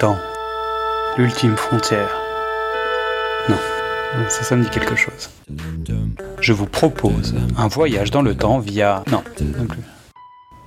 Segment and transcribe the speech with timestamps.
[0.00, 0.18] Temps.
[1.16, 2.10] L'ultime frontière.
[3.48, 3.56] Non,
[4.28, 5.30] ça, ça me dit quelque chose.
[6.40, 9.02] Je vous propose un voyage dans le temps via...
[9.10, 9.80] Non, non plus.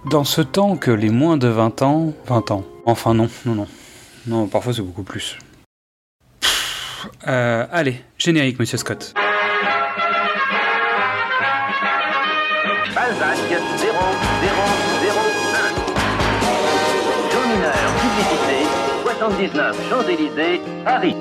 [0.10, 2.14] Dans ce temps que les moins de 20 ans...
[2.28, 2.64] 20 ans.
[2.86, 3.68] Enfin non, non, non.
[4.26, 5.38] Non, parfois c'est beaucoup plus.
[7.28, 9.14] Euh, allez, générique, monsieur Scott.
[12.96, 14.99] Balzac 0, 0,
[19.20, 21.14] 79 Champs-Élysées, Paris.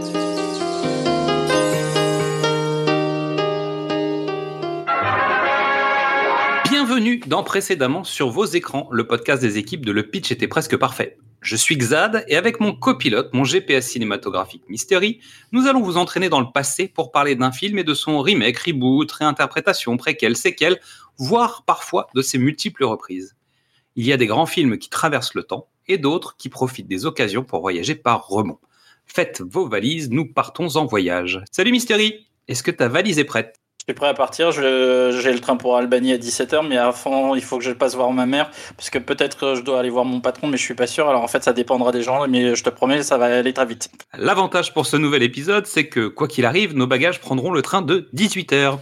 [6.71, 10.77] Bienvenue dans Précédemment sur vos écrans, le podcast des équipes de Le Pitch était presque
[10.77, 11.19] parfait.
[11.41, 15.19] Je suis Xad et avec mon copilote, mon GPS cinématographique Mystery,
[15.51, 18.59] nous allons vous entraîner dans le passé pour parler d'un film et de son remake,
[18.59, 20.79] reboot, réinterprétation, préquel, séquel,
[21.19, 23.35] voire parfois de ses multiples reprises.
[23.97, 27.07] Il y a des grands films qui traversent le temps et d'autres qui profitent des
[27.07, 28.59] occasions pour voyager par remont.
[29.07, 31.41] Faites vos valises, nous partons en voyage.
[31.51, 33.57] Salut Mystery Est-ce que ta valise est prête?
[33.81, 34.53] Je suis prêt à partir.
[34.53, 38.13] J'ai le train pour Albanie à 17h, mais avant, il faut que je passe voir
[38.13, 38.51] ma mère.
[38.77, 41.09] Parce que peut-être que je dois aller voir mon patron, mais je suis pas sûr.
[41.09, 43.65] Alors en fait, ça dépendra des gens, mais je te promets, ça va aller très
[43.65, 43.91] vite.
[44.13, 47.81] L'avantage pour ce nouvel épisode, c'est que quoi qu'il arrive, nos bagages prendront le train
[47.81, 48.79] de 18h.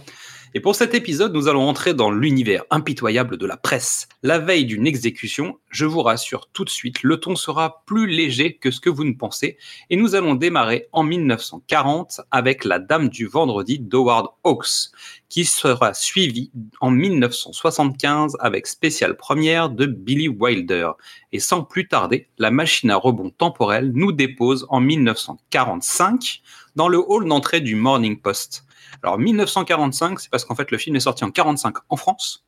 [0.57, 4.07] Et pour cet épisode, nous allons entrer dans l'univers impitoyable de la presse.
[4.23, 8.55] La veille d'une exécution, je vous rassure tout de suite, le ton sera plus léger
[8.55, 9.59] que ce que vous ne pensez.
[9.91, 14.89] Et nous allons démarrer en 1940 avec La Dame du Vendredi d'Howard Hawks,
[15.29, 16.49] qui sera suivie
[16.81, 20.89] en 1975 avec spéciale première de Billy Wilder.
[21.33, 26.41] Et sans plus tarder, la machine à rebond temporel nous dépose en 1945
[26.75, 28.63] dans le hall d'entrée du Morning Post.
[29.03, 32.45] Alors 1945, c'est parce qu'en fait le film est sorti en 45 en France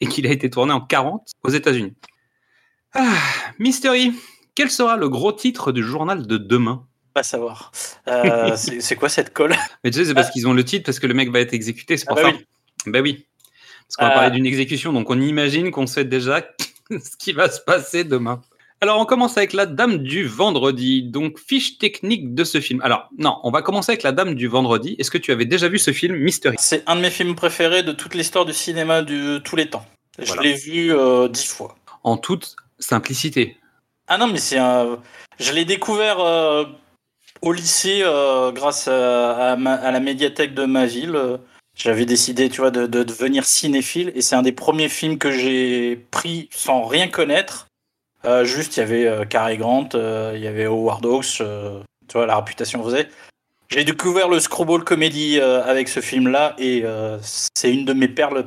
[0.00, 1.94] et qu'il a été tourné en 40 aux États-Unis.
[2.94, 3.14] Ah,
[3.58, 4.12] Mystery,
[4.54, 6.86] quel sera le gros titre du journal de demain?
[7.14, 7.72] Pas savoir.
[8.08, 9.54] Euh, c'est quoi cette colle?
[9.84, 11.52] Mais tu sais, c'est parce qu'ils ont le titre, parce que le mec va être
[11.54, 12.36] exécuté, c'est Ah pour bah ça.
[12.36, 12.46] oui.
[12.86, 13.26] Ben oui.
[13.86, 14.14] Parce qu'on va Euh.
[14.14, 16.42] parler d'une exécution, donc on imagine qu'on sait déjà
[16.90, 18.40] ce qui va se passer demain.
[18.82, 22.80] Alors on commence avec la Dame du Vendredi, donc fiche technique de ce film.
[22.82, 24.96] Alors non, on va commencer avec la Dame du Vendredi.
[24.98, 26.56] Est-ce que tu avais déjà vu ce film Mystery?
[26.58, 29.86] C'est un de mes films préférés de toute l'histoire du cinéma de tous les temps.
[30.18, 31.76] Je l'ai vu euh, dix fois.
[32.02, 33.56] En toute simplicité.
[34.08, 34.98] Ah non, mais c'est un.
[35.38, 36.64] Je l'ai découvert euh,
[37.40, 41.16] au lycée euh, grâce à, à ma- à la médiathèque de ma ville.
[41.76, 45.30] J'avais décidé, tu vois, de, de devenir cinéphile et c'est un des premiers films que
[45.30, 47.68] j'ai pris sans rien connaître.
[48.24, 52.12] Euh, juste, il y avait euh, Cary Grant, euh, il y avait Howard Hawks, tu
[52.12, 53.08] vois, la réputation faisait.
[53.68, 56.84] J'ai découvert le screwball euh, avec ce film-là et
[57.22, 58.46] c'est une de mes perles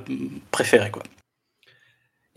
[0.51, 1.03] préférées, quoi.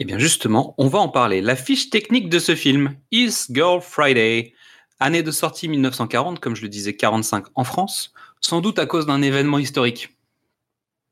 [0.01, 1.41] Eh bien justement, on va en parler.
[1.41, 4.55] La fiche technique de ce film, Is Girl Friday,
[5.01, 9.07] année de sortie 1940, comme je le disais, 45 en France, sans doute à cause
[9.07, 10.17] d'un événement historique.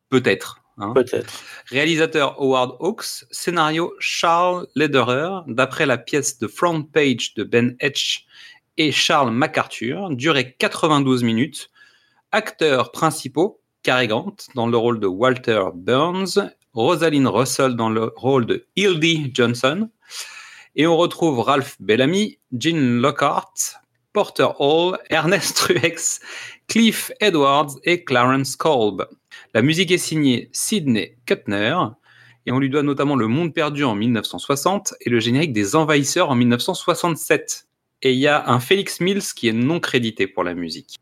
[0.09, 0.63] Peut-être.
[0.79, 0.93] Hein.
[0.95, 1.43] Peut-être.
[1.67, 8.27] Réalisateur Howard Hawks, scénario Charles Lederer, d'après la pièce de Front Page de Ben Etch
[8.77, 11.71] et Charles MacArthur, durée 92 minutes.
[12.33, 18.47] Acteurs principaux, Cary Grant dans le rôle de Walter Burns, Rosalind Russell dans le rôle
[18.47, 19.89] de Hildy Johnson,
[20.75, 23.81] et on retrouve Ralph Bellamy, Gene Lockhart,
[24.13, 26.21] Porter Hall, Ernest Truex,
[26.69, 29.07] Cliff Edwards et Clarence Kolb.
[29.55, 31.77] La musique est signée Sidney Kuttner
[32.45, 36.31] et on lui doit notamment Le Monde perdu en 1960 et le générique des Envahisseurs
[36.31, 37.69] en 1967.
[38.03, 40.97] Et il y a un Félix Mills qui est non crédité pour la musique.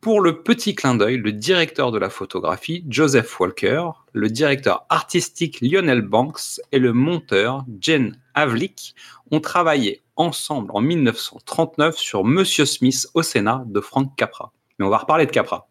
[0.00, 5.60] Pour le petit clin d'œil, le directeur de la photographie, Joseph Walker, le directeur artistique
[5.60, 8.94] Lionel Banks et le monteur Jen Havlick
[9.30, 14.52] ont travaillé ensemble en 1939 sur Monsieur Smith au Sénat de Frank Capra.
[14.80, 15.68] Mais on va reparler de Capra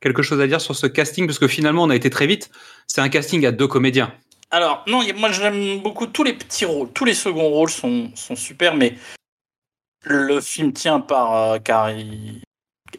[0.00, 2.50] quelque chose à dire sur ce casting Parce que finalement, on a été très vite.
[2.86, 4.12] C'est un casting à deux comédiens.
[4.50, 6.90] Alors, non, moi j'aime beaucoup tous les petits rôles.
[6.92, 8.94] Tous les seconds rôles sont, sont super, mais
[10.04, 12.42] le film tient par euh, Carrie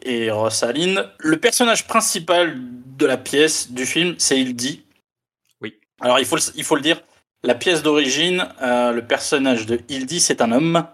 [0.02, 1.10] et Rosalind.
[1.18, 2.56] Le personnage principal
[2.96, 4.84] de la pièce, du film, c'est Hildy.
[5.60, 5.74] Oui.
[6.00, 7.02] Alors, il faut, le- il faut le dire,
[7.42, 10.86] la pièce d'origine, euh, le personnage de Hildy, c'est un homme.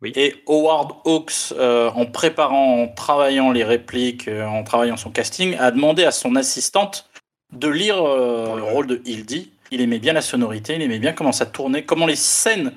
[0.00, 0.12] Oui.
[0.14, 5.56] Et Howard Hawks, euh, en préparant, en travaillant les répliques, euh, en travaillant son casting,
[5.58, 7.08] a demandé à son assistante
[7.52, 9.50] de lire euh, le rôle de Hildy.
[9.70, 12.72] Il aimait bien la sonorité, il aimait bien comment ça tournait, comment les scènes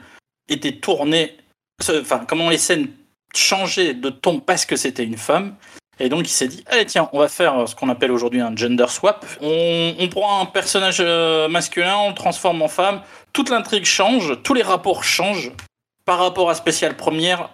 [0.49, 1.37] étaient tournées,
[1.89, 2.87] enfin comment les scènes
[3.35, 5.55] changeaient de ton parce que c'était une femme.
[5.99, 8.55] Et donc il s'est dit, allez tiens, on va faire ce qu'on appelle aujourd'hui un
[8.55, 9.25] gender swap.
[9.41, 13.01] On, on prend un personnage euh, masculin, on le transforme en femme,
[13.33, 15.51] toute l'intrigue change, tous les rapports changent.
[16.05, 17.49] Par rapport à Spécial Première,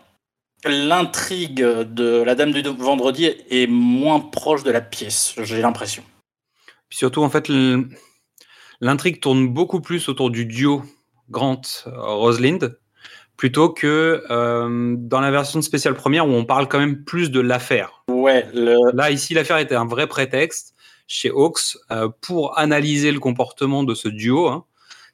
[0.66, 6.04] l'intrigue de La Dame du Vendredi est moins proche de la pièce, j'ai l'impression.
[6.90, 7.52] Surtout, en fait,
[8.80, 10.84] l'intrigue tourne beaucoup plus autour du duo
[11.30, 12.78] Grant-Rosalind
[13.36, 17.40] plutôt que euh, dans la version spéciale première où on parle quand même plus de
[17.40, 18.04] l'affaire.
[18.10, 20.74] Ouais, le, Là, ici, l'affaire était un vrai prétexte
[21.08, 24.48] chez Hawks euh, pour analyser le comportement de ce duo.
[24.48, 24.66] hein,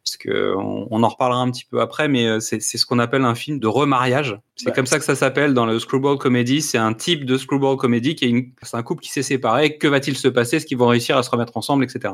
[0.06, 3.00] parce que on, on en reparlera un petit peu après, mais euh, c'est ce qu'on
[3.00, 4.38] appelle un film de remariage.
[4.56, 4.74] C'est Ouais.
[4.74, 6.62] comme ça que ça s'appelle dans le screwball comedy.
[6.62, 9.78] C'est un type de screwball comedy qui c'est un couple qui s'est séparé.
[9.78, 10.58] Que va-t-il se passer?
[10.58, 12.14] Est-ce qu'ils vont réussir à se remettre ensemble, etc.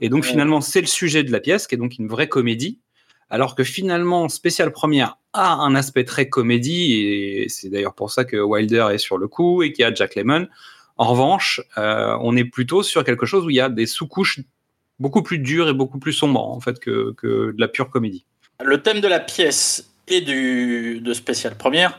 [0.00, 0.28] Et donc Ouais.
[0.30, 2.80] finalement, c'est le sujet de la pièce, qui est donc une vraie comédie.
[3.30, 8.24] Alors que finalement, spécial première a un aspect très comédie, et c'est d'ailleurs pour ça
[8.24, 10.46] que Wilder est sur le coup et qu'il y a Jack Lemmon.
[10.98, 14.40] En revanche, euh, on est plutôt sur quelque chose où il y a des sous-couches
[14.98, 18.24] beaucoup plus dures et beaucoup plus sombres en fait que, que de la pure comédie.
[18.62, 21.98] le thème de la pièce et du, de spécial première,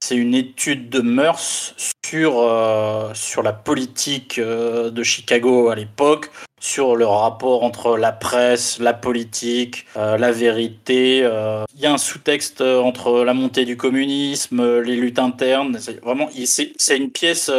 [0.00, 1.74] c'est une étude de mœurs
[2.04, 6.30] sur, euh, sur la politique euh, de Chicago à l'époque,
[6.60, 11.18] sur le rapport entre la presse, la politique, euh, la vérité.
[11.74, 15.78] Il y a un sous-texte entre la montée du communisme, les luttes internes.
[16.02, 17.50] Vraiment, c'est une pièce,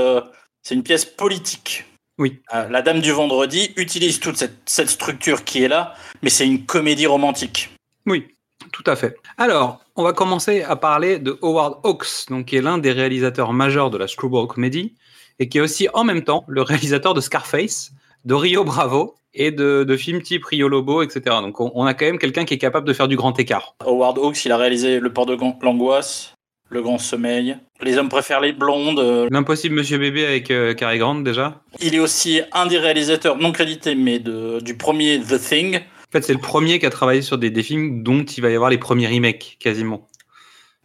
[0.64, 1.86] c'est une pièce politique.
[2.18, 2.40] Oui.
[2.54, 5.94] Euh, la Dame du Vendredi utilise toute cette, cette structure qui est là,
[6.24, 7.70] mais c'est une comédie romantique.
[8.08, 8.28] Oui,
[8.72, 9.16] tout à fait.
[9.38, 13.54] Alors, on va commencer à parler de Howard Hawks, donc, qui est l'un des réalisateurs
[13.54, 14.96] majeurs de la Screwball Comedy
[15.40, 17.92] et qui est aussi en même temps le réalisateur de Scarface,
[18.26, 21.22] de Rio Bravo et de, de films type Rio Lobo, etc.
[21.42, 23.76] Donc, on, on a quand même quelqu'un qui est capable de faire du grand écart.
[23.86, 26.34] Howard Hawks, il a réalisé Le port de l'angoisse,
[26.70, 29.00] Le grand sommeil, Les hommes préfèrent les blondes.
[29.00, 31.62] euh, L'impossible Monsieur Bébé avec euh, Cary Grant déjà.
[31.80, 35.78] Il est aussi un des réalisateurs non crédités, mais de, du premier The Thing.
[35.78, 38.50] En fait, c'est le premier qui a travaillé sur des, des films dont il va
[38.50, 40.08] y avoir les premiers remakes, quasiment.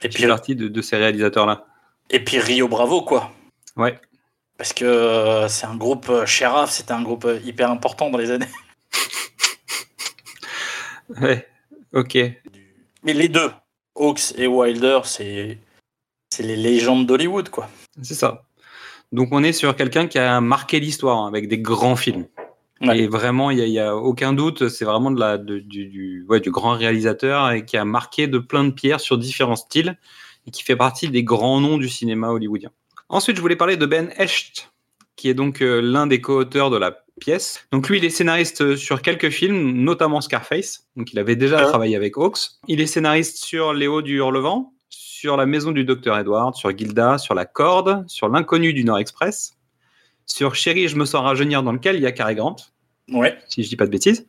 [0.02, 1.64] Et puis, fait partie de, de ces réalisateurs-là.
[2.10, 3.32] et puis Rio Bravo, quoi.
[3.76, 3.98] Ouais.
[4.58, 8.18] Parce que euh, c'est un groupe, euh, Sheriff, c'était un groupe euh, hyper important dans
[8.18, 8.46] les années.
[11.20, 11.46] Ouais,
[11.92, 12.16] ok.
[13.02, 13.50] Mais les deux,
[13.96, 15.58] Hawks et Wilder, c'est
[16.32, 17.68] c'est les légendes d'Hollywood, quoi.
[18.02, 18.44] C'est ça.
[19.12, 22.26] Donc on est sur quelqu'un qui a marqué l'histoire hein, avec des grands films.
[22.80, 22.98] Ouais.
[23.00, 25.60] Et vraiment, il n'y a, il y a aucun doute, c'est vraiment de la, de-
[25.60, 29.18] du, du, ouais, du grand réalisateur et qui a marqué de plein de pierres sur
[29.18, 29.96] différents styles
[30.46, 32.70] et qui fait partie des grands noms du cinéma hollywoodien.
[33.08, 34.72] Ensuite, je voulais parler de Ben Hecht,
[35.16, 37.64] qui est donc euh, l'un des co-auteurs de la pièce.
[37.70, 40.88] Donc lui, il est scénariste sur quelques films, notamment Scarface.
[40.96, 41.66] Donc il avait déjà Ah.
[41.66, 42.38] travaillé avec Hawks.
[42.66, 44.72] Il est scénariste sur Léo du Hurlevent,
[45.22, 48.98] sur La Maison du Docteur Edward, sur Gilda, sur La Corde, sur L'Inconnu du Nord
[48.98, 49.56] Express,
[50.26, 52.56] sur Chérie, je me sens rajeunir, dans lequel il y a Cary Grant,
[53.08, 53.38] Ouais.
[53.48, 54.26] si je dis pas de bêtises.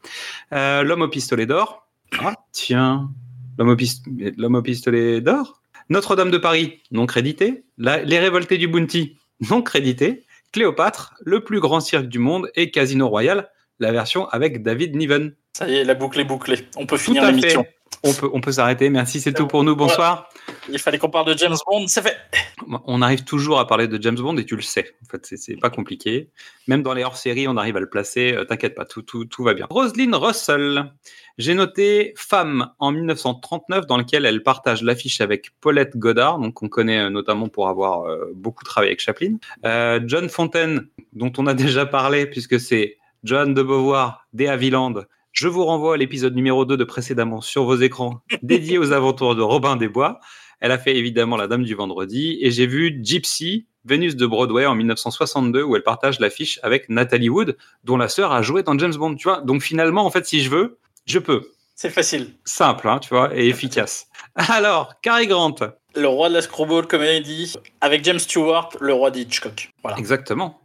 [0.53, 1.87] Euh, L'homme au pistolet d'or.
[2.19, 3.09] Ah, tiens,
[3.57, 5.63] l'homme au, pistolet d'or.
[5.89, 7.63] Notre-Dame de Paris, non crédité.
[7.79, 9.17] La- Les révoltés du Bounty,
[9.49, 10.25] non crédité.
[10.51, 13.49] Cléopâtre, le plus grand cirque du monde, et Casino Royal,
[13.79, 15.33] la version avec David Niven.
[15.53, 16.67] Ça y est, la boucle est bouclée.
[16.77, 17.65] On peut Tout finir l'émission.
[18.05, 18.89] On peut, on peut s'arrêter.
[18.89, 19.75] Merci, c'est tout pour nous.
[19.77, 20.27] Bonsoir.
[20.69, 22.17] Il fallait qu'on parle de James Bond, c'est fait.
[22.85, 24.93] On arrive toujours à parler de James Bond et tu le sais.
[25.03, 26.29] En fait, c'est- pas compliqué.
[26.67, 28.33] Même dans les hors-séries, on arrive à le placer.
[28.33, 29.67] Euh, T'inquiète pas, tout, tout, tout va bien.
[29.69, 30.91] Roselyne Russell.
[31.37, 36.67] J'ai noté Femme en 1939, dans lequel elle partage l'affiche avec Paulette Goddard, donc on
[36.69, 39.37] connaît euh, notamment pour avoir euh, beaucoup travaillé avec Chaplin.
[39.65, 45.05] Euh, John Fontaine, dont on a déjà parlé, puisque c'est John de Beauvoir, Havilland.
[45.33, 49.35] Je vous renvoie à l'épisode numéro 2 de précédemment sur vos écrans, dédié aux aventures
[49.35, 50.19] de Robin des Bois.
[50.61, 52.37] Elle a fait évidemment La Dame du Vendredi.
[52.39, 57.29] Et j'ai vu Gypsy, Vénus de Broadway en 1962, où elle partage l'affiche avec Natalie
[57.29, 59.15] Wood, dont la sœur a joué dans James Bond.
[59.15, 61.49] Tu vois Donc finalement, en fait, si je veux, je peux.
[61.73, 62.35] C'est facile.
[62.45, 64.09] Simple, hein, tu vois, et efficace.
[64.35, 65.55] Alors, Cary Grant.
[65.95, 69.71] Le roi de la screwball comedy avec James Stewart, le roi d'Hitchcock.
[69.81, 69.97] Voilà.
[69.97, 70.61] Exactement.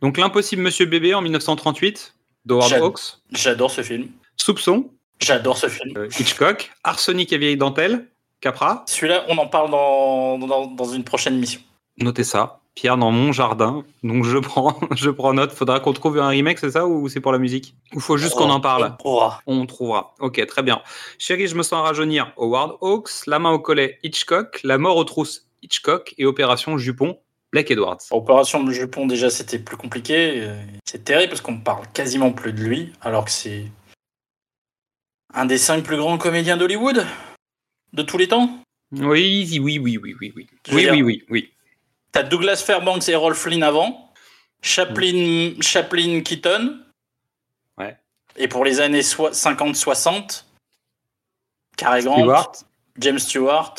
[0.00, 2.15] Donc L'Impossible Monsieur Bébé en 1938,
[2.50, 3.18] Hawks.
[3.32, 4.08] J'adore ce film.
[4.36, 5.96] Soupçon, J'adore ce film.
[5.96, 6.70] euh, Hitchcock.
[6.84, 8.06] Arsenic et vieille dentelle,
[8.40, 8.84] Capra.
[8.86, 11.60] Celui-là, on en parle dans, dans, dans une prochaine mission.
[11.98, 12.60] Notez ça.
[12.74, 13.84] Pierre dans mon jardin.
[14.02, 15.52] Donc je prends, je prends note.
[15.52, 17.74] Faudra qu'on trouve un remake, c'est ça, ou c'est pour la musique?
[17.94, 18.92] Ou faut juste qu'on en parle?
[18.92, 19.40] On trouvera.
[19.46, 20.14] On trouvera.
[20.20, 20.82] Ok, très bien.
[21.18, 22.32] Chérie, je me sens rajeunir.
[22.36, 27.18] Howard Hawks, La main au collet, Hitchcock, La mort aux trousses, Hitchcock et Opération Jupon,
[27.56, 27.98] Blake Edwards.
[28.10, 30.46] Opération Jupon, déjà, c'était plus compliqué.
[30.84, 33.64] C'est terrible parce qu'on parle quasiment plus de lui, alors que c'est
[35.32, 37.06] un des cinq plus grands comédiens d'Hollywood
[37.94, 38.60] de tous les temps.
[38.92, 40.46] Oui, oui, oui, oui, oui, oui.
[40.70, 41.52] Oui, dire- oui, oui, oui.
[42.12, 44.12] T'as Douglas Fairbanks et Errol Flynn avant,
[44.60, 46.78] Chaplin, Chaplin Keaton.
[47.78, 47.96] Ouais.
[48.36, 50.44] Et pour les années soi- 50-60,
[51.78, 52.52] Cary Grant, Stewart.
[52.98, 53.74] James Stewart.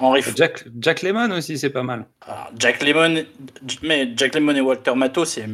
[0.00, 0.22] Henry.
[0.36, 2.06] Jack, Jack Lemmon aussi, c'est pas mal.
[2.22, 3.24] Alors, Jack Lemmon,
[3.82, 5.46] mais Jack Lemmon et Walter Matthau, c'est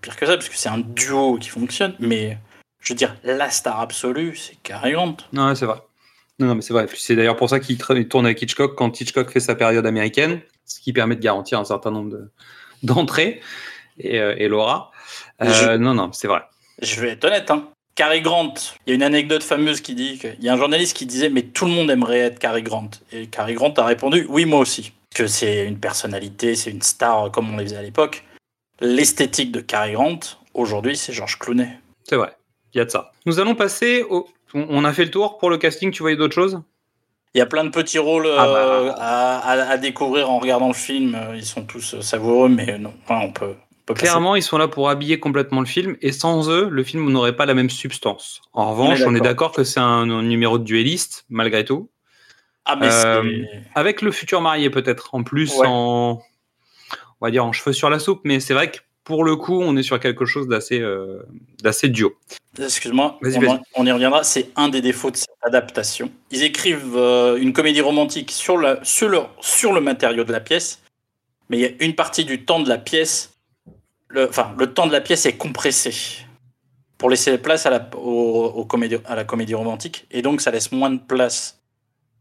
[0.00, 1.94] pire que ça parce que c'est un duo qui fonctionne.
[1.98, 2.38] Mais
[2.80, 5.16] je veux dire, la star absolue, c'est Cary Grant.
[5.32, 5.78] Non, c'est vrai.
[6.38, 6.86] Non, non, mais c'est vrai.
[6.94, 7.76] C'est d'ailleurs pour ça qu'il
[8.08, 11.64] tourne avec Hitchcock quand Hitchcock fait sa période américaine, ce qui permet de garantir un
[11.66, 12.30] certain nombre de-
[12.82, 13.40] d'entrées.
[13.98, 14.90] Et, euh, et Laura.
[15.42, 16.40] Euh, Je- Non, non, c'est vrai.
[16.80, 17.68] Je vais être honnête, hein.
[18.00, 18.54] Cary Grant,
[18.86, 21.28] il y a une anecdote fameuse qui dit qu'il y a un journaliste qui disait
[21.28, 22.88] mais tout le monde aimerait être Cary Grant.
[23.12, 24.92] Et Cary Grant a répondu oui moi aussi.
[25.14, 28.24] Que c'est une personnalité, c'est une star euh, comme on les faisait à l'époque.
[28.80, 30.18] L'esthétique de Cary Grant,
[30.54, 31.68] aujourd'hui c'est Georges Clooney.
[32.08, 32.32] C'est vrai.
[32.72, 33.12] Il y a de ça.
[33.26, 34.26] Nous allons passer au.
[34.54, 35.90] On a fait le tour pour le casting.
[35.90, 36.58] Tu voyais d'autres choses?
[37.34, 38.94] Il y a plein de petits rôles euh, Ah bah.
[38.98, 41.14] à, à- à découvrir en regardant le film.
[41.14, 43.54] Euh, Ils sont tous euh, savoureux, mais non, enfin, on peut.
[43.94, 47.34] Clairement, ils sont là pour habiller complètement le film, et sans eux, le film n'aurait
[47.34, 48.40] pas la même substance.
[48.52, 49.52] En revanche, on est d'accord.
[49.52, 51.90] que c'est un, un numéro de duelliste, malgré tout.
[52.64, 53.44] Ah mais Euh,
[53.74, 55.14] Avec le futur marié, peut-être.
[55.14, 55.66] En plus, Ouais.
[55.66, 56.20] en.
[57.22, 59.60] On va dire en cheveux sur la soupe, mais c'est vrai que pour le coup,
[59.60, 61.22] on est sur quelque chose d'assez euh,
[61.84, 62.14] duo.
[62.58, 63.18] Excuse-moi,
[63.74, 64.24] on y reviendra.
[64.24, 66.10] C'est un des défauts de cette adaptation.
[66.30, 70.40] Ils écrivent euh, une comédie romantique sur, la, sur, le, sur le matériau de la
[70.40, 70.80] pièce,
[71.50, 73.29] mais il y a une partie du temps de la pièce,
[74.10, 75.94] le, enfin, le temps de la pièce est compressé
[76.98, 80.50] pour laisser place à la, au, au comédie, à la comédie romantique, et donc ça
[80.50, 81.60] laisse moins de place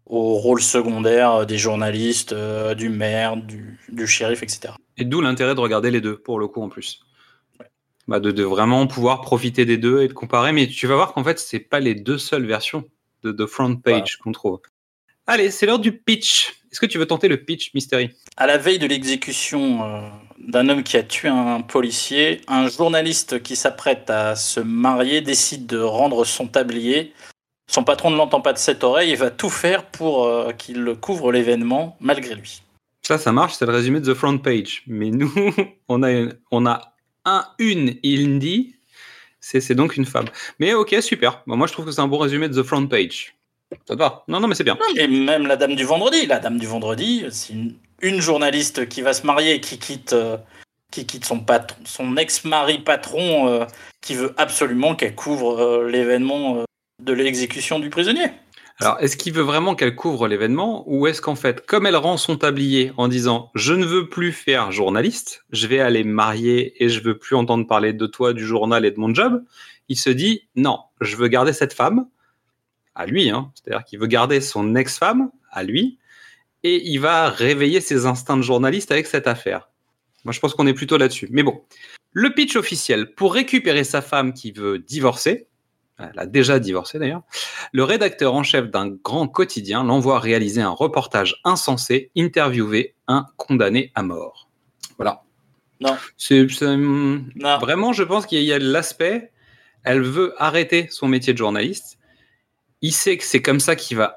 [0.05, 4.73] aux rôles secondaires euh, des journalistes, euh, du maire, du, du shérif, etc.
[4.97, 7.01] Et d'où l'intérêt de regarder les deux, pour le coup, en plus.
[8.07, 10.51] Bah, de, de vraiment pouvoir profiter des deux et de comparer.
[10.51, 12.85] Mais tu vas voir qu'en fait, c'est pas les deux seules versions
[13.21, 14.59] de, de front page qu'on trouve.
[15.27, 16.55] Allez, c'est l'heure du pitch.
[16.71, 18.09] Est-ce que tu veux tenter le pitch, Mystery?
[18.35, 20.01] À la veille de l'exécution euh,
[20.39, 25.65] d'un homme qui a tué un policier, un journaliste qui s'apprête à se marier décide
[25.67, 27.13] de rendre son tablier.
[27.69, 30.83] Son patron ne l'entend pas de cette oreille et va tout faire pour euh, qu'il
[30.99, 32.63] couvre l'événement malgré lui.
[33.03, 34.83] Ça, ça marche, c'est le résumé de The Front Page.
[34.87, 35.31] Mais nous,
[35.87, 36.35] on a, une-
[37.25, 38.75] un, une Indy,
[39.39, 40.25] c'est c'est donc une femme.
[40.59, 41.43] Mais ok, super.
[41.45, 43.35] Moi, je trouve que c'est un bon résumé de The Front Page.
[43.87, 44.23] Ça te va?
[44.27, 44.77] Non, non, mais c'est bien.
[44.95, 49.01] Et même la dame du vendredi, la dame du vendredi, c'est une, une journaliste qui
[49.01, 50.37] va se marier et qui quitte, euh,
[50.91, 53.65] qui quitte son, patron, son ex-mari patron euh,
[54.01, 56.63] qui veut absolument qu'elle couvre euh, l'événement
[57.01, 58.31] de l'exécution du prisonnier.
[58.81, 62.15] Alors, est-ce qu'il veut vraiment qu'elle couvre l'événement ou est-ce qu'en fait, comme elle rend
[62.15, 66.81] son tablier en disant je ne veux plus faire journaliste, je vais aller me marier
[66.81, 69.43] et je veux plus entendre parler de toi, du journal et de mon job,
[69.89, 72.05] il se dit non, je veux garder cette femme
[72.95, 75.99] à lui, hein, c'est-à-dire qu'il veut garder son ex-femme à lui
[76.63, 79.69] et il va réveiller ses instincts de journaliste avec cette affaire.
[80.25, 81.29] Moi, je pense qu'on est plutôt là-dessus.
[81.31, 81.63] Mais bon,
[82.11, 85.47] le pitch officiel pour récupérer sa femme qui veut divorcer,
[85.97, 87.23] elle a déjà divorcé d'ailleurs
[87.73, 93.91] le rédacteur en chef d'un grand quotidien l'envoie réaliser un reportage insensé, interviewer un condamné
[93.95, 94.49] à mort.
[94.97, 95.23] Voilà.
[95.81, 95.97] Non.
[96.17, 97.57] C'est hum, Non.
[97.59, 99.31] vraiment, je pense qu'il y a l'aspect.
[99.83, 101.98] Elle veut arrêter son métier de journaliste.
[102.81, 104.15] Il sait que c'est comme ça qu'il va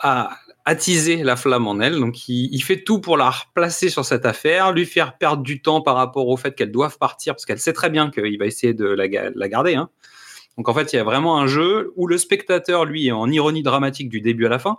[0.64, 1.98] attiser la flamme en elle.
[1.98, 5.80] Donc, il, fait tout pour la replacer sur cette affaire, lui faire perdre du temps
[5.80, 8.74] par rapport au fait qu'elle doive partir, parce qu'elle sait très bien qu'il va essayer
[8.74, 9.74] de la, ga- la garder.
[9.74, 9.90] hein.
[10.56, 13.62] Donc en fait, il y a vraiment un jeu où le spectateur, lui, en ironie
[13.62, 14.78] dramatique du début à la fin.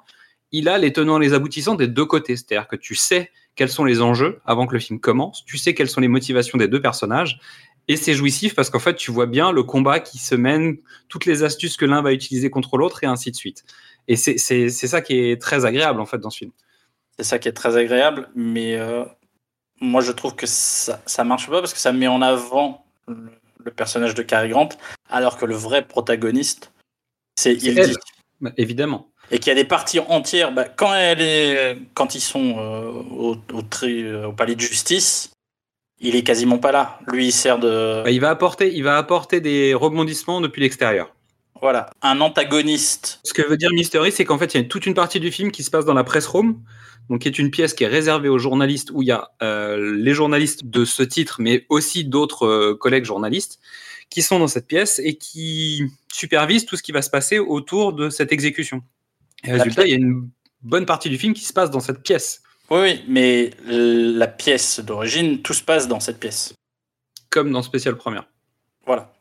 [0.52, 2.38] Il a les tenants et les aboutissants des deux côtés.
[2.38, 5.74] C'est-à-dire que tu sais quels sont les enjeux avant que le film commence, tu sais
[5.74, 7.40] quelles sont les motivations des deux personnages,
[7.88, 10.78] et c'est jouissif parce qu'en fait, tu vois bien le combat qui se mène,
[11.10, 13.64] toutes les astuces que l'un va utiliser contre l'autre, et ainsi de suite.
[14.08, 14.38] Et c'est
[14.72, 16.52] ça qui est très agréable, en fait, dans ce film.
[17.18, 19.06] C'est ça qui est très agréable, mais euh,
[19.80, 23.30] moi je trouve que ça, ça marche pas parce que ça met en avant le,
[23.64, 24.70] le personnage de Cary Grant,
[25.10, 26.72] alors que le vrai protagoniste,
[27.36, 27.78] c'est dit.
[28.42, 29.10] Bah, évidemment.
[29.32, 32.92] Et qu'il y a des parties entières, bah, quand, elle est, quand ils sont euh,
[32.92, 35.32] au, au, tri- euh, au palais de justice,
[36.04, 37.00] il est quasiment pas là.
[37.12, 38.04] Lui, il sert de.
[38.04, 41.16] Bah, il, va apporter, il va apporter des rebondissements depuis l'extérieur.
[41.62, 43.22] Voilà, un antagoniste.
[43.24, 45.32] Ce que veut dire Mystery, c'est qu'en fait, il y a toute une partie du
[45.32, 46.62] film qui se passe dans la press room,
[47.10, 49.96] donc qui est une pièce qui est réservée aux journalistes, où il y a euh,
[49.96, 53.60] les journalistes de ce titre, mais aussi d'autres euh, collègues journalistes,
[54.10, 57.94] qui sont dans cette pièce et qui supervisent tout ce qui va se passer autour
[57.94, 58.82] de cette exécution.
[59.46, 60.30] Et résultat, il y a une
[60.64, 64.80] bonne partie du film qui se passe dans cette pièce, Oui, oui, mais la pièce
[64.80, 66.54] d'origine, tout se passe dans cette pièce.
[67.30, 68.28] comme dans Spécial Première.
[68.86, 69.12] Voilà.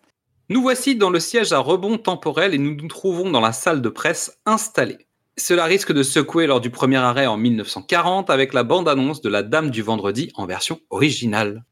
[0.49, 3.81] Nous voici dans le siège à rebond temporel et nous nous trouvons dans la salle
[3.81, 5.07] de presse installée.
[5.39, 9.43] Cela risque de secouer lors du premier arrêt en 1940 avec la bande-annonce de La
[9.43, 11.65] Dame du Vendredi en version originale.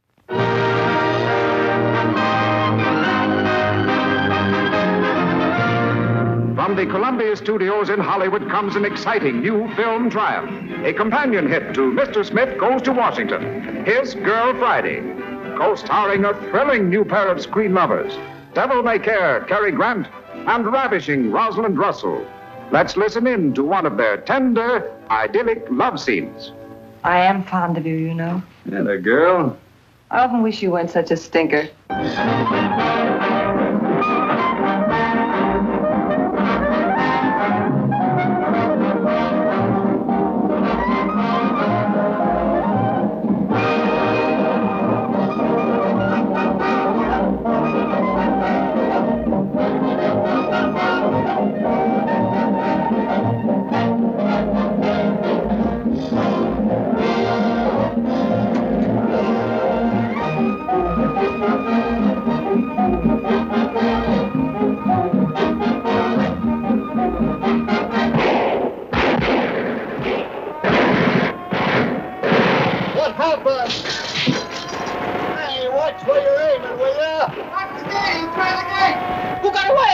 [6.71, 10.71] From From the Columbia Studios in Hollywood comes an exciting new film triumph.
[10.85, 12.25] A companion hit to Mr.
[12.25, 13.85] Smith Goes to Washington.
[13.85, 15.01] His Girl Friday.
[15.59, 18.17] Co-starring a thrilling new pair of screen lovers.
[18.55, 20.07] Devil May Care, Cary Grant,
[20.47, 22.25] and ravishing Rosalind Russell.
[22.71, 26.53] Let's listen in to one of their tender, idyllic love scenes.
[27.03, 28.41] I am fond of you, you know.
[28.67, 29.59] And a girl.
[30.13, 31.69] I often wish you weren't such a stinker.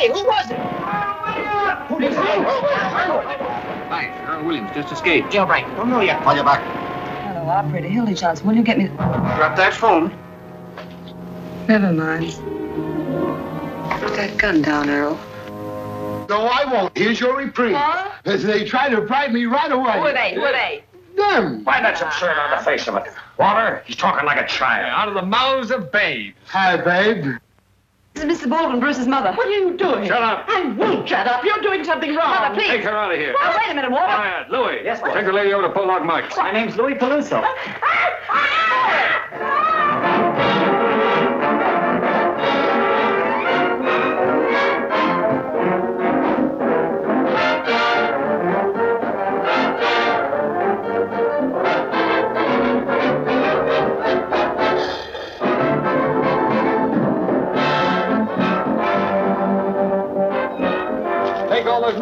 [0.08, 0.20] Who?
[0.20, 0.58] Who was it?
[1.88, 2.14] Who did
[3.88, 5.32] Thanks, Earl Williams just escaped.
[5.32, 5.64] Jailbreak.
[5.76, 6.22] Don't know yet.
[6.22, 6.60] Call you back.
[7.24, 8.46] Hello, Operator Hildy Johnson.
[8.46, 8.88] Will you get me...
[8.88, 10.12] Drop that phone.
[11.68, 12.32] Never mind.
[14.00, 15.18] Put that gun down, Earl.
[16.28, 16.96] No, I won't.
[16.98, 17.76] Here's your reprieve.
[17.76, 18.10] Huh?
[18.24, 19.92] As they tried to bribe me right away.
[19.92, 20.34] Who are they?
[20.34, 20.82] Who are they?
[21.16, 21.64] Them.
[21.64, 23.04] Why, that's absurd on the face of it.
[23.38, 24.86] Walter, he's talking like a child.
[24.86, 26.36] Out of the mouths of babes.
[26.48, 27.36] Hi, babe.
[28.16, 28.48] This is Mr.
[28.48, 29.32] Baldwin, Bruce's mother.
[29.34, 30.06] What are you doing?
[30.08, 30.46] Shut up.
[30.48, 31.44] I won't shut up.
[31.44, 32.30] You're doing something wrong.
[32.30, 32.68] Mother, please.
[32.68, 33.34] Take her out of here.
[33.38, 34.06] Now, wait a minute, Walter.
[34.06, 34.80] Quiet, Louis.
[34.84, 36.34] Yes, Take the lady over to Pollock Mike.
[36.34, 37.42] My name's Louis Peluso.
[37.44, 37.54] Ah!
[37.82, 39.28] Ah!
[39.32, 39.95] Ah!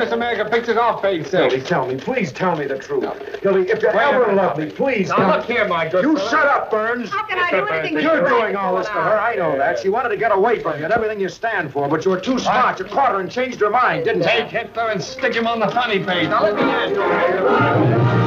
[0.05, 3.05] Miss America pictures off, Babe Hildy, tell me, please tell me the truth.
[3.41, 5.55] Hildy, if you ever love me, please Now, tell look me.
[5.55, 6.29] here, my good You fellow.
[6.29, 7.09] shut up, Burns.
[7.09, 8.03] How can I do anything?
[8.03, 9.79] You're doing all this for her, I know that.
[9.79, 12.21] She wanted to get away from you and everything you stand for, but you were
[12.21, 12.79] too smart.
[12.81, 14.29] You caught her and changed her mind, didn't you?
[14.29, 14.59] Take you?
[14.59, 16.29] Hitler and stick him on the honey bait.
[16.29, 18.25] Now let me ask you.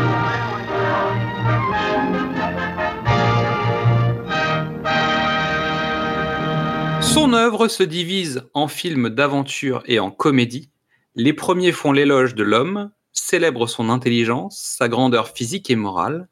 [7.01, 10.69] Son œuvre se divise en films d'aventure et en comédie.
[11.17, 16.27] Les premiers font l'éloge de l'homme, célèbrent son intelligence, sa grandeur physique et morale.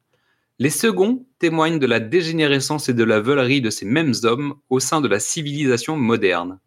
[0.59, 4.79] Les seconds témoignent de la dégénérescence et de la veulerie de ces mêmes hommes au
[4.79, 6.59] sein de la civilisation moderne.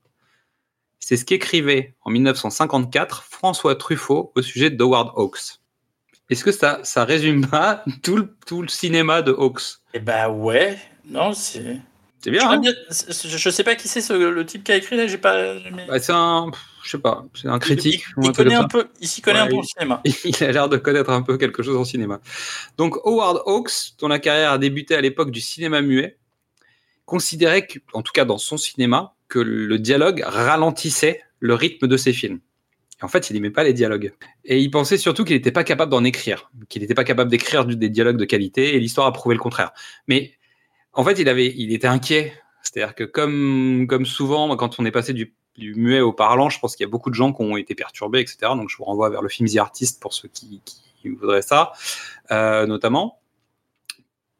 [0.98, 5.60] C'est ce qu'écrivait en 1954 François Truffaut au sujet d'Howard Hawks.
[6.28, 9.62] Est-ce que ça, ça résume pas tout le, tout le cinéma de Hawks?
[9.94, 10.76] Eh ben ouais.
[11.08, 11.78] Non, c'est.
[12.20, 14.72] C'est bien, Je, hein bien- je- je sais pas qui c'est ce- le type qui
[14.72, 15.06] a écrit là.
[15.06, 15.54] J'ai pas.
[15.86, 16.50] Bah, C'est un,
[16.88, 18.02] je sais pas, c'est un critique.
[18.16, 18.88] Il, il un connaît peu.
[18.98, 20.00] Il s'y connaît Ouais, un peu au cinéma.
[20.24, 22.20] il a l'air de connaître un peu quelque chose en cinéma.
[22.78, 26.16] Donc Howard Hawks, dont la carrière a débuté à l'époque du cinéma muet,
[27.04, 31.96] considérait, que, en tout cas dans son cinéma, que le dialogue ralentissait le rythme de
[31.98, 32.40] ses films.
[33.00, 34.14] Et en fait, il n'aimait pas les dialogues.
[34.46, 37.66] Et il pensait surtout qu'il n'était pas capable d'en écrire, qu'il n'était pas capable d'écrire
[37.66, 39.72] des dialogues de qualité, et l'histoire a prouvé le contraire.
[40.06, 40.32] Mais
[40.94, 42.32] en fait, il, avait, il était inquiet.
[42.62, 46.58] C'est-à-dire que comme, comme souvent, quand on est passé du, du muet au parlant, je
[46.58, 48.38] pense qu'il y a beaucoup de gens qui ont été perturbés, etc.
[48.54, 51.72] Donc je vous renvoie vers le film The Artist pour ceux qui, qui voudraient ça,
[52.30, 53.20] euh, notamment.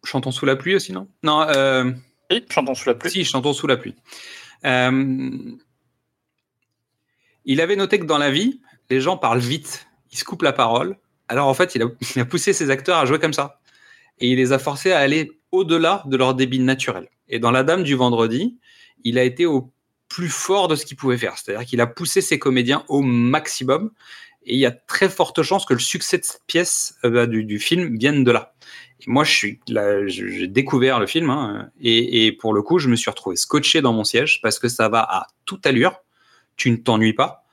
[0.04, 1.09] Chantons sous la pluie aussi, non?
[1.22, 1.90] Non, euh,
[2.31, 3.11] Oui, chantons sous la pluie.
[3.11, 3.94] si, chantons sous la pluie.
[4.64, 5.31] Euh,
[7.44, 10.52] il avait noté que dans la vie, les gens parlent vite, ils se coupent la
[10.52, 10.96] parole.
[11.28, 13.61] Alors en fait, il a, il a poussé ses acteurs à jouer comme ça.
[14.20, 17.09] Et il les a forcés à aller au-delà de leur débit naturel.
[17.28, 18.59] Et dans La Dame du Vendredi,
[19.04, 19.70] il a été au
[20.09, 21.37] plus fort de ce qu'il pouvait faire.
[21.37, 23.90] C'est-à-dire qu'il a poussé ses comédiens au maximum.
[24.44, 27.27] Et il y a très forte chance que le succès de cette pièce, euh, bah,
[27.27, 28.55] du, film, vienne de là.
[29.01, 29.61] Et moi, je suis
[30.07, 33.83] j'ai découvert le film, hein, et, et pour le coup, je me suis retrouvé scotché
[33.83, 36.01] dans mon siège parce que ça va à toute allure.
[36.57, 37.44] Tu ne t'ennuies pas.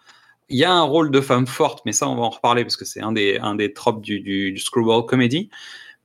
[0.50, 2.78] Il y a un rôle de femme forte, mais ça, on va en reparler parce
[2.78, 5.50] que c'est un des, un des tropes du, du, du screwball comedy.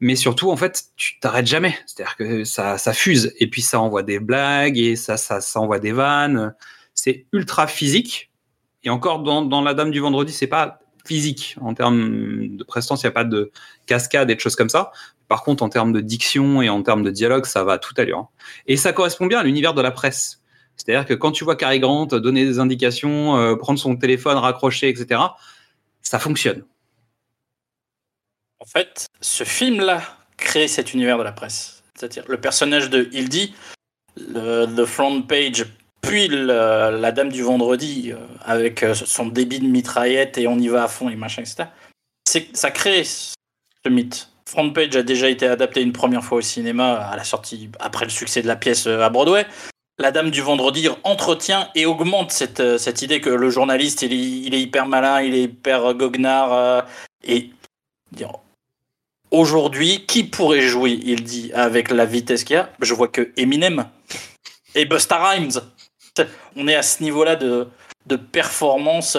[0.00, 1.78] Mais surtout, en fait, tu t'arrêtes jamais.
[1.86, 5.60] C'est-à-dire que ça, ça fuse et puis ça envoie des blagues et ça, ça, ça
[5.60, 6.54] envoie des vannes.
[6.94, 8.30] C'est ultra physique.
[8.82, 13.02] Et encore dans, La Dame du Vendredi, c'est pas physique en termes de prestance.
[13.02, 13.50] Il n'y a pas de
[13.86, 14.90] cascade et de choses comme ça.
[15.28, 17.98] Par contre, en termes de diction et en termes de dialogue, ça va à toute
[17.98, 18.30] allure.
[18.66, 20.40] Et ça correspond bien à l'univers de la presse.
[20.76, 24.88] C'est-à-dire que quand tu vois Cary Grant donner des indications, euh, prendre son téléphone, raccrocher,
[24.88, 25.20] etc.,
[26.00, 26.64] ça fonctionne.
[28.60, 30.02] En fait, ce film-là
[30.36, 31.82] crée cet univers de la presse.
[31.94, 33.54] C'est-à-dire le personnage de Hildy,
[34.16, 35.66] le Front Page,
[36.02, 40.68] puis la Dame du Vendredi, euh, avec euh, son débit de mitraillette et on y
[40.68, 41.68] va à fond et machin, etc.
[42.54, 43.34] Ça crée ce
[43.88, 44.30] mythe.
[44.46, 48.04] Front Page a déjà été adapté une première fois au cinéma à la sortie, après
[48.04, 49.46] le succès de la pièce euh, à Broadway.
[49.98, 54.86] La Dame du Vendredi entretient et augmente cette, idée que le journaliste, il est, hyper
[54.86, 56.86] malin, il est hyper goguenard.
[57.22, 57.50] et
[59.30, 62.70] aujourd'hui, qui pourrait jouer, il dit, avec la vitesse qu'il y a?
[62.80, 63.86] Je vois que Eminem
[64.74, 65.60] et Busta Rhymes.
[66.56, 67.68] On est à ce niveau-là de,
[68.06, 69.16] de performance,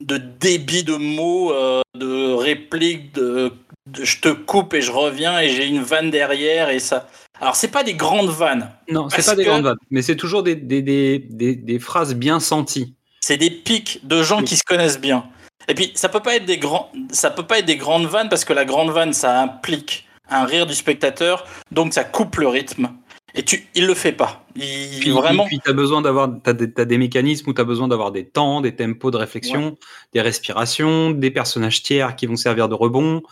[0.00, 3.52] de débit de mots, euh, de répliques, de,
[3.86, 7.08] de je te coupe et je reviens et j'ai une vanne derrière et ça.
[7.40, 8.70] Alors, c'est pas des grandes vannes.
[8.90, 11.78] Non, c'est pas des que- grandes vannes, mais c'est toujours des, des, des, des, des
[11.78, 12.94] phrases bien senties.
[13.20, 15.24] C'est des pics de gens qui se connaissent bien.
[15.68, 18.28] Et puis ça peut pas être des grands, ça peut pas être des grandes vannes
[18.28, 22.48] parce que la grande vanne ça implique un rire du spectateur, donc ça coupe le
[22.48, 22.90] rythme.
[23.34, 24.42] Et tu, il le fait pas.
[24.56, 25.44] Il Puis, vraiment.
[25.46, 28.10] puis tu as besoin d'avoir t'as des, t'as des mécanismes où tu as besoin d'avoir
[28.10, 29.76] des temps, des tempos de réflexion,
[30.14, 33.22] des respirations, des personnages tiers qui vont servir de rebond.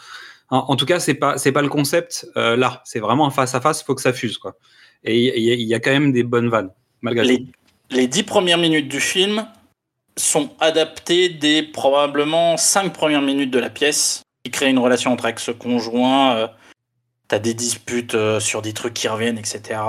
[0.50, 2.82] En, en tout cas, c'est pas c'est pas le concept euh, là.
[2.84, 3.82] C'est vraiment un face à face.
[3.82, 4.56] Faut que ça fuse quoi.
[5.02, 6.70] Et il y, a- il y a quand même des bonnes vannes
[7.00, 7.46] malgré les, tout.
[7.90, 9.46] les dix premières minutes du film
[10.18, 15.26] sont adaptées des probablement cinq premières minutes de la pièce qui créent une relation entre
[15.26, 16.36] ex-conjoints.
[16.36, 16.46] Euh,
[17.28, 19.80] T'as des disputes euh, sur des trucs qui reviennent, etc.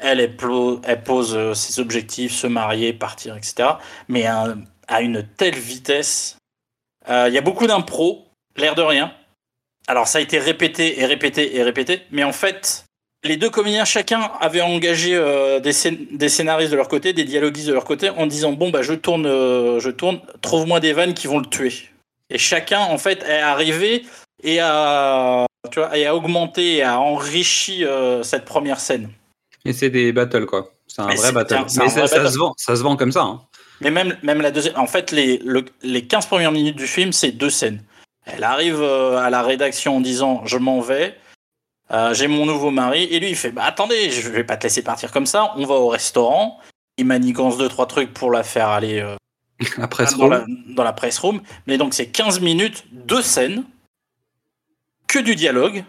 [0.00, 3.68] Elle, pose euh, ses objectifs, se marier, partir, etc.
[4.08, 4.56] Mais à,
[4.88, 6.36] à une telle vitesse.
[7.08, 9.14] Euh, Il y a beaucoup d'impro, l'air de rien.
[9.86, 12.02] Alors ça a été répété et répété et répété.
[12.10, 12.86] Mais en fait,
[13.24, 17.24] les deux comédiens, chacun avait engagé euh, des, scén- des scénaristes de leur côté, des
[17.24, 20.92] dialoguistes de leur côté, en disant bon bah je tourne, euh, je tourne, trouve-moi des
[20.92, 21.72] vannes qui vont le tuer.
[22.30, 24.04] Et chacun en fait est arrivé
[24.42, 29.10] et a, tu vois, et a augmenté et a enrichi euh, cette première scène.
[29.64, 30.70] Et c'est des battles quoi.
[30.86, 31.54] C'est un Mais vrai battle.
[31.54, 32.32] un- Mais un ça, vrai ça battle.
[32.32, 33.22] se vend, ça se vend comme ça.
[33.22, 33.40] hein.
[33.80, 37.12] Mais même, même la deuxième, en fait les, le- les 15 premières minutes du film
[37.12, 37.82] c'est deux scènes.
[38.26, 41.16] Elle arrive à la rédaction en disant je m'en vais.
[41.90, 44.64] Euh, j'ai mon nouveau mari et lui il fait bah attendez je vais pas te
[44.64, 46.58] laisser partir comme ça on va au restaurant
[46.98, 49.16] il manigance deux trois trucs pour la faire aller euh,
[49.78, 50.30] La dans, room.
[50.30, 53.64] la, dans la press room mais donc c'est 15 minutes deux scènes
[55.06, 55.82] que du dialogue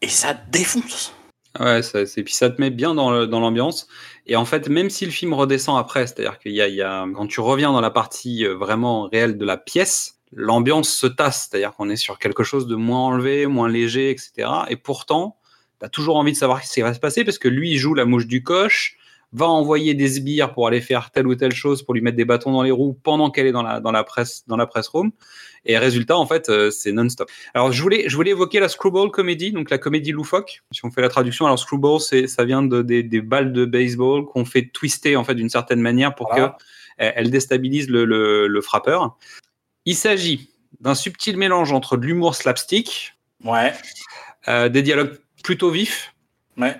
[0.00, 1.12] et ça défonce
[1.58, 3.88] Ouais, ça, c'est, puis ça te met bien dans, le- dans l'ambiance.
[4.26, 6.82] Et en fait, même si le film redescend après, c'est-à-dire qu'il y a, il y
[6.82, 11.06] a, quand tu reviens dans la partie euh, vraiment réelle de la pièce, l'ambiance se
[11.06, 14.48] tasse, c'est-à-dire qu'on est sur quelque chose de moins enlevé, moins léger, etc.
[14.68, 15.38] Et pourtant,
[15.80, 17.78] tu as toujours envie de savoir ce qui va se passer parce que lui, il
[17.78, 18.96] joue la mouche du coche,
[19.32, 22.24] va envoyer des sbires pour aller faire telle ou telle chose, pour lui mettre des
[22.24, 24.88] bâtons dans les roues pendant qu'elle est dans la, dans la presse, dans la press
[24.88, 25.10] room.
[25.64, 27.28] Et résultat, en fait, euh, c'est non-stop.
[27.52, 30.62] Alors, je voulais, je voulais évoquer la screwball comédie, donc la comédie loufoque.
[30.70, 33.64] Si on fait la traduction, alors screwball, c'est, ça vient de, des, des balles de
[33.64, 36.56] baseball qu'on fait twister en fait d'une certaine manière pour Voilà.
[36.98, 39.16] que euh, elles déstabilisent le, le, le frappeur.
[39.86, 43.72] Il s'agit d'un subtil mélange entre de l'humour slapstick, ouais
[44.48, 46.14] euh, des dialogues plutôt vifs,
[46.58, 46.76] ouais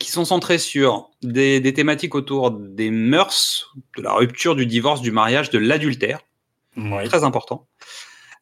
[0.00, 5.00] qui sont centrés sur des, des thématiques autour des mœurs, de la rupture, du divorce,
[5.00, 6.20] du mariage, de l'adultère
[6.76, 7.68] ouais très important.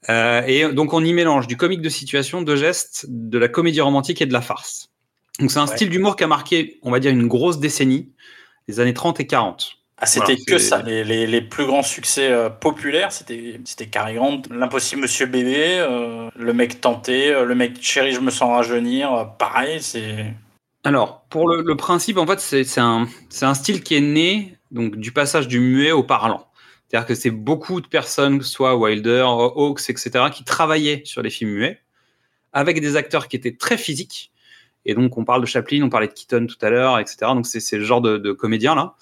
[0.08, 3.80] Euh, et donc on y mélange du comique de situation, de gestes, de la comédie
[3.82, 4.90] romantique et de la farce.
[5.38, 5.76] Donc c'est un Ouais.
[5.76, 8.12] style d'humour qui a marqué, on va dire, une grosse décennie,
[8.68, 9.76] les années 30 et 40.
[10.02, 10.82] Ah, c'était Voilà, que ça.
[10.82, 15.78] Les, les, les plus grands succès euh, populaires, c'était c'était Cary Grant, l'impossible Monsieur Bébé,
[15.78, 19.14] euh, le mec tenté, euh, le mec chéri, je me sens rajeunir.
[19.14, 20.34] euh, pareil, c'est.
[20.82, 23.06] Alors, pour le, le principe, en fait, c'est un,
[23.54, 26.48] style qui est né donc, du passage du muet au parlant.
[26.88, 31.52] C'est-à-dire que c'est beaucoup de personnes, soit Wilder, Hawks, etc., qui travaillaient sur les films
[31.52, 31.78] muets,
[32.52, 34.32] avec des acteurs qui étaient très physiques.
[34.84, 37.18] Et donc, on parle de Chaplin, on parlait de Keaton tout à l'heure, etc.
[37.34, 38.96] Donc, c'est le genre de, de comédien-là.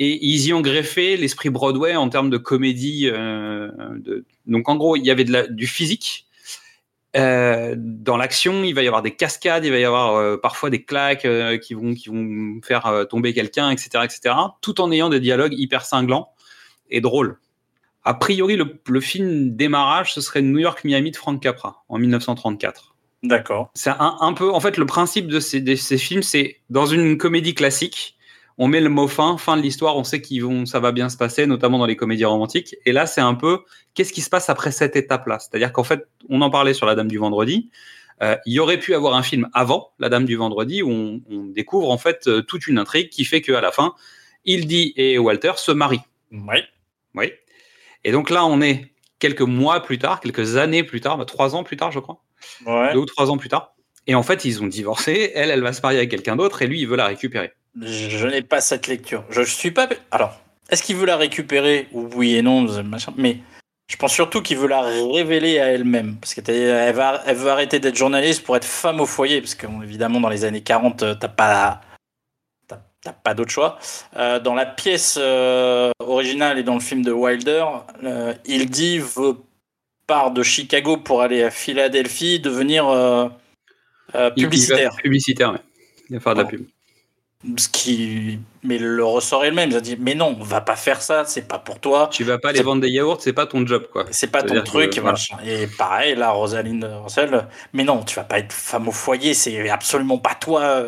[0.00, 3.10] Et ils y ont greffé l'esprit Broadway en termes de comédie.
[3.12, 4.24] euh, de...
[4.46, 6.26] Donc, en gros, il y avait de la- du physique,
[7.16, 10.70] euh, dans l'action, il va y avoir des cascades, il va y avoir euh, parfois
[10.70, 11.26] des claques
[11.62, 14.34] qui vont qui vont faire tomber quelqu'un, etc., etc.
[14.60, 16.30] Tout en ayant des dialogues hyper cinglants
[16.90, 17.38] et drôles.
[18.04, 21.98] A priori, le, le film démarrage, ce serait New York Miami de Frank Capra en
[21.98, 22.94] 1934.
[23.24, 23.70] D'accord.
[23.74, 26.86] C'est un, un peu, en fait, le principe de ces, de ces films, c'est dans
[26.86, 28.16] une comédie classique,
[28.58, 31.08] on met le mot fin, fin de l'histoire, on sait qu'ils vont, ça va bien
[31.08, 32.74] se passer, notamment dans les comédies romantiques.
[32.84, 33.60] Et là, c'est un peu,
[33.94, 35.38] qu'est-ce qui se passe après cette étape-là?
[35.38, 37.70] C'est-à-dire qu'en fait, on en parlait sur La Dame du Vendredi.
[38.22, 41.20] euh, il y aurait pu avoir un film avant La Dame du Vendredi où on,
[41.30, 43.94] on découvre en fait euh, toute une intrigue qui fait qu'à la fin,
[44.44, 46.02] Hildy et Walter se marient.
[46.32, 46.58] Oui.
[47.14, 47.32] Oui.
[48.04, 51.54] Et donc là, on est quelques mois plus tard, quelques années plus tard, bah, trois
[51.54, 52.22] ans plus tard, je crois,
[52.66, 52.92] Ouais.
[52.92, 53.74] deux ou trois ans plus tard.
[54.06, 55.32] Et en fait, ils ont divorcé.
[55.34, 57.52] Elle, elle va se marier avec quelqu'un d'autre, et lui, il veut la récupérer.
[57.80, 59.24] Je, n'ai pas cette lecture.
[59.30, 59.88] Je, je suis pas.
[60.10, 60.38] Alors,
[60.70, 63.12] est-ce qu'il veut la récupérer Oui et non, machin.
[63.16, 63.38] Mais
[63.90, 66.16] je pense surtout qu'il veut la révéler à elle-même.
[66.16, 69.40] Parce qu'elle va, elle veut arrêter d'être journaliste pour être femme au foyer.
[69.40, 71.80] Parce qu'évidemment, dans les années 40, euh, t'as pas.
[72.66, 73.78] t'as- pas d'autre choix.
[74.16, 77.64] Euh, dans la pièce euh, originale et dans le film de Wilder,
[78.04, 79.36] euh, il dit veut
[80.06, 83.28] part de Chicago pour aller à Philadelphie devenir euh,
[84.14, 84.90] euh, Il- publicitaire.
[85.02, 85.58] publicitaire, ouais.
[86.10, 86.66] Il va faire de la pub.
[87.56, 89.70] Ce qui, mais le ressort est le même.
[89.70, 92.24] Ils ont dit, mais non, on va pas faire ça, c'est pas pour toi, Tu
[92.24, 94.06] vas pas aller vendre des yaourts, c'est pas ton job, quoi.
[94.10, 94.98] c'est pas ton que, truc.
[94.98, 95.36] machin.
[95.46, 99.68] Et pareil, là, Rosalind Russell, mais non, tu vas pas être femme au foyer, c'est
[99.70, 100.86] absolument pas toi.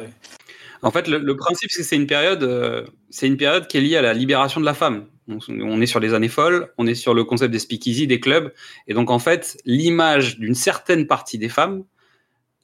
[0.82, 3.76] En fait, le, le principe, c'est que c'est une période, euh, c'est une période qui
[3.78, 5.06] est liée à la libération de la femme.
[5.28, 8.18] On, on est sur les années folles, on est sur le concept des speakeasy, des
[8.18, 8.52] clubs,
[8.88, 11.84] et donc en fait, l'image d'une certaine partie des femmes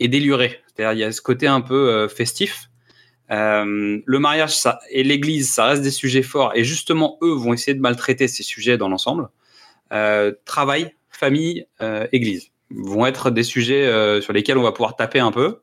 [0.00, 0.60] est délurée.
[0.74, 2.68] C'est-à-dire, il y a ce côté un peu euh, festif.
[3.30, 7.52] Euh, le mariage ça, et l'Église, ça reste des sujets forts, et justement, eux vont
[7.54, 9.28] essayer de maltraiter ces sujets dans l'ensemble.
[9.92, 15.20] Euh, travail, famille, euh, Église vont être des sujets sur lesquels on va pouvoir taper
[15.20, 15.60] un peu.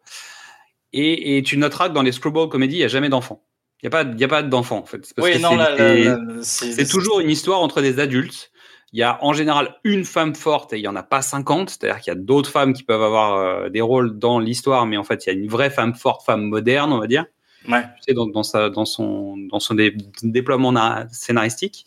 [0.93, 3.43] Et, et tu noteras que dans les screwball comedies, il n'y a jamais d'enfants.
[3.81, 5.13] Il n'y a pas, d'enfants, en fait.
[5.17, 5.33] Oui,
[6.43, 8.51] c'est- toujours une histoire entre des adultes.
[8.93, 11.71] Il y a en général une femme forte et il n'y en a pas 50.
[11.71, 15.03] C'est-à-dire qu'il y a d'autres femmes qui peuvent avoir des rôles dans l'histoire, mais en
[15.03, 17.25] fait, il y a une vraie femme forte, femme moderne, on va dire.
[17.67, 17.81] Ouais.
[17.97, 21.85] Tu sais, dans, dans, sa, dans son, dans son dé- déploiement na- scénaristique.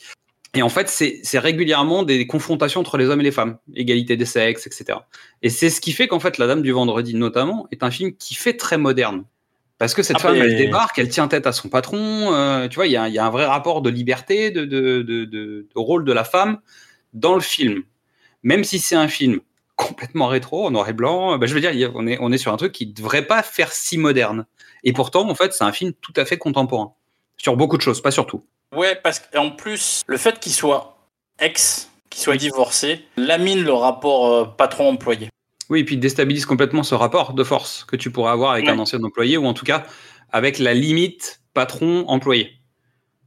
[0.54, 4.24] Et en fait, c'est régulièrement des confrontations entre les hommes et les femmes, égalité des
[4.24, 5.00] sexes, etc.
[5.42, 8.14] Et c'est ce qui fait qu'en fait, La Dame du Vendredi, notamment, est un film
[8.16, 9.24] qui fait très moderne.
[9.76, 12.32] Parce que cette Ah, femme, mais- elle débarque, elle tient tête à son patron.
[12.32, 14.64] euh, tu vois, il y a, il y a un vrai rapport de liberté, de,
[14.64, 16.58] de, de, de- de rôle de la femme
[17.12, 17.82] dans le film.
[18.42, 19.40] Même si c'est un film
[19.74, 22.38] complètement rétro, en noir et blanc, euh, bah, je veux dire, on est, on est
[22.38, 24.46] sur un truc qui ne devrait pas faire si moderne.
[24.84, 26.94] Et pourtant, en fait, c'est un film tout à fait contemporain.
[27.36, 28.44] Sur beaucoup de choses, pas sur tout.
[28.74, 30.96] Ouais, parce qu'en plus, le fait qu'il soit
[31.38, 35.28] ex, qu'il soit divorcé, lamine le rapport euh, patron-employé.
[35.68, 38.70] Oui, et puis déstabilise complètement ce rapport de force que tu pourrais avoir avec Ouais.
[38.72, 39.84] un ancien employé, ou en tout cas
[40.32, 42.52] avec la limite patron-employé.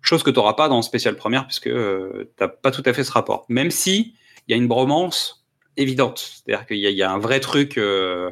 [0.01, 2.93] Chose que tu n'auras pas dans Spécial Première, puisque euh, tu n'as pas tout à
[2.93, 3.45] fait ce rapport.
[3.49, 4.15] Même si
[4.47, 5.45] il y a une bromance
[5.77, 6.19] évidente.
[6.45, 8.31] C'est-à-dire qu'il y, a- il y a un vrai truc, euh,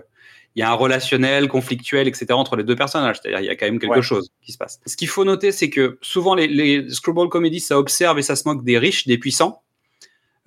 [0.58, 2.26] il y a un relationnel, conflictuel, etc.
[2.32, 3.20] entre les deux personnages.
[3.22, 4.02] C'est-à-dire il y a quand même quelque Ouais.
[4.02, 4.80] chose qui se passe.
[4.88, 8.36] Ce qu'il faut noter, c'est que souvent les, les screwball comedies, ça observe et ça
[8.36, 9.62] se moque des riches, des puissants,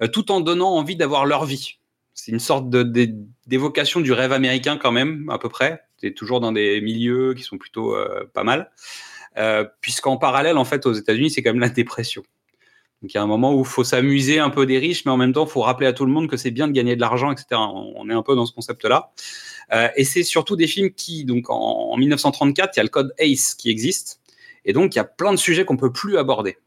[0.02, 1.78] euh, tout en donnant envie d'avoir leur vie.
[2.12, 2.68] C'est une sorte
[3.46, 5.80] d'évocation du rêve américain quand même, à peu près.
[5.98, 8.72] C'est toujours dans des milieux qui sont plutôt euh, pas mal.
[9.38, 12.22] Euh, Puisqu'en parallèle, en fait, aux États-Unis, c'est quand même la dépression.
[13.00, 15.12] Donc il y a un moment où il faut s'amuser un peu des riches, mais
[15.12, 16.96] en même temps, il faut rappeler à tout le monde que c'est bien de gagner
[16.96, 17.46] de l'argent, etc.
[17.52, 19.12] On on est un peu dans ce concept-là.
[19.72, 21.54] Euh, et c'est surtout des films qui, donc en,
[21.92, 24.20] en 1934, il y a le code ACE qui existe.
[24.64, 26.58] Et donc, il y a plein de sujets qu'on peut plus aborder.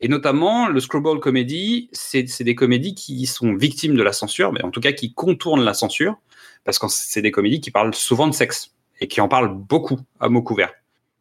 [0.00, 4.62] Et notamment, le screwball comedy, c'est des comédies qui sont victimes de la censure, mais
[4.64, 6.16] en tout cas qui contournent la censure,
[6.64, 9.98] parce que c'est des comédies qui parlent souvent de sexe et qui en parlent beaucoup
[10.20, 10.72] à mots couverts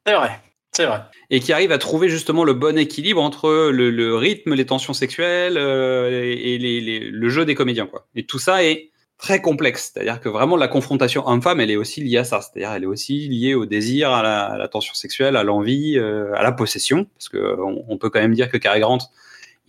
[0.06, 0.40] C'est vrai,
[0.72, 1.02] c'est vrai.
[1.30, 4.94] et qui arrive à trouver justement le bon équilibre entre le, le rythme, les tensions
[4.94, 7.88] sexuelles euh, et les- les- le jeu des comédiens.
[7.88, 8.08] Quoi.
[8.16, 8.90] Et tout ça est
[9.24, 9.94] très complexe.
[9.94, 12.42] C'est-à-dire que vraiment la confrontation homme-femme, elle est aussi liée à ça.
[12.42, 14.22] C'est-à-dire elle est aussi liée au désir, à
[14.58, 17.06] la, tension sexuelle, à l'envie, euh, à la possession.
[17.16, 17.58] Parce que
[17.88, 18.98] on, peut quand même dire que Cary Grant,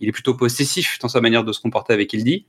[0.01, 2.45] il est plutôt possessif dans sa manière de se comporter avec Hildy.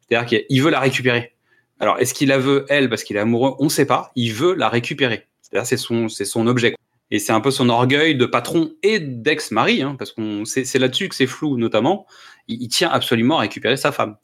[0.00, 1.34] C'est-à-dire qu'il veut la récupérer.
[1.78, 3.54] Alors, est-ce qu'il la veut, elle, parce qu'il est amoureux?
[3.60, 4.10] On ne sait pas.
[4.16, 5.28] Il veut la récupérer.
[5.42, 6.74] C'est-à-dire c'est son, c'est son objet.
[7.12, 11.08] Et c'est un peu son orgueil de patron et d'ex-mari, hein, parce qu'on c'est là-dessus
[11.08, 12.06] que c'est flou notamment.
[12.48, 14.16] Il tient absolument à récupérer sa femme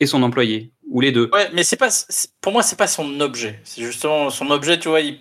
[0.00, 1.30] et son employé, ou les deux.
[1.32, 1.88] Ouais, mais c'est pas,
[2.40, 3.60] pour moi, c'est pas son objet.
[3.64, 5.00] C'est justement son objet, tu vois.
[5.00, 5.20] Il...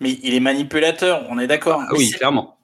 [0.00, 1.82] Mais il est manipulateur, on est d'accord.
[1.82, 2.56] Ah oui, clairement.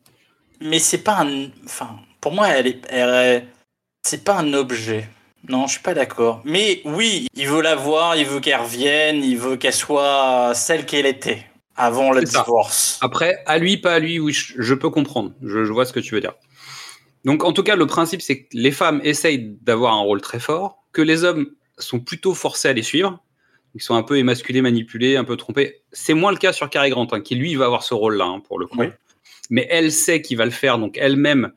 [0.61, 1.49] Mais c'est pas un.
[1.65, 2.81] Enfin, pour moi, elle est.
[2.91, 3.47] elle
[4.03, 5.09] C'est pas un objet.
[5.49, 6.43] Non, je suis pas d'accord.
[6.45, 10.85] Mais oui, il veut la voir, il veut qu'elle revienne, il veut qu'elle soit celle
[10.85, 12.41] qu'elle était avant le ça.
[12.41, 12.99] divorce.
[13.01, 15.33] Après, à lui, pas à lui, oui, je, je peux comprendre.
[15.43, 16.35] Je, je vois ce que tu veux dire.
[17.25, 20.41] Donc, en tout cas, le principe, c'est que les femmes essayent d'avoir un rôle très
[20.41, 21.47] fort, que les hommes
[21.87, 23.23] sont plutôt forcés à les suivre.
[23.75, 25.83] Ils sont un peu émasculés, manipulés, un peu trompés.
[25.93, 28.41] C'est moins le cas sur Cary Grant, hein, qui lui va avoir ce rôle-là, hein,
[28.41, 28.79] pour le coup.
[28.79, 28.87] Oui.
[29.49, 31.53] Mais elle sait qu'il va le faire, donc elle-même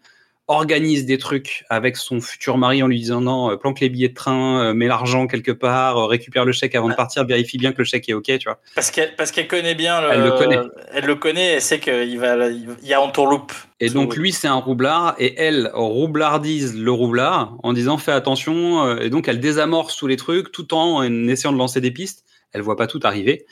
[0.48, 4.10] organise des trucs avec son futur mari en lui disant non, euh, planque les billets
[4.10, 7.58] de train, euh, mets l'argent quelque part, euh, récupère le chèque avant de partir, vérifie
[7.58, 8.60] bien que le chèque est ok, tu vois.
[8.76, 10.60] Parce qu'elle parce qu'elle connaît bien le, Elle le connaît.
[10.94, 13.54] Elle le connaît, elle sait qu'il va il y a entourloupe.
[13.80, 18.98] Et donc lui c'est un roublard et elle roublardise le roublard en disant fais attention
[18.98, 22.24] et donc elle désamorce tous les trucs tout en essayant de lancer des pistes.
[22.54, 23.46] Elle voit pas tout arriver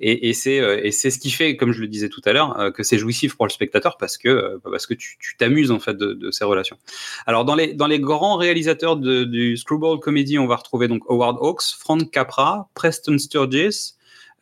[0.00, 2.70] et, euh, et c'est ce qui fait comme je le disais tout à l'heure euh,
[2.70, 5.94] que c'est jouissif pour le spectateur parce que euh, parce que tu t'amuses en fait
[5.94, 6.76] de, de ces relations.
[7.26, 11.02] Alors dans les dans les grands réalisateurs de, du screwball comedy on va retrouver donc
[11.08, 13.94] Howard Hawks, Frank Capra, Preston Sturges,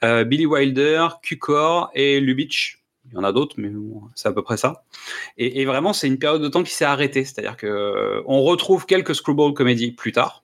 [0.05, 2.79] euh, Billy Wilder, Cukor et Lubitsch.
[3.11, 3.71] Il y en a d'autres, mais
[4.15, 4.85] c'est à peu près ça.
[5.39, 7.25] Et, et vraiment, c'est une période de temps qui s'est arrêtée.
[7.25, 10.43] C'est-à-dire que euh, on retrouve quelques screwball comédies plus tard.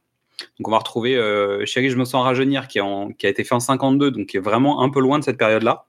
[0.59, 3.29] Donc on va retrouver euh, Chérie, je me sens rajeunir, qui, est en- qui a
[3.29, 5.85] été fait en 52, donc qui est vraiment un peu loin de cette période-là,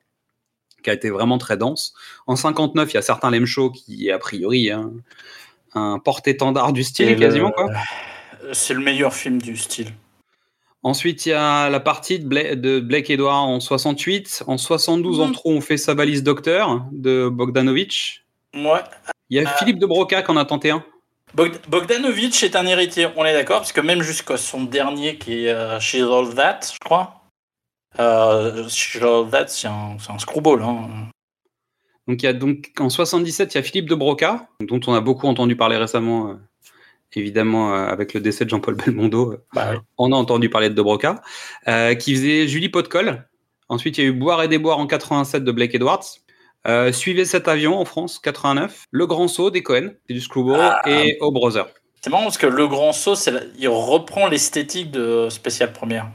[0.84, 1.94] qui a été vraiment très dense.
[2.28, 4.92] En 59, il y a certains Lem Show qui est a priori hein,
[5.74, 7.48] un porte-étendard du style quasiment.
[7.50, 7.74] le- Quoi.
[8.54, 9.88] C'est le meilleur film du style.
[10.86, 14.44] Ensuite, il y a la partie de, Bla- de Blake Edward en 68.
[14.48, 15.32] En 72, en Mhm.
[15.34, 18.26] trop, on fait sa balise docteur de Bogdanovich.
[18.54, 18.82] Ouais.
[19.30, 20.84] Il y a Philippe de Broca qui en a tenté un.
[21.36, 25.46] Bogd- Bogdanovich est un héritier, on est d'accord, parce que même jusqu'à son dernier qui
[25.46, 27.22] est euh, She's All That, je crois.
[28.00, 30.62] Euh, She's All That, c'est un, un screwball.
[30.62, 31.10] Hein.
[32.08, 34.94] Donc, il y a donc en 77, il y a Philippe de Broca, dont on
[34.94, 36.34] a beaucoup entendu parler récemment, euh,
[37.14, 39.38] évidemment euh, avec le décès de Jean-Paul Belmondo.
[39.54, 41.22] Bah, on a entendu parler de de Broca,
[42.00, 43.28] qui faisait Julie Potcol.
[43.70, 46.04] Ensuite, il y a eu Boire et déboire en 87 de Blake Edwards.
[46.68, 48.86] Euh, Suivez cet avion en France, 89.
[48.92, 50.82] Le Grand Saut des Cohen, c'est du Screwball, Ah.
[50.88, 51.68] et O Brother.
[52.02, 56.10] C'est marrant parce que Le Grand Saut, la- il reprend l'esthétique de Spécial Première.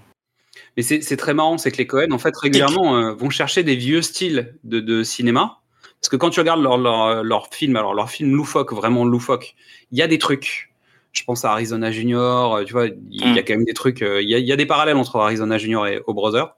[0.77, 3.75] Mais c'est très marrant, c'est que les Cohen, en fait, régulièrement, euh, vont chercher des
[3.75, 5.59] vieux styles de, de cinéma.
[6.01, 9.57] Parce que quand tu regardes leur, leur, leur film, alors leur film loufoque, vraiment loufoque,
[9.91, 10.73] il y a des trucs.
[11.13, 13.45] Je pense à Arizona Junior, euh, tu vois, il y a Mm.
[13.45, 14.03] quand même des trucs.
[14.03, 16.55] euh, Il y, a, il y a des parallèles entre Arizona Junior et O Brother.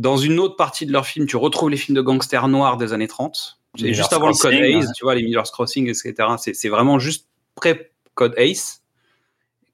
[0.00, 2.92] Dans une autre partie de leur film, tu retrouves les films de gangsters noirs des
[2.94, 3.58] années 30.
[3.78, 6.14] C'est juste avant le Code Ace, tu vois, les Miller's Crossing, etc.
[6.38, 8.82] C'est vraiment juste pré-Code Ace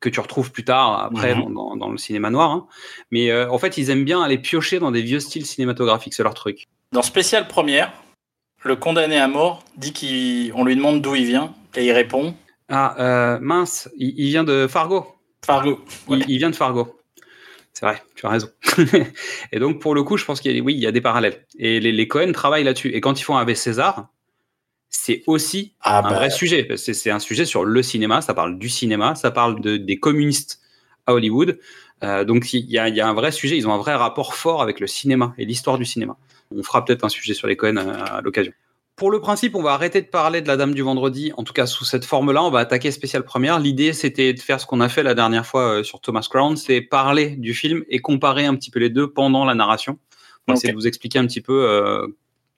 [0.01, 1.43] que tu retrouves plus tard après Mhm.
[1.45, 2.51] dans, dans- dans le cinéma noir.
[2.51, 2.67] hein.
[3.11, 6.23] Mais euh, en fait, ils aiment bien aller piocher dans des vieux styles cinématographiques, c'est
[6.25, 6.67] leur truc.
[6.93, 7.93] Dans Spécial Première,
[8.65, 12.35] le condamné à mort dit qu'on lui demande d'où il vient et il répond
[12.69, 15.07] Ah, euh, mince, il, il vient de Fargo.
[15.45, 15.81] Fargo.
[16.09, 16.19] Ouais.
[16.19, 16.99] Il, il vient de Fargo.
[17.79, 18.49] C'est vrai, tu as raison.
[19.53, 21.03] et donc, pour le coup, je pense qu'il y a, oui, il y a des
[21.03, 21.45] parallèles.
[21.59, 22.89] Et les, les Cohen travaillent là-dessus.
[22.95, 24.09] Et quand ils font avec César,
[24.89, 26.67] c'est aussi Ah un bah, vrai sujet.
[26.77, 29.99] C'est c'est un sujet sur le cinéma, ça parle du cinéma, ça parle de, des
[30.01, 30.63] communistes
[31.05, 31.59] à Hollywood.
[32.03, 33.95] Euh, donc il y a, il y a un vrai sujet, ils ont un vrai
[33.95, 36.17] rapport fort avec le cinéma et l'histoire du cinéma.
[36.51, 38.55] On fera peut-être un sujet sur les Cohen euh, à l'occasion.
[38.97, 41.53] Pour le principe, on va arrêter de parler de la Dame du Vendredi, en tout
[41.53, 43.59] cas sous cette forme-là, on va attaquer spécial première.
[43.59, 46.57] L'idée, c'était de faire ce qu'on a fait la dernière fois euh, sur Thomas Crown,
[46.57, 49.99] c'est parler du film et comparer un petit peu les deux pendant la narration.
[50.49, 52.07] On va essayer de vous expliquer un petit peu euh,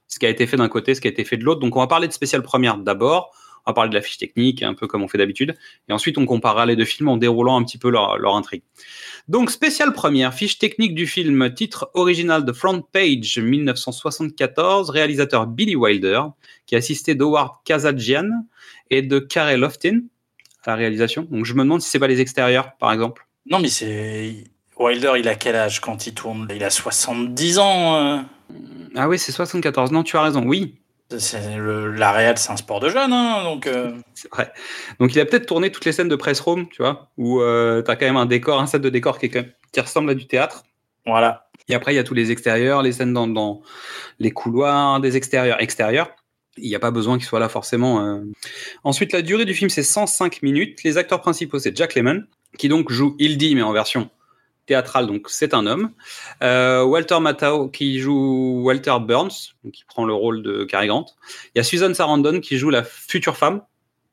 [0.07, 1.59] ce qui a été fait d'un côté, ce qui a été fait de l'autre.
[1.59, 3.35] Donc on va parler de spécial première d'abord,
[3.67, 5.57] on va parler de la fiche technique, un peu comme on fait d'habitude,
[5.89, 8.63] et ensuite on comparera les deux films en déroulant un petit peu leur, leur intrigue.
[9.29, 15.77] Donc spécial première, fiche technique du film, titre original de Front Page 1974, réalisateur Billy
[15.77, 16.23] Wilder,
[16.67, 18.29] qui est assisté d'Howard Kazadjian
[18.91, 20.01] et de Karel Loftin
[20.65, 21.27] à la réalisation.
[21.31, 23.27] Donc je me demande si c'est pas les extérieurs, par exemple.
[23.51, 24.45] Non, mais c'est.
[24.79, 26.47] Wilder, il a quel âge quand il tourne?
[26.55, 27.97] Il a 70 ans.
[27.97, 28.19] euh.
[28.95, 29.91] Ah oui, c'est 74.
[29.93, 30.43] Non, tu as raison.
[30.45, 30.77] Oui,
[31.11, 33.67] le- La réal, c'est un sport de jeune, hein, donc.
[33.67, 34.53] euh, c'est vrai.
[35.01, 37.83] Donc il a peut-être tourné toutes les scènes de press room, tu vois, où euh,
[37.83, 39.81] tu as quand même un décor, un set de décor qui, est quand même- qui
[39.81, 40.65] ressemble à du théâtre.
[41.07, 41.49] Voilà.
[41.69, 43.63] Et après, il y a tous les extérieurs, les scènes dans, dans
[44.19, 46.11] les couloirs, des extérieurs, extérieurs.
[46.57, 48.05] Il n'y a pas besoin qu'il soit là forcément.
[48.05, 48.21] euh.
[48.85, 50.83] Ensuite, la durée du film, c'est 105 minutes.
[50.83, 52.25] Les acteurs principaux, c'est Jack Lemmon,
[52.59, 54.11] qui donc joue Hildy, mais en version
[54.69, 55.91] théâtrale, donc c'est un homme.
[56.43, 61.07] Euh, Walter Matthau, qui joue Walter Burns, qui prend le rôle de Cary Grant.
[61.55, 63.63] Il y a Susan Sarandon, qui joue la future femme.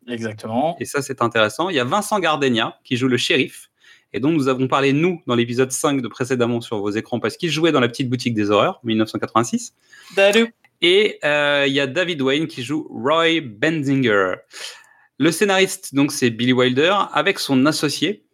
[0.07, 0.77] Exactement.
[0.79, 1.69] Et ça, c'est intéressant.
[1.69, 3.69] Il y a Vincent Gardenia, qui joue le shérif,
[4.13, 7.37] et dont nous avons parlé, nous, dans l'épisode 5 de précédemment sur vos écrans, parce
[7.37, 9.75] qu'il jouait dans la petite boutique des horreurs, 1986.
[10.15, 10.53] Salut.
[10.81, 14.35] Et euh, il y a David Wayne qui joue Roy Benzinger.
[15.17, 18.24] Le scénariste, donc, c'est Billy Wilder, avec son associé.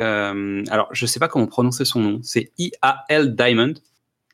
[0.00, 2.20] Euh, alors, je sais pas comment prononcer son nom.
[2.22, 3.34] C'est I.A.L.
[3.36, 3.74] Diamond,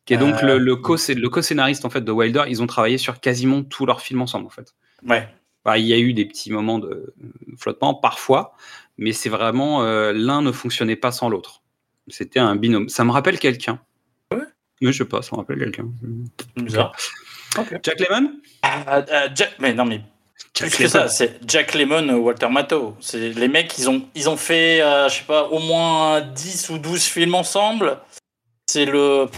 [0.04, 2.44] qui est donc Euh, le, co- le co-scénariste en fait de Wilder.
[2.48, 4.74] Ils ont travaillé sur quasiment tous leurs films ensemble, en fait.
[5.06, 5.28] Ouais.
[5.64, 7.12] Bah, il y a eu des petits moments de
[7.58, 8.54] flottement parfois,
[8.98, 11.62] mais c'est vraiment euh, l'un ne fonctionnait pas sans l'autre.
[12.08, 12.88] C'était un binôme.
[12.88, 13.80] Ça me rappelle quelqu'un.
[14.32, 14.38] Ouais.
[14.80, 15.88] Mais je sais pas, ça me rappelle quelqu'un.
[16.56, 16.94] Bizarre.
[17.82, 18.30] Jack Lemmon?
[19.34, 20.02] Jack- Mais non, mais
[20.58, 22.96] Que ça, c'est Jack Lemmon, Walter Matthau.
[23.00, 26.70] C'est les mecs, ils ont, ils ont fait, euh, je sais pas, au moins 10
[26.70, 27.98] ou 12 films ensemble.
[28.66, 29.28] C'est le.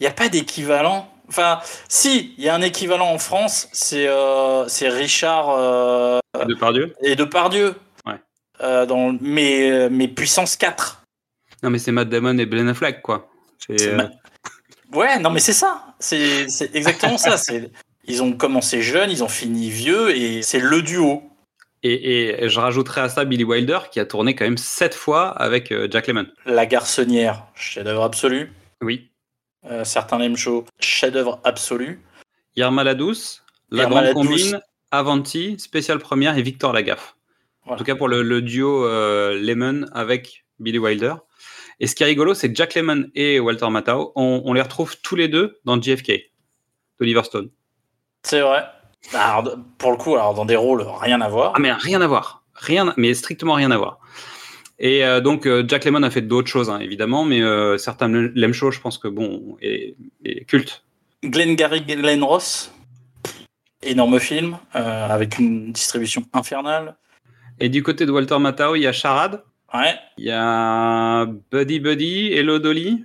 [0.00, 1.08] Il n'y a pas d'équivalent.
[1.28, 6.92] Enfin, si, il y a un équivalent en France, c'est euh, c'est Richard euh, Depardieu
[7.02, 7.76] et Depardieu.
[8.04, 8.20] Ouais.
[8.62, 11.04] Euh, dans, mais, mais puissance 4.
[11.62, 13.30] Non, mais c'est Matt Damon et Ben Affleck, quoi.
[13.64, 14.10] C'est, C'est euh, ma-
[14.98, 15.84] Ouais, non, mais c'est ça.
[16.00, 17.36] C'est c'est exactement ça.
[17.38, 17.70] C'est-
[18.04, 21.22] Ils ont commencé jeunes, ils ont fini vieux, et c'est le duo.
[21.84, 25.28] Et, et je rajouterais à ça Billy Wilder, qui a tourné quand même sept fois
[25.30, 26.26] avec euh, Jack Lemmon.
[26.46, 28.52] La garçonnière, chef-d'œuvre absolu.
[28.80, 29.10] Oui.
[29.64, 32.00] Euh, certains l'aiment chaud, chef-d'œuvre absolu.
[32.56, 34.26] Irma la Douce, La Grande la Douce.
[34.26, 37.16] Combine, Avanti, Spéciale Première et Victor Lagaffe.
[37.66, 41.14] En tout cas pour le, le duo euh, Lemmon avec Billy Wilder.
[41.80, 44.60] Et ce qui est rigolo, c'est que Jack Lemmon et Walter Matthau, on, on les
[44.60, 46.12] retrouve tous les deux dans JFK,
[47.00, 47.50] d'Oliver Stone.
[48.22, 48.64] C'est vrai.
[49.14, 51.52] Alors, pour le coup, alors dans des rôles rien à voir.
[51.56, 53.98] Ah mais rien à voir, rien, mais strictement rien à voir.
[54.78, 58.08] Et euh, donc euh, Jack Lemmon a fait d'autres choses hein, évidemment, mais euh, certains
[58.08, 60.84] l'aiment chaud, je pense que bon, est, est culte.
[61.24, 62.72] Glengarry Glen Ross,
[63.82, 66.96] énorme film, avec une distribution infernale.
[67.60, 69.42] Et du côté de Walter Matthau, il y a Charade,
[69.72, 69.94] Ouais.
[70.18, 73.04] il y a Buddy Buddy, Hello Dolly.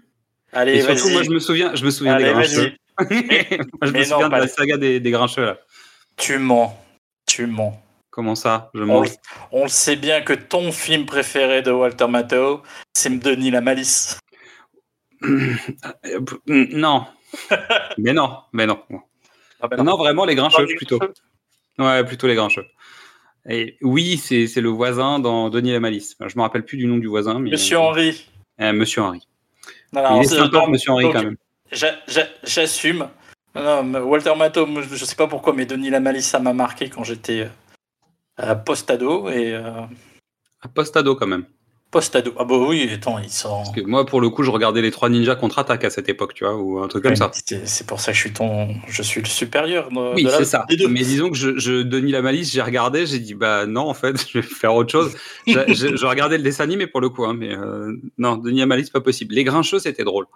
[0.51, 2.73] Allez, Et surtout, moi je me souviens, je me souviens Allez, des grincheux.
[2.99, 5.57] Moi je Mais me non, souviens de la saga des, des grincheux là.
[6.17, 6.75] Tu mens.
[7.27, 7.79] Tu mens.
[8.09, 8.71] Comment ça?
[8.73, 9.17] Je On mens.
[9.51, 12.63] on le sait bien que ton film préféré de Walter Matthau,
[12.95, 14.19] c'est Denis la Malice.
[16.47, 17.05] Non.
[17.97, 18.79] mais non, mais non.
[19.59, 20.99] Ah ben Non, vraiment les grincheux plutôt.
[21.77, 22.65] Ouais, plutôt les grincheux.
[23.49, 26.15] Et oui, c'est le voisin dans Denis la Malice.
[26.25, 28.29] Je me rappelle plus du nom du voisin, mais Monsieur Henry.
[28.61, 29.27] Euh, Monsieur Henry.
[29.93, 31.37] Non, il est sympa, Monsieur Henry donc, quand même.
[31.71, 33.07] J'a- j'a- J'assume.
[33.55, 36.53] Non, non, mais Walter Matthau, je sais pas pourquoi, mais Denis la Malice, ça m'a
[36.53, 37.47] marqué quand j'étais
[38.39, 39.29] euh, post-ado.
[39.29, 39.81] Et euh,
[40.63, 41.45] Un post-ado quand même.
[41.89, 42.33] post-ado.
[42.37, 43.63] Ah bah oui, attends, il sort.
[43.63, 46.33] Parce que moi, pour le coup, je regardais les trois ninjas contre-attaque à cette époque,
[46.35, 47.31] tu vois, ou un truc comme ça.
[47.65, 49.89] C'est pour ça que je suis ton, je suis le supérieur.
[49.89, 50.65] de- Oui, c'est ça.
[50.69, 53.93] Mais disons que je, je Denis la Malice, j'ai regardé, j'ai dit bah non, en
[53.95, 55.15] fait, je vais faire autre chose.
[55.47, 58.59] je, je- je regardais le dessin animé pour le coup, hein, mais euh, non, Denis
[58.59, 59.33] la Malice, pas possible.
[59.33, 60.27] Les Grincheux, c'était drôle.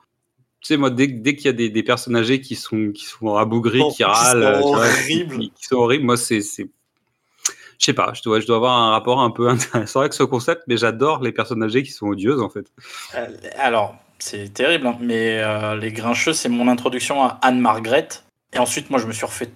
[0.62, 3.06] Tu sais, moi, dès, dès qu'il y a des, des personnes âgées qui sont, qui
[3.06, 5.40] sont rabougris, Oh, qui râlent, sont tu vois, horribles.
[5.40, 6.40] qui, qui sont horribles, moi, c'est.
[6.42, 10.22] Je sais pas, je dois, je dois avoir un rapport un peu intéressant avec ce
[10.24, 12.68] concept, mais j'adore les personnes âgées qui sont odieuses, en fait.
[13.16, 18.08] Euh, Alors, c'est terrible, hein, mais euh, Les Grincheux, c'est mon introduction à Anne-Margret.
[18.54, 19.50] Et ensuite, moi, je me suis refait.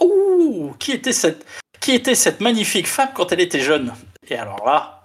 [0.00, 1.44] Ouh, qui était cette,
[1.80, 3.92] qui était cette magnifique femme quand elle était jeune?
[4.30, 4.97] Et alors là,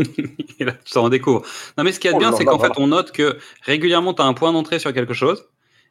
[0.58, 1.42] Et là, tu t'en découvres.
[1.78, 4.22] Non, mais ce qui est Oh bien, c'est qu'en fait, on note que régulièrement, tu
[4.22, 5.48] as un point d'entrée sur quelque chose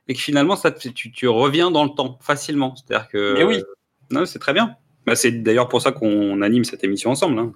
[0.07, 2.75] et que finalement, ça, tu, tu reviens dans le temps facilement.
[2.75, 3.33] C'est-à-dire que.
[3.37, 3.63] Mais oui.
[4.11, 4.75] Non, c'est très bien.
[5.05, 7.39] Bah, c'est d'ailleurs pour ça qu'on anime cette émission ensemble.
[7.39, 7.53] hein.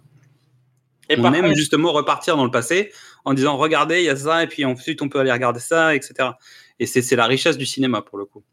[1.10, 2.92] et on aime contre, justement repartir dans le passé
[3.26, 5.96] en disant regardez, il y a ça, et puis ensuite, on peut aller regarder ça,
[5.96, 6.30] etc.
[6.80, 8.44] Et c'est c'est la richesse du cinéma pour le coup.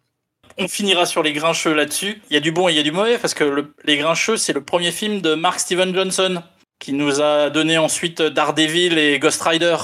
[0.58, 2.20] on finira sur Les Grincheux là-dessus.
[2.30, 3.96] Il y a du bon et il y a du mauvais, parce que le- Les
[3.96, 6.42] Grincheux, c'est le premier film de Mark Steven Johnson,
[6.80, 9.76] qui nous a donné ensuite Daredevil et Ghost Rider.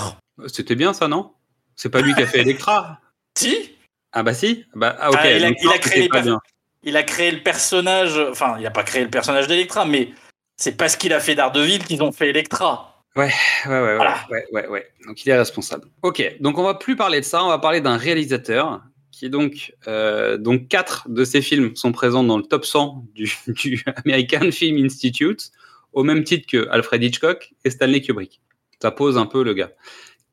[0.49, 1.31] C'était bien ça, non?
[1.77, 2.99] C'est pas lui qui a fait Electra
[3.39, 3.71] Si
[4.13, 5.19] Ah bah si bah, ah, ok.
[5.21, 6.41] Ah, il a- donc il a non, créé pas bien.
[6.83, 10.11] Il a créé le personnage, enfin, il n'a pas créé le personnage d'Electra, mais
[10.57, 13.03] c'est parce qu'il a fait Daredevil qu'ils ont fait Electra.
[13.15, 13.33] Ouais,
[13.67, 14.17] ouais, ouais, ouais, Voilà.
[14.31, 14.87] ouais, ouais, ouais.
[15.07, 15.89] Donc il est responsable.
[16.03, 19.31] Ok, donc on va plus parler de ça, on va parler d'un réalisateur qui est
[19.31, 23.83] donc euh, donc quatre de ses films sont présents dans le top 100 du, du
[24.05, 25.51] American Film Institute
[25.97, 28.41] au même titre que Alfred Hitchcock et Stanley Kubrick.
[28.81, 29.73] Ça pose un peu le gars.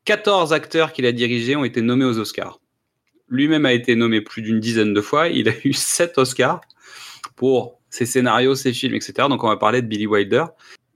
[0.04, 2.60] 14 acteurs qu'il a dirigés ont été nommés aux Oscars.
[3.28, 5.28] Lui-même a été nommé plus d'une dizaine de fois.
[5.28, 6.60] Il a eu 7 Oscars
[7.36, 9.12] pour ses scénarios, ses films, etc.
[9.28, 10.44] Donc on va parler de Billy Wilder.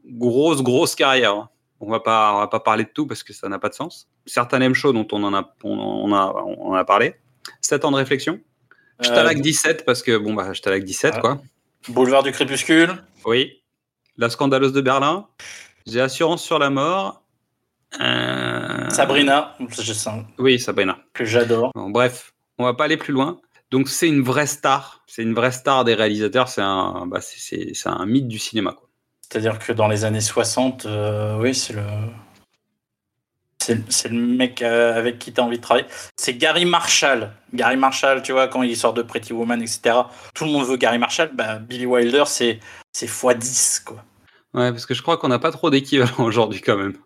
[0.07, 1.33] Grosse, grosse carrière.
[1.33, 1.49] hein.
[1.81, 3.75] On va pas, on va pas parler de tout parce que ça n'a pas de
[3.75, 4.09] sens.
[4.27, 7.15] Certains aiment chaud dont on en a, on a, on a parlé.
[7.63, 8.41] 7 ans de réflexion.
[9.01, 11.21] Je Euh, t'alague 17 parce que bon bah je t'alague 17 Ah.
[11.21, 11.43] quoi.
[11.89, 12.91] Boulevard du Crépuscule.
[13.25, 13.58] Oui.
[14.19, 15.27] La scandaleuse de Berlin.
[15.87, 17.23] J'ai assurance sur la mort.
[18.01, 20.99] Euh, Sabrina, je sens Oui, Sabrina.
[21.15, 21.71] que j'adore.
[21.75, 23.41] Bon, bref, on va pas aller plus loin.
[23.71, 25.03] Donc c'est une vraie star.
[25.07, 26.49] C'est une vraie star des réalisateurs.
[26.49, 28.77] C'est un, bah, c'est- c'est c'est un mythe du cinéma.
[29.21, 31.83] C'est-à-dire que dans les années 60, euh, oui, c'est le.
[33.61, 35.87] C'est c'est le mec euh, avec qui tu as envie de travailler.
[36.17, 37.31] C'est Gary Marshall.
[37.53, 39.97] Gary Marshall, tu vois, quand il sort de Pretty Woman, etc.,
[40.35, 41.31] tout le monde veut Gary Marshall.
[41.35, 42.61] Bah, Billy Wilder, c'est
[42.93, 44.03] c'est x10, quoi.
[44.55, 46.97] Ouais, parce que je crois qu'on n'a pas trop d'équivalent aujourd'hui quand même.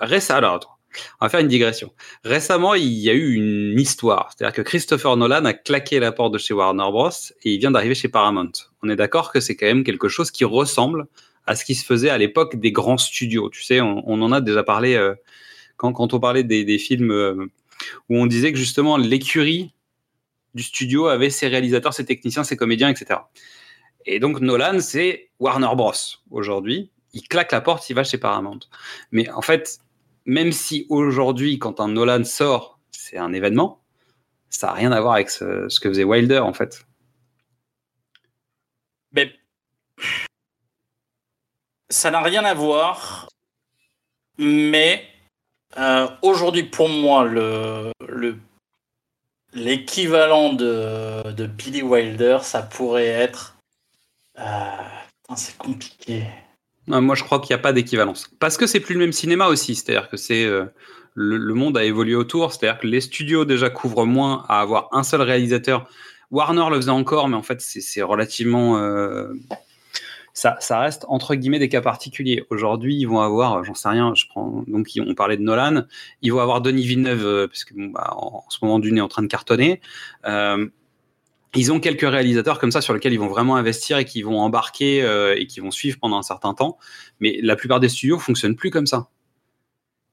[0.00, 0.78] Récemment, alors attends.
[1.20, 1.92] On va faire une digression.
[2.24, 4.30] Récemment, il y a eu une histoire.
[4.30, 7.10] C'est-à-dire que Christopher Nolan a claqué la porte de chez Warner Bros.
[7.42, 8.52] et il vient d'arriver chez Paramount.
[8.82, 11.06] On est d'accord que c'est quand même quelque chose qui ressemble
[11.46, 13.50] à ce qui se faisait à l'époque des grands studios.
[13.50, 15.14] Tu sais, on, en a déjà parlé euh,
[15.76, 17.46] quand, on parlait des, des films euh,
[18.08, 19.72] où on disait que justement l'écurie
[20.54, 23.20] du studio avait ses réalisateurs, ses techniciens, ses comédiens, etc.
[24.10, 25.92] Et donc Nolan, c'est Warner Bros.
[26.30, 26.90] aujourd'hui.
[27.12, 28.60] Il claque la porte, il va chez Paramount.
[29.12, 29.80] Mais en fait,
[30.24, 33.82] même si aujourd'hui, quand un Nolan sort, c'est un événement,
[34.48, 36.86] ça n'a rien à voir avec ce, que faisait Wilder, en fait.
[39.12, 39.30] Mais
[41.90, 43.28] ça n'a rien à voir.
[44.38, 45.06] Mais
[45.76, 48.38] euh, aujourd'hui, pour moi, le le-
[49.52, 53.57] l'équivalent de, de Billy Wilder, ça pourrait être.
[54.38, 56.24] Putain, c'est compliqué.
[56.86, 58.30] Moi, je crois qu'il n'y a pas d'équivalence.
[58.40, 59.74] Parce que c'est plus le même cinéma aussi.
[59.74, 60.64] C'est-à-dire que c'est euh,
[61.14, 62.52] le, monde a évolué autour.
[62.52, 65.88] C'est-à-dire que les studios déjà couvrent moins à avoir un seul réalisateur.
[66.30, 68.78] Warner le faisait encore, mais en fait, c'est relativement.
[68.78, 69.34] euh,
[70.32, 72.44] ça, reste entre guillemets des cas particuliers.
[72.50, 75.82] Aujourd'hui, ils vont avoir, j'en sais rien, je prends donc on parlait de Nolan,
[76.22, 79.08] ils vont avoir Denis Villeneuve euh, parce que bah, en, ce moment Dune est en
[79.08, 79.80] train de cartonner.
[81.54, 84.38] Ils ont quelques réalisateurs comme ça sur lesquels ils vont vraiment investir et qui vont
[84.40, 86.78] embarquer euh, et qui vont suivre pendant un certain temps.
[87.20, 89.08] Mais la plupart des studios fonctionnent plus comme ça.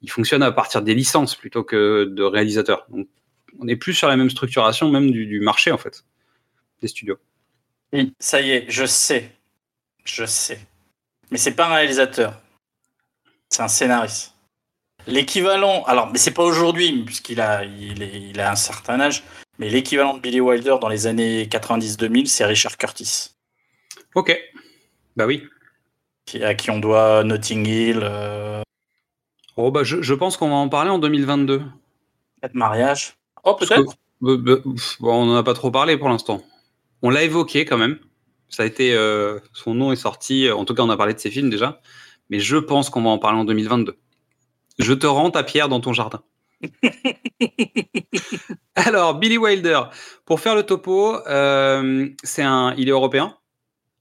[0.02, 2.86] Ils fonctionnent à partir des licences plutôt que de réalisateurs.
[2.90, 3.08] Donc,
[3.60, 6.06] on est plus sur la même structuration même du, marché en fait
[6.82, 7.18] des studios.
[8.20, 9.32] Ça y est, je sais.
[10.04, 10.60] Je sais.
[11.32, 12.42] Mais c'est pas un réalisateur.
[13.50, 14.34] C'est un scénariste.
[15.08, 19.24] L'équivalent, alors, mais c'est pas aujourd'hui, puisqu'il a un certain âge,
[19.60, 23.32] mais l'équivalent de Billy Wilder dans les années 90-2000, c'est Richard Curtis,
[24.16, 24.38] Ok.
[25.16, 25.44] Bah oui.
[26.26, 28.62] qui, à qui on doit Notting Hill, euh,
[29.58, 31.62] Oh bah je, je pense qu'on va en parler en 2022.
[32.42, 33.16] Quatre mariages.
[33.46, 33.94] Oh, peut-être.
[34.24, 34.58] euh, bah,
[35.02, 36.42] on n'en a pas trop parlé pour l'instant.
[37.02, 38.00] On l'a évoqué quand même.
[38.50, 40.50] Ça a été, euh, son nom est sorti.
[40.52, 41.80] En tout cas, on a parlé de ses films déjà.
[42.30, 43.98] Mais je pense qu'on va en parler en 2022.
[44.80, 46.22] Je te rends ta pierre dans ton jardin.
[48.76, 49.82] Alors, Billy Wilder,
[50.26, 53.36] pour faire le topo, euh, c'est un, il est européen,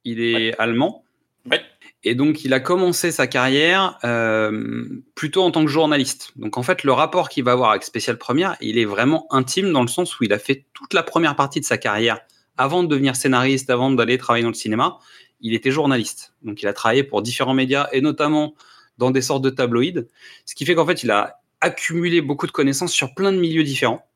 [0.04, 1.04] il est allemand,
[1.50, 1.60] Ouais.
[2.04, 4.84] et donc il a commencé sa carrière euh,
[5.14, 6.32] plutôt en tant que journaliste.
[6.36, 9.72] Donc en fait, le rapport qu'il va avoir avec Spécial Première, il est vraiment intime
[9.72, 12.20] dans le sens où il a fait toute la première partie de sa carrière
[12.56, 14.98] avant de devenir scénariste, avant d'aller travailler dans le cinéma.
[15.40, 18.54] Il était journaliste, donc il a travaillé pour différents médias et notamment
[18.96, 20.06] dans des sortes de tabloïds,
[20.46, 23.64] ce qui fait qu'en fait, il a accumulé beaucoup de connaissances sur plein de milieux
[23.64, 24.06] différents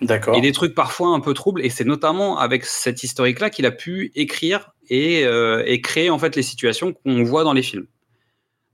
[0.00, 0.36] D'accord.
[0.36, 1.64] et des trucs parfois un peu troubles.
[1.64, 6.18] Et c'est notamment avec cette historique-là qu'il a pu écrire et, euh, et créer en
[6.18, 7.86] fait les situations qu'on voit dans les films.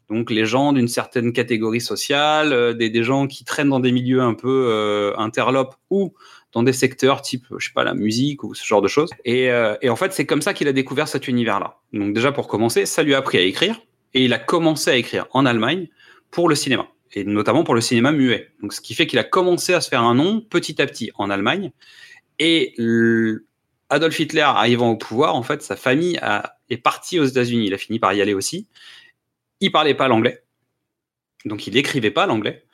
[0.09, 3.91] Donc les gens d'une certaine catégorie sociale, euh, des, des gens qui traînent dans des
[3.93, 6.14] milieux un peu euh, interlopes ou
[6.53, 9.11] dans des secteurs type, je sais pas, la musique ou ce genre de choses.
[9.24, 11.79] Et, euh, et en fait, c'est comme ça qu'il a découvert cet univers-là.
[11.93, 13.81] Donc déjà pour commencer, ça lui a appris à écrire
[14.14, 15.89] et il a commencé à écrire en Allemagne
[16.31, 18.51] pour le cinéma et notamment pour le cinéma muet.
[18.62, 21.11] Donc, ce qui fait qu'il a commencé à se faire un nom petit à petit
[21.17, 21.73] en Allemagne.
[22.39, 22.75] Et
[23.89, 27.67] Adolf Hitler arrivant au pouvoir, en fait, sa famille a- est partie aux États-Unis.
[27.67, 28.69] Il a fini par y aller aussi.
[29.61, 30.43] Il parlait pas l'anglais,
[31.47, 32.67] donc il n'écrivait pas l'anglais.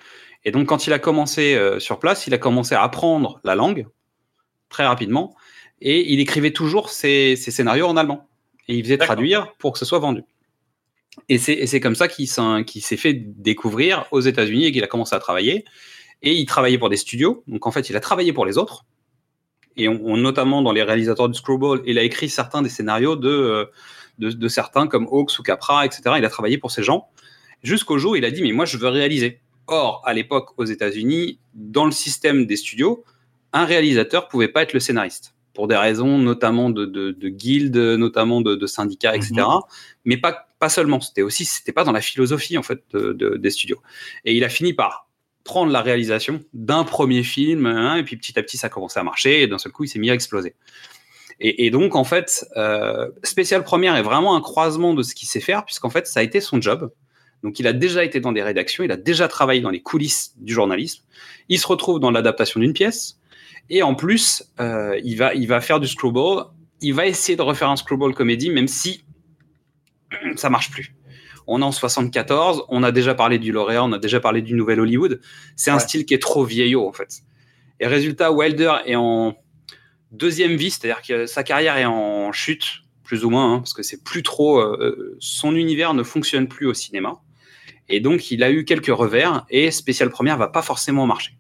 [0.45, 3.55] Et donc, quand il a commencé euh, sur place, il a commencé à apprendre la
[3.55, 3.87] langue
[4.69, 5.37] très rapidement.
[5.81, 8.29] Et il écrivait toujours ses, ses scénarios en allemand.
[8.67, 10.23] Et il faisait traduire pour que ce soit vendu.
[11.29, 15.19] Et c'est comme ça qu'il s'est fait découvrir aux États-Unis et qu'il a commencé à
[15.19, 15.65] travailler.
[16.23, 17.43] Et il travaillait pour des studios.
[17.47, 18.85] Donc en fait, il a travaillé pour les autres.
[19.77, 23.17] Et on, on- notamment dans les réalisateurs du Screwball, il a écrit certains des scénarios
[23.17, 23.65] de, euh,
[24.19, 26.03] de, de certains comme Hawks ou Capra, etc.
[26.19, 27.09] Il a travaillé pour ces gens.
[27.63, 29.41] Jusqu'au jour où il a dit, mais moi, je veux réaliser.
[29.67, 33.05] Or, à l'époque, aux États-Unis, dans le système des studios,
[33.53, 35.35] un réalisateur pouvait pas être le scénariste.
[35.55, 39.35] Pour des raisons notamment de, de, de guildes, notamment de, de syndicats, etc.
[40.07, 41.01] Mais pas, pas seulement.
[41.01, 43.81] C'était aussi, c'était pas dans la philosophie, en fait, de- de- des studios.
[44.25, 45.09] Et il a fini par
[45.43, 49.01] prendre la réalisation d'un premier film, hein, et puis petit à petit, ça a commencé
[49.01, 50.55] à marcher, et d'un seul coup, il s'est mis à exploser.
[51.41, 55.29] Et, et donc, en fait, euh, Spécial Première est vraiment un croisement de ce qu'il
[55.29, 56.93] sait faire, puisqu'en fait, ça a été son job.
[57.43, 60.35] Donc, il a déjà été dans des rédactions, il a déjà travaillé dans les coulisses
[60.37, 61.03] du journalisme.
[61.49, 63.19] Il se retrouve dans l'adaptation d'une pièce,
[63.69, 66.45] et en plus, euh, il, va, il va faire du screwball.
[66.81, 69.05] Il va essayer de refaire un screwball comédie, même si
[70.37, 70.95] ça marche plus.
[71.47, 74.55] On est en 74, on a déjà parlé du lauréat, on a déjà parlé du
[74.55, 75.21] nouvel Hollywood.
[75.57, 77.23] C'est un style qui est trop vieillot, en fait.
[77.81, 79.37] Et résultat, Wilder est en
[80.13, 83.83] deuxième vie, c'est-à-dire que sa carrière est en chute, plus ou moins, hein, parce que
[83.83, 84.61] c'est plus trop.
[84.61, 87.21] euh, son univers ne fonctionne plus au cinéma.
[87.89, 91.37] Et donc, il a eu quelques revers et Spécial Première va pas forcément marcher.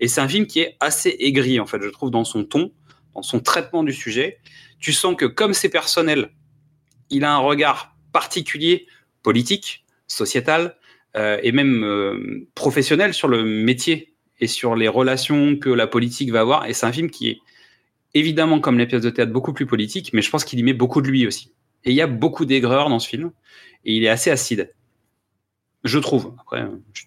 [0.00, 2.72] Et c'est un film qui est assez aigri, en fait, je trouve, dans son ton,
[3.14, 4.38] dans son traitement du sujet.
[4.80, 6.32] Tu sens que, comme c'est personnel,
[7.10, 8.86] il a un regard particulier,
[9.22, 10.76] politique, sociétal,
[11.16, 16.30] euh, et même euh, professionnel sur le métier et sur les relations que la politique
[16.30, 16.66] va avoir.
[16.66, 17.38] Et c'est un film qui est
[18.14, 20.72] évidemment, comme les pièces de théâtre, beaucoup plus politique, mais je pense qu'il y met
[20.72, 21.52] beaucoup de lui aussi.
[21.84, 23.32] Et il y a beaucoup d'aigreur dans ce film,
[23.84, 24.72] et il est assez acide.
[25.84, 26.34] Je trouve.
[26.92, 27.02] Je-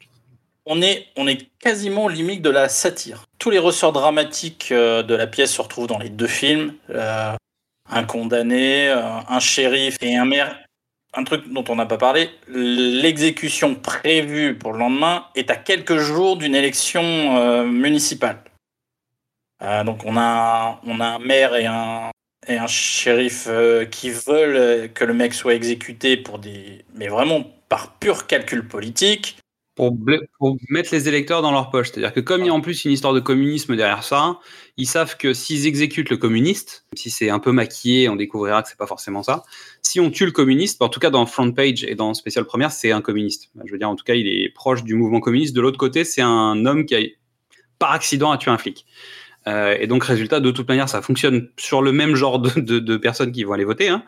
[0.66, 3.26] On est, on est quasiment limite de la satire.
[3.38, 6.74] Tous les ressorts dramatiques euh, de la pièce se retrouvent dans les deux films.
[6.90, 7.34] Euh,
[7.88, 9.00] un condamné, euh,
[9.30, 10.58] un shérif et un maire.
[11.18, 15.98] Un truc dont on n'a pas parlé, l'exécution prévue pour le lendemain est à quelques
[15.98, 18.44] jours d'une élection euh, municipale.
[19.62, 22.12] Euh, donc on a, un maire et un,
[22.68, 26.84] shérif euh, qui veulent que le mec soit exécuté pour des...
[26.94, 29.38] mais vraiment par pur calcul politique.
[29.76, 29.98] pour,
[30.38, 31.92] pour mettre les électeurs dans leur poche.
[31.92, 34.40] C'est-à-dire que comme il y a en plus une histoire de communisme derrière ça,
[34.76, 38.70] ils savent que s'ils exécutent le communiste, si c'est un peu maquillé, on découvrira que
[38.70, 39.44] c'est pas forcément ça.
[39.96, 42.74] Si on tue le communiste, en tout cas dans Front Page et dans Spécial Première,
[42.74, 43.50] c'est un communiste.
[43.64, 45.56] Je veux dire, en tout cas, il est proche du mouvement communiste.
[45.56, 47.00] De l'autre côté, c'est un homme qui a,
[47.80, 48.86] par accident, a tué un flic.
[49.48, 53.32] Euh, et donc, résultat, de toute manière, ça fonctionne sur le même genre de, personnes
[53.32, 53.88] qui vont aller voter.
[53.88, 54.04] hein.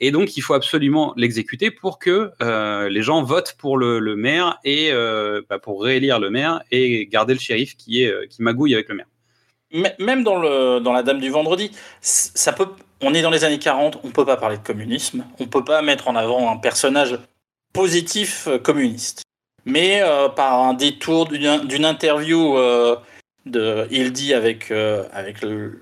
[0.00, 4.58] Et donc, il faut absolument l'exécuter pour que euh, les gens votent pour le, maire
[4.64, 8.74] et euh, bah, pour réélire le maire et garder le shérif qui est qui magouille
[8.74, 9.06] avec le maire.
[9.72, 12.68] Même dans, le, dans La Dame du Vendredi, ça peut,
[13.02, 15.82] on est dans les années 40, on peut pas parler de communisme, on peut pas
[15.82, 17.18] mettre en avant un personnage
[17.72, 19.22] positif euh, communiste.
[19.68, 22.96] Mais euh, par un détour d'une interview euh,
[23.44, 25.80] de Hildy avec, euh, avec le,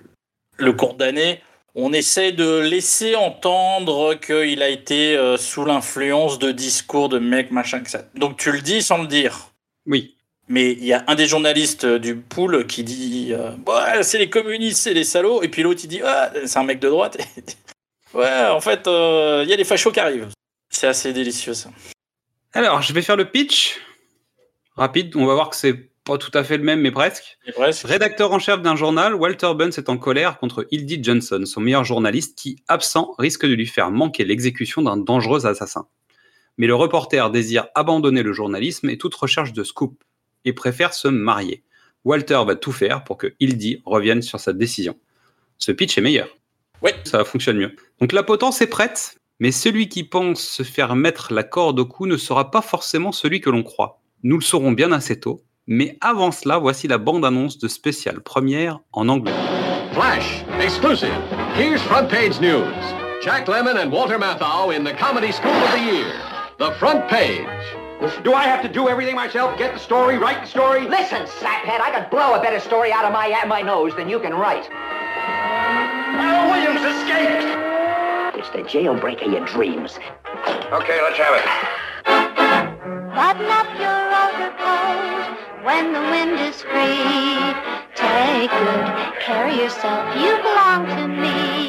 [0.57, 1.41] le condamné,
[1.77, 7.81] on essaie de laisser entendre qu'il a été sous l'influence de discours de mecs, machin,
[7.81, 8.03] que ça.
[8.15, 9.51] Donc tu le dis sans le dire?
[9.87, 10.16] Oui.
[10.49, 14.31] Mais il y a un des journalistes euh, du pool qui dit euh, c'est les
[14.31, 15.43] communistes, c'est les salauds.
[15.43, 17.19] Et puis l'autre, il dit Ah, c'est un mec de droite.
[18.15, 20.29] ouais, en fait, euh, il y a des fachos qui arrivent.
[20.71, 21.71] C'est assez délicieux, ça.
[22.53, 23.81] Alors, je vais faire le pitch
[24.77, 25.17] rapide.
[25.17, 27.39] On va voir que c'est pas tout à fait le même, mais presque.
[27.47, 27.85] Et presque.
[27.85, 31.85] Rédacteur en chef d'un journal, Walter Bunn est en colère contre Hildy Johnson, son meilleur
[31.85, 35.89] journaliste, qui, absent, risque de lui faire manquer l'exécution d'un dangereux assassin.
[36.57, 40.03] Mais le reporter désire abandonner le journalisme et toute recherche de scoop,
[40.47, 41.63] et préfère se marier.
[42.05, 44.97] Walter va tout faire pour que Hildy revienne sur sa décision.
[45.59, 46.29] Ce pitch est meilleur.
[46.83, 46.93] Oui.
[47.05, 47.75] Ça fonctionne mieux.
[48.01, 51.87] Donc la potence est prête, mais celui qui pense se faire mettre la corde au
[51.87, 54.01] cou ne sera pas forcément celui que l'on croit.
[54.23, 58.79] Nous le saurons bien assez tôt, mais avant cela, voici la bande-annonce de spéciale première
[58.93, 59.35] en anglais.
[59.93, 61.11] Flash, exclusive.
[61.57, 62.73] Here's front page news.
[63.23, 66.13] Jack Lemmon and Walter Matthau in the Comedy School of the Year.
[66.59, 67.86] The front page.
[68.23, 69.57] Do I have to do everything myself?
[69.57, 70.87] Get the story, write the story?
[70.87, 74.07] Listen, saphead, I could blow a better story out of my out my nose than
[74.09, 74.69] you can write.
[74.71, 77.57] Al Williams escaped!
[78.37, 79.99] It's the jailbreak of your dreams.
[80.73, 81.45] Okay, let's have it.
[83.15, 87.55] Button up your overcoat when the wind is free.
[87.95, 91.66] Take good care of yourself, you belong to me.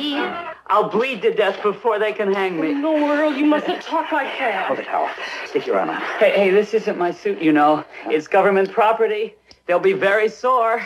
[0.67, 2.73] I'll bleed to death before they can hang me.
[2.73, 4.67] No, Earl, you mustn't talk like that.
[4.67, 5.09] Hold it, Hal.
[5.45, 6.01] Stick your arm out.
[6.19, 7.85] Hey, hey, this isn't my suit, you know.
[8.05, 9.35] It's government property.
[9.65, 10.85] They'll be very sore.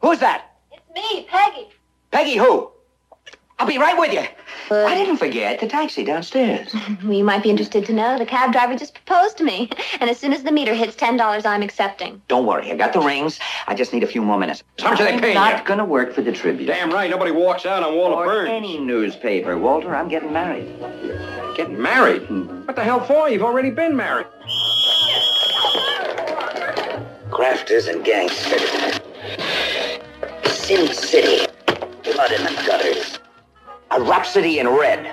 [0.00, 0.52] Who's that?
[0.70, 1.68] It's me, Peggy.
[2.10, 2.70] Peggy who?
[3.62, 4.24] I'll be right with you.
[4.72, 6.74] Uh, I didn't forget the taxi downstairs.
[7.04, 9.70] Well, you might be interested to know the cab driver just proposed to me.
[10.00, 12.20] And as soon as the meter hits $10, I'm accepting.
[12.26, 13.38] Don't worry, I got the rings.
[13.68, 14.64] I just need a few more minutes.
[14.80, 15.64] How much are they I'm paying not you?
[15.64, 16.66] gonna work for the Tribune.
[16.66, 18.48] Damn right, nobody walks out on Wall of or Burns.
[18.50, 19.94] any newspaper, Walter.
[19.94, 20.66] I'm getting married.
[21.56, 22.22] Getting married?
[22.22, 22.64] Hmm.
[22.66, 23.28] What the hell for?
[23.30, 24.26] You've already been married.
[27.30, 29.00] Grafters and gangsters.
[30.50, 31.46] Sin City.
[32.04, 33.01] Blood in the gutters.
[33.94, 35.04] A rhapsody in red.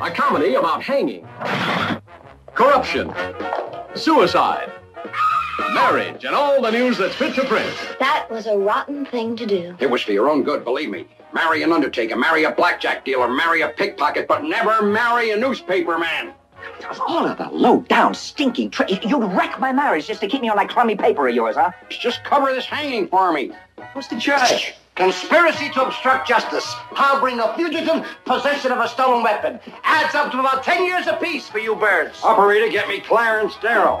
[0.00, 1.28] A comedy about hanging,
[2.56, 3.14] corruption,
[3.94, 4.71] suicide,
[5.58, 7.70] marriage, and all the news that's fit to print.
[7.98, 9.76] That was a rotten thing to do.
[9.78, 11.06] It was for your own good, believe me.
[11.32, 15.98] Marry an undertaker, marry a blackjack dealer, marry a pickpocket, but never marry a newspaper
[15.98, 16.34] man.
[16.88, 20.48] Of all of the low-down, stinking tra- You'd wreck my marriage just to keep me
[20.48, 21.72] on that crummy paper of yours, huh?
[21.88, 23.52] Just cover this hanging for me.
[23.94, 24.74] What's the charge?
[24.94, 29.58] Conspiracy to obstruct justice, harboring a fugitive, possession of a stolen weapon.
[29.84, 32.20] Adds up to about 10 years apiece for you birds.
[32.22, 33.98] Operator, get me Clarence Darrow.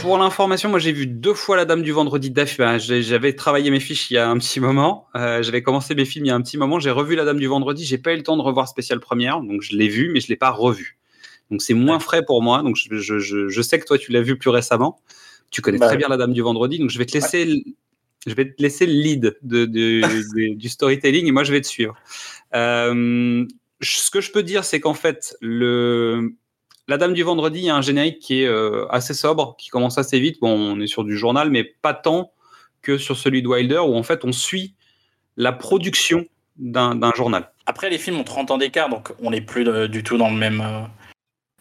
[0.00, 2.32] Pour l'information, moi j'ai vu deux fois La Dame du Vendredi
[2.78, 5.06] j'ai- J'avais travaillé mes fiches il y a un petit moment.
[5.14, 6.80] Euh, J'avais commencé mes films il y a un petit moment.
[6.80, 7.84] J'ai revu La Dame du Vendredi.
[7.84, 10.26] J'ai pas eu le temps de revoir spécial première, donc je l'ai vu, mais je
[10.28, 10.98] l'ai pas revu.
[11.50, 12.62] Donc c'est moins frais pour moi.
[12.62, 14.98] Donc je, je- je- je sais que toi tu l'as vu plus récemment.
[15.50, 17.62] Tu connais Bah très bien La Dame du Vendredi, donc je vais te laisser.
[18.26, 21.60] Je vais te laisser le lead de, de- de- du storytelling et moi je vais
[21.60, 21.94] te suivre.
[22.54, 23.44] Euh,
[23.80, 26.34] ce que je peux dire, c'est qu'en fait, le,
[26.88, 29.70] la Dame du Vendredi, il y a un générique qui est euh, assez sobre, qui
[29.70, 30.38] commence assez vite.
[30.40, 32.32] Bon, on est sur du journal, mais pas tant
[32.80, 34.74] que sur celui de Wilder, où en fait on suit
[35.36, 36.26] la production
[36.58, 37.50] d'un journal.
[37.66, 40.28] Après, les films ont 30 ans d'écart, donc on n'est plus euh, du tout dans
[40.30, 40.82] le même, euh,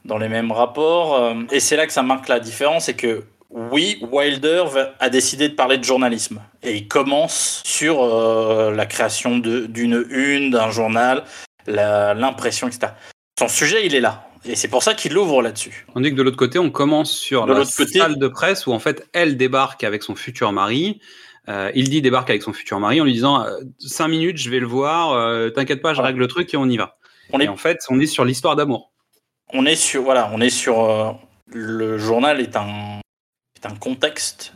[0.05, 1.34] dans les mêmes rapports.
[1.51, 3.24] et c'est là que ça marque la différence, c'est que
[3.54, 4.64] oui, Wilder
[4.99, 6.41] a décidé de parler de journalisme.
[6.64, 11.24] Et il commence sur euh, la création d'une une, d'un journal,
[11.68, 12.93] l'impression, etc.
[13.38, 14.28] Son sujet, il est là.
[14.45, 15.86] Et c'est pour ça qu'il l'ouvre là-dessus.
[15.93, 18.66] On dit que de l'autre côté, on commence sur De la côté- salle de presse
[18.66, 20.99] où en fait elle débarque avec son futur mari.
[21.49, 24.49] Euh, il dit débarque avec son futur mari en lui disant euh, cinq minutes, je
[24.49, 26.97] vais le voir, euh, t'inquiète pas, je règle le truc et on y va.
[27.34, 28.91] On et est- en fait, on est sur l'histoire d'amour.
[29.54, 31.12] On est sur, voilà, on est sur euh,
[31.47, 32.99] le journal est un,
[33.62, 34.53] est un contexte,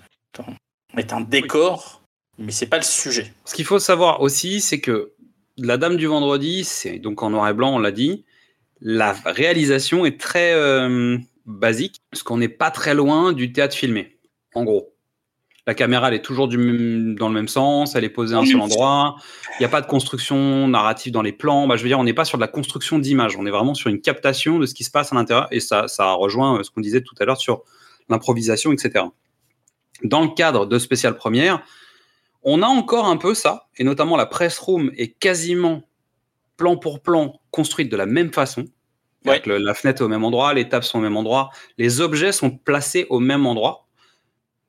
[0.97, 2.01] est un- décor,
[2.37, 3.33] mais c'est pas le sujet.
[3.45, 5.11] Ce qu'il faut savoir aussi, c'est que
[5.57, 8.25] La Dame du Vendredi, c'est donc en noir et blanc, on l'a dit.
[8.81, 14.17] La réalisation est très euh, basique, parce qu'on n'est pas très loin du théâtre filmé,
[14.53, 14.91] en gros.
[15.67, 18.39] La caméra, elle est toujours du même- dans le même sens, elle est posée à
[18.39, 19.15] un seul endroit.
[19.53, 21.65] Il n'y a pas de construction narrative dans les plans.
[21.67, 23.35] Bah, je veux dire, on n'est pas sur de la construction d'images.
[23.35, 25.47] On est vraiment sur une captation de ce qui se passe à l'intérieur.
[25.49, 27.63] Et ça, ça rejoint euh, ce qu'on disait tout à l'heure sur
[28.09, 29.05] l'improvisation, etc.
[30.03, 31.63] Dans le cadre de Spécial Première,
[32.43, 35.83] on a encore un peu ça, et notamment la press room est quasiment
[36.57, 38.65] plan pour plan construite de la même façon.
[39.45, 42.31] Le- la fenêtre est au même endroit, les tables sont au même endroit, les objets
[42.31, 43.87] sont placés au même endroit.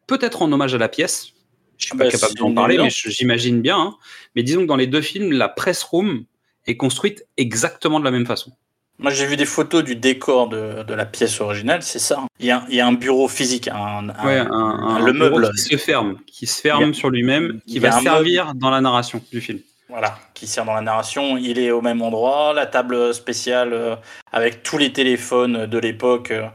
[0.06, 1.32] Peut-être en hommage à la pièce.
[1.76, 3.78] Je suis pas capable d'en parler, mais j'imagine bien.
[3.78, 3.96] hein.
[4.34, 6.24] Mais disons que dans les deux films, la press room
[6.66, 8.52] est construite exactement de la même façon.
[8.98, 12.20] Moi, j'ai vu des photos du décor de, de la pièce originale, c'est ça.
[12.20, 12.26] hein.
[12.40, 15.12] Il y, a, il y a un bureau physique, un, un- Ouais, un, un- le
[15.12, 15.50] meuble.
[15.52, 19.20] qui se ferme, qui se ferme a- sur lui-même, qui va servir dans la narration
[19.30, 19.58] du film.
[19.90, 21.36] Voilà, qui sert dans la narration.
[21.36, 23.96] Il est au même endroit, la table spéciale euh,
[24.32, 26.30] avec tous les téléphones de l'époque.
[26.30, 26.46] euh.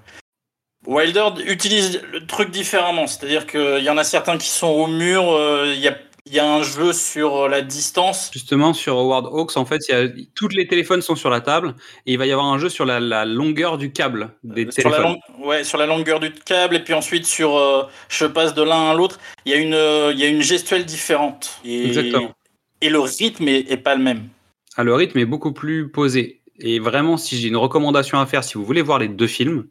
[0.88, 5.32] Wilder utilise le truc différemment, c'est-à-dire qu'il y en a certains qui sont au mur,
[5.32, 8.30] euh, il y, a, il y a un jeu sur la distance.
[8.34, 11.42] Justement, sur Howard Hawks, en fait, il y a, tous les téléphones sont sur la
[11.42, 14.70] table et il va y avoir un jeu sur la, la longueur du câble des
[14.72, 15.20] Sur la, téléphones.
[15.40, 18.62] long- ouais, sur la longueur du câble, et puis ensuite sur euh, je passe de
[18.62, 21.60] l'un à l'autre, il y, a une, euh, il y a une gestuelle différente.
[21.66, 22.32] Et, Exactement.
[22.82, 24.28] Et le rythme est, est pas le même.
[24.78, 26.42] Ah, le rythme est beaucoup plus posé.
[26.60, 29.68] Et vraiment, si j'ai une recommandation à faire, si vous voulez voir les deux films,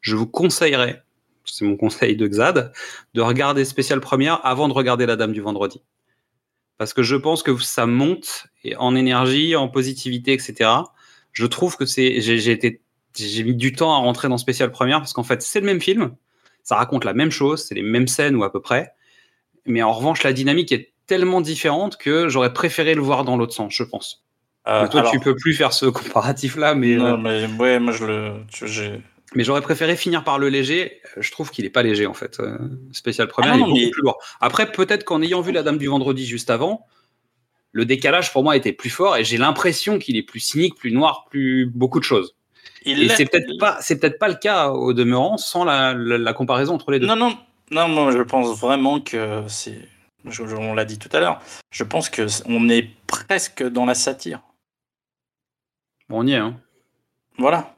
[0.00, 1.03] je vous conseillerais,
[1.44, 2.72] c'est mon conseil de Xad,
[3.14, 5.82] de regarder Spécial Première avant de regarder La Dame du Vendredi.
[6.78, 8.46] Parce que je pense que ça monte
[8.78, 10.70] en énergie, en positivité, etc.
[11.32, 12.20] Je trouve que c'est.
[12.20, 12.80] J'ai été.
[13.16, 15.80] J'ai mis du temps à rentrer dans Spécial Première parce qu'en fait, c'est le même
[15.80, 16.16] film.
[16.64, 18.92] Ça raconte la même chose, c'est les mêmes scènes ou à peu près.
[19.66, 23.52] Mais en revanche, la dynamique est tellement différente que j'aurais préféré le voir dans l'autre
[23.52, 24.24] sens, je pense.
[24.66, 27.92] Euh, toi, alors- tu peux plus faire ce comparatif-là, mais, Non, euh, mais ouais, moi
[27.92, 28.32] je le.
[29.34, 31.00] Mais j'aurais préféré finir par le léger.
[31.16, 32.40] Je trouve qu'il est pas léger en fait.
[32.40, 32.56] Euh,
[32.92, 34.18] spécial première, Ah il est non, beaucoup mais- plus lourd.
[34.40, 36.86] Après, peut-être qu'en ayant vu La Dame du Vendredi juste avant,
[37.72, 40.92] le décalage pour moi était plus fort et j'ai l'impression qu'il est plus cynique, plus
[40.92, 42.36] noir, plus beaucoup de choses.
[42.86, 46.18] Il et c'est peut-être pas, c'est peut-être pas le cas au demeurant sans la, la-
[46.18, 47.06] la comparaison entre les deux.
[47.06, 47.36] Non, non,
[47.70, 49.78] non, moi je pense vraiment que c'est.
[50.58, 51.40] on l'a dit tout à l'heure.
[51.70, 54.40] Je pense que on est presque dans la satire.
[56.08, 56.36] Bon, on y est.
[56.36, 56.60] Hein.
[57.38, 57.73] Voilà.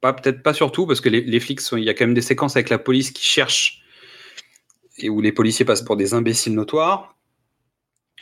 [0.00, 2.14] Pas peut-être pas surtout parce que les, les flics, sont- il y a quand même
[2.14, 3.82] des séquences avec la police qui cherche
[4.98, 7.16] et où les policiers passent pour des imbéciles notoires.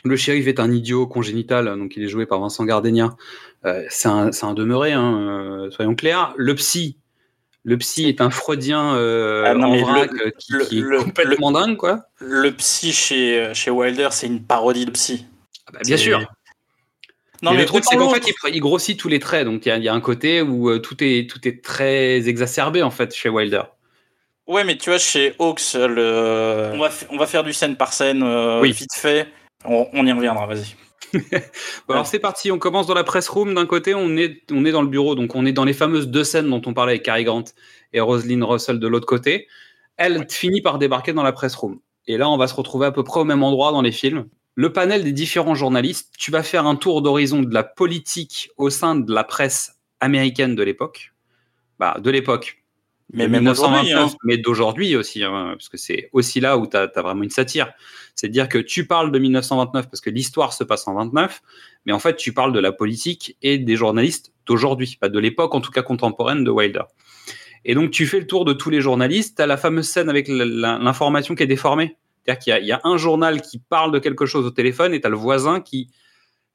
[0.03, 3.15] Le shérif est un idiot congénital, donc il est joué par Vincent Gardenia.
[3.65, 5.17] Euh, c'est un, c'est un demeuré, hein,
[5.65, 6.33] euh, soyons clairs.
[6.37, 6.97] Le psy,
[7.63, 10.77] le psy est un freudien euh, Ah non, en vrac le- euh, qui, le- qui
[10.77, 12.03] est le- complètement dingue, quoi.
[12.19, 15.25] Le psy chez, chez Wilder, c'est une parodie de psy.
[15.73, 16.31] Bah, bien sûr.
[17.41, 19.45] Non, mais mais le truc, c'est qu'en fait, il, il grossit tous les traits.
[19.45, 21.63] Donc, il y, a- il y a un côté où euh, tout, est, tout est
[21.63, 23.61] très exacerbé, en fait, chez Wilder.
[24.47, 26.71] Ouais, mais tu vois, chez Hawks, le...
[26.73, 28.71] on, va on va faire du scène par scène, euh, Oui.
[28.71, 29.27] vite fait.
[29.65, 30.75] On, on y reviendra, vas-y.
[31.87, 33.53] Bon, alors c'est parti, on commence dans la press room.
[33.53, 36.07] D'un côté, on est, on est dans le bureau, donc on est dans les fameuses
[36.07, 37.43] deux scènes dont on parlait avec Cary Grant
[37.93, 39.47] et Roselyne Russell de l'autre côté.
[39.97, 41.79] Elle finit par débarquer dans la press room.
[42.07, 44.27] Et là, on va se retrouver à peu près au même endroit dans les films.
[44.57, 48.71] Le panel des différents journalistes, tu vas faire un tour d'horizon de la politique au
[48.71, 51.13] sein de la presse américaine de l'époque.
[51.77, 52.63] Bah, de l'époque.
[53.13, 54.17] Mais de même 1929, aujourd'hui, hein.
[54.23, 57.71] mais d'aujourd'hui aussi, hein, parce que c'est aussi là où tu as, vraiment une satire.
[58.15, 61.39] C'est de dire que tu parles de 1929 parce que l'histoire se passe en 29,
[61.85, 65.53] mais en fait, tu parles de la politique et des journalistes d'aujourd'hui, pas de l'époque,
[65.53, 66.85] en tout cas contemporaine de Wilder.
[67.63, 69.37] Et donc, tu fais le tour de tous les journalistes.
[69.37, 71.95] Tu as la fameuse scène avec l'information qui est déformée.
[72.27, 75.07] C'est-à-dire qu'il y a- un journal qui parle de quelque chose au téléphone et tu
[75.07, 75.89] as le voisin qui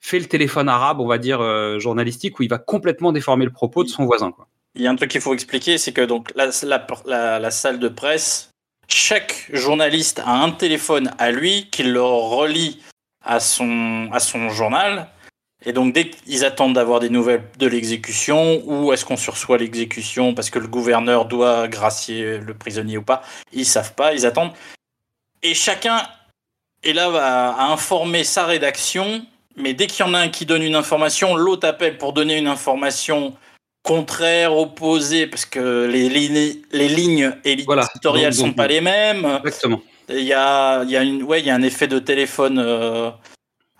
[0.00, 3.52] fait le téléphone arabe, on va dire, euh, journalistique, où il va complètement déformer le
[3.52, 4.32] propos de son voisin.
[4.74, 6.50] Il y a un truc qu'il faut expliquer, c'est que donc la
[7.50, 8.50] salle de presse,
[8.88, 12.80] chaque journaliste a un téléphone à lui qui le relie
[13.24, 15.08] à son, à son journal.
[15.64, 20.34] Et donc dès qu'ils attendent d'avoir des nouvelles de l'exécution, ou est-ce qu'on sursoit l'exécution
[20.34, 24.52] parce que le gouverneur doit gracier le prisonnier ou pas, ils savent pas, ils attendent.
[25.43, 26.03] Et chacun
[26.82, 29.24] est là à, à informer sa rédaction,
[29.57, 32.38] mais dès qu'il y en a un qui donne une information, l'autre appelle pour donner
[32.38, 33.34] une information
[33.82, 37.34] contraire, opposée, parce que les, lignes- les lignes
[37.66, 37.86] Voilà.
[37.93, 39.24] éditoriales Donc- sont pas les mêmes.
[39.45, 39.80] Exactement.
[40.09, 42.59] Il y a, il y a une, ouais, il y a un effet de téléphone
[42.59, 43.11] euh,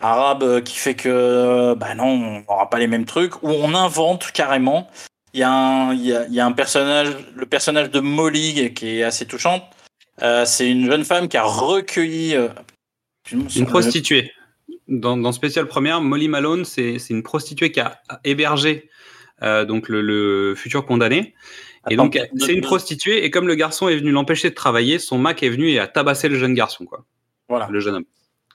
[0.01, 3.75] arabe euh, qui fait que, bah non, on n'aura pas les mêmes trucs, ou on
[3.75, 4.89] invente carrément.
[5.35, 8.01] Il y a un, il y a, il y a un personnage, le personnage de
[8.01, 9.63] Molly qui est assez touchante.
[10.21, 12.35] Euh, c'est une jeune femme qui a recueilli.
[12.37, 12.49] euh,
[13.33, 14.33] Une prostituée.
[14.89, 18.91] Dans, dans Spécial Première, Molly Malone, c'est c'est une prostituée qui a hébergé
[19.43, 21.35] euh, donc le, le futur condamné.
[21.89, 24.99] Et Attends, donc, c'est une prostituée, et comme le garçon est venu l'empêcher de travailler,
[24.99, 27.05] son Mac est venu et a tabassé le jeune garçon, quoi.
[27.49, 27.69] Voilà.
[27.71, 28.05] Le jeune homme.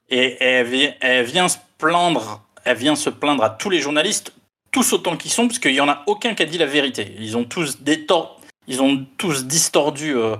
[0.09, 4.33] Et elle vient, elle vient se plaindre, elle vient se plaindre à tous les journalistes,
[4.71, 7.15] tous autant qu'ils sont, parce qu'il y en a aucun qui a dit la vérité.
[7.19, 8.37] Ils ont tous détor-
[8.67, 10.35] ils ont tous distordu euh,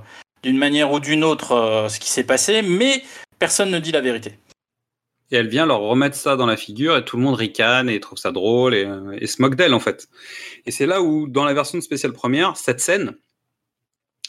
[0.47, 3.03] d'une manière ou d'une autre euh, ce qui s'est passé, mais
[3.37, 4.39] personne ne dit la vérité.
[5.29, 7.99] Et elle vient leur remettre ça dans la figure, et tout le monde ricane et
[7.99, 10.07] trouve ça drôle et, euh, et se moque d'elle, en fait.
[10.65, 13.17] Et c'est là où, dans la version de Spécial Première, cette scène,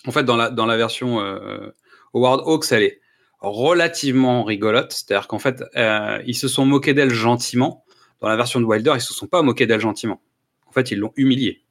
[0.06, 1.70] en fait, dans la, dans la version euh,
[2.14, 3.00] Howard Hawks, elle est
[3.38, 4.92] relativement rigolote.
[4.92, 7.84] C'est-à-dire qu'en fait, euh, ils se sont moqués d'elle gentiment.
[8.20, 10.20] Dans la version de Wilder, ils se sont pas moqués d'elle gentiment.
[10.66, 11.62] En fait, ils l'ont humiliée.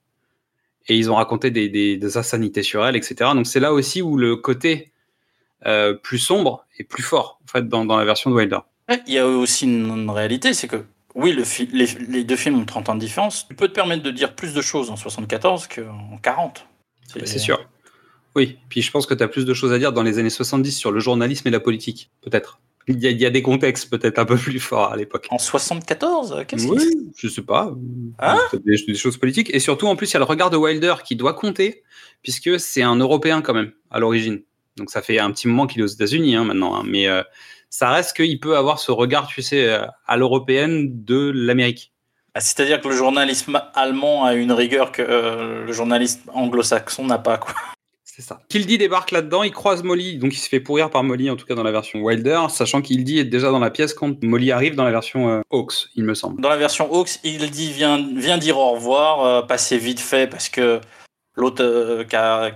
[0.90, 3.32] Et ils ont raconté des, des, des insanités sur elle, etc.
[3.34, 4.92] Donc c'est là aussi où le côté
[5.66, 8.60] euh, plus sombre est plus fort, en fait, dans, dans la version de Wilder.
[8.90, 10.84] Ouais, Il y a aussi une, une réalité, c'est que
[11.16, 13.48] oui, le les, les deux films ont 30 ans de différence.
[13.48, 16.68] Tu peux te permettre de dire plus de choses en 74 qu'en 40.
[17.16, 17.60] Bah, C'est sûr.
[18.36, 20.30] Oui, puis je pense que tu as plus de choses à dire dans les années
[20.30, 22.60] 70 sur le journalisme et la politique, peut-être.
[22.90, 25.28] Il y, a, il y a des contextes peut-être un peu plus forts à l'époque.
[25.30, 27.74] En 74 Qu'est-ce Oui, je sais pas.
[28.20, 28.38] Hein?
[28.66, 29.50] Des, des choses politiques.
[29.54, 31.84] Et surtout, en plus, il y a le regard de Wilder qui doit compter,
[32.24, 34.42] puisque c'est un Européen quand même, à l'origine.
[34.78, 36.76] Donc ça fait un petit moment qu'il est aux États-Unis hein, maintenant.
[36.76, 36.84] hein.
[36.88, 37.24] Mais euh,
[37.70, 41.92] ça reste qu'il peut avoir ce regard, tu sais, euh, à l'européenne de l'Amérique.
[42.36, 47.18] Ah, C'est-à-dire que le journalisme allemand a une rigueur que euh, le journalisme anglo-saxon n'a
[47.18, 47.38] pas.
[47.38, 47.54] Quoi.
[48.18, 48.40] C'est ça.
[48.50, 51.46] Kildy débarque là-dedans, il croise Molly, donc il se fait pourrir par Molly, en tout
[51.46, 54.74] cas dans la version Wilder, sachant qu'Hildy est déjà dans la pièce quand Molly arrive
[54.74, 56.42] dans la version euh, Hawks, il me semble.
[56.42, 60.26] Dans la version Hawks, il dit vient, vient dire au revoir, euh, passer vite fait
[60.28, 60.82] parce que
[61.36, 62.52] l'autre, euh, Car-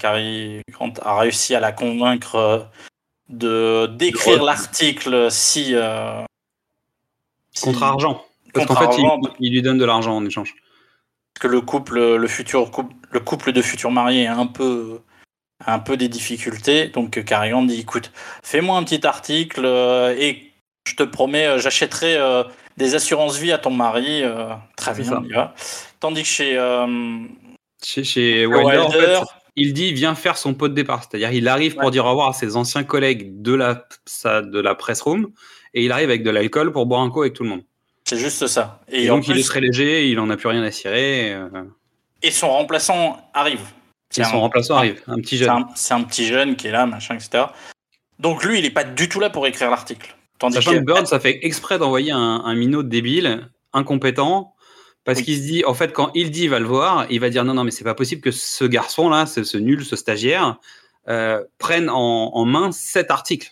[1.04, 2.60] a réussi à la convaincre euh,
[3.30, 6.24] de d'écrire l'article si, euh,
[7.54, 8.26] si- Contre argent.
[8.52, 9.00] Parce qu'en fait,
[9.40, 10.56] il, lui donne de l'argent en échange.
[11.40, 15.02] que le couple, le futur couple, le couple de futurs mariés a un peu,
[15.68, 16.88] un peu des difficultés.
[16.88, 18.12] Donc euh, Cary Grant dit, écoute,
[18.44, 20.52] fais-moi un petit article euh, et
[20.88, 22.44] je te promets, euh, j'achèterai euh,
[22.78, 24.22] des assurances vie à ton mari.
[24.24, 25.20] euh, très bien, ça.
[25.20, 25.54] on y va.
[26.00, 27.20] Tandis que chez, euh,
[27.84, 28.66] Chez, chez Wilder.
[28.66, 31.04] Wilder, en fait, il dit vient faire son pot de départ.
[31.04, 34.60] C'est-à-dire, il arrive pour dire au revoir à ses anciens collègues de la, sa- de
[34.60, 35.30] la press room
[35.74, 37.64] et il arrive avec de l'alcool pour boire un coup avec tout le monde.
[38.06, 38.82] c'est juste ça.
[38.90, 41.34] Et, donc, il est très léger, il en a plus rien à cirer.
[41.34, 41.48] euh,
[42.24, 43.62] et son remplaçant arrive.
[44.18, 45.50] Et son remplaçant arrive, un petit C'est jeune.
[45.50, 47.46] un, c'est un petit jeune qui est là, machin, etc.
[48.20, 50.16] Donc lui, il n'est pas du tout là pour écrire l'article.
[50.52, 54.56] Sachant que Burns a fait exprès d'envoyer un, un minot débile, incompétent,
[55.04, 57.44] parce qu'il se dit, en fait, quand il dit va le voir, il va dire
[57.44, 60.58] non, non, mais c'est pas possible que ce garçon-là, ce, ce nul, ce stagiaire,
[61.08, 63.52] euh, prenne en, en main cet article.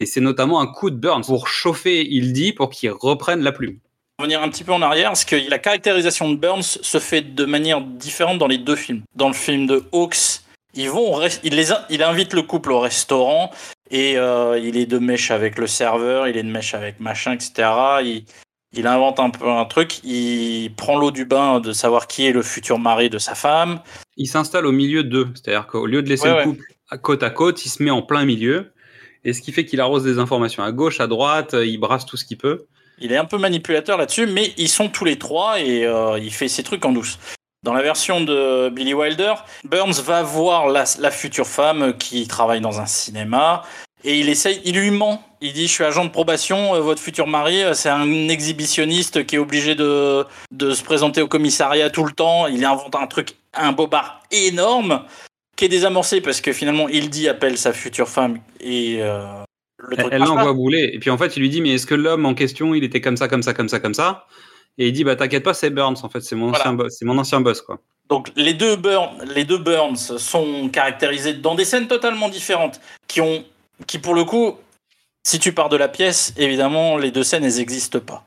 [0.00, 3.52] Et c'est notamment un coup de Burns pour chauffer il dit pour qu'il reprenne la
[3.52, 3.78] plume.
[4.18, 7.44] Revenir un petit peu en arrière, parce que la caractérisation de Burns se fait de
[7.44, 9.02] manière différente dans les deux films.
[9.14, 10.40] Dans le film de Hawks,
[10.74, 13.50] ils vont, il, les il invite le couple au restaurant
[13.90, 17.32] et euh, il est de mèche avec le serveur, il est de mèche avec machin,
[17.32, 17.52] etc.
[18.02, 18.24] Il,
[18.74, 20.02] Il invente un peu un truc.
[20.04, 23.80] Il prend l'eau du bain de savoir qui est le futur mari de sa femme.
[24.16, 26.64] Il s'installe au milieu d'eux, c'est-à-dire qu'au lieu de laisser Ouais, le couple
[27.02, 28.72] côte à côte, il se met en plein milieu.
[29.24, 32.16] Et ce qui fait qu'il arrose des informations à gauche, à droite, il brasse tout
[32.16, 32.66] ce qu'il peut.
[33.00, 36.32] Il est un peu manipulateur là-dessus, mais ils sont tous les trois et euh, il
[36.32, 37.18] fait ses trucs en douce.
[37.64, 39.34] Dans la version de Billy Wilder,
[39.64, 43.64] Burns va voir la, la future femme qui travaille dans un cinéma
[44.04, 45.22] et il essaye, il lui ment.
[45.40, 49.26] Il dit Je suis agent de probation, euh, votre futur mari, euh, c'est un exhibitionniste
[49.26, 52.46] qui est obligé de, de se présenter au commissariat tout le temps.
[52.46, 55.04] Il invente un truc, un bobard énorme
[55.56, 59.26] qui est désamorcé parce que finalement Hildy appelle sa future femme et euh,
[59.78, 60.90] le Elle truc l'envoie bouler.
[60.92, 63.00] Et puis en fait, il lui dit Mais est-ce que l'homme en question, il était
[63.00, 64.26] comme ça, comme ça, comme ça, comme ça?
[64.76, 66.70] Et il dit Bah t'inquiète pas, c'est Burns, en fait, c'est mon, Voilà.
[66.72, 67.80] ancien mon ancien boss, quoi.
[68.08, 73.20] Donc les deux, Burn, les deux Burns sont caractérisés dans des scènes totalement différentes, qui
[73.20, 73.44] ont,
[73.86, 74.56] qui pour le coup,
[75.26, 78.24] si tu pars de la pièce, évidemment, les deux scènes, elles n'existent pas.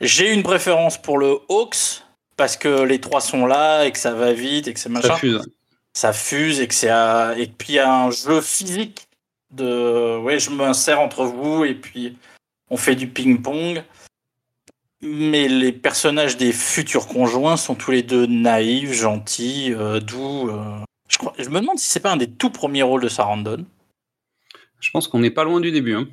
[0.00, 2.02] J'ai une préférence pour le Hawks,
[2.36, 5.08] parce que les trois sont là, et que ça va vite, et que c'est machin.
[5.08, 5.48] Ça fuse.
[5.94, 9.06] Ça fuse, et que c'est à- et puis il y a un jeu physique
[9.50, 12.16] de, ouais, je m'insère entre vous, et puis
[12.70, 13.82] on fait du ping-pong.
[15.02, 20.48] Mais les personnages des futurs conjoints sont tous les deux naïfs, gentils, euh, doux.
[20.48, 20.78] euh.
[21.08, 23.64] Je, crois, je me demande si c'est pas un des tout premiers rôles de Sarandon.
[24.80, 25.94] Je pense qu'on n'est pas loin du début.
[25.94, 26.08] hein.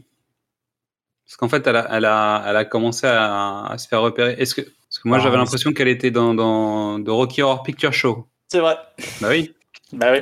[1.25, 4.33] Parce qu'en fait, elle a, elle a, elle a commencé à, à se faire repérer.
[4.37, 7.41] Est-ce que, parce que moi, Ah, j'avais mais l'impression qu'elle était dans, dans The Rocky
[7.41, 8.27] Horror Picture Show.
[8.49, 8.77] C'est vrai.
[9.21, 9.53] Bah oui.
[9.93, 10.19] Bah oui.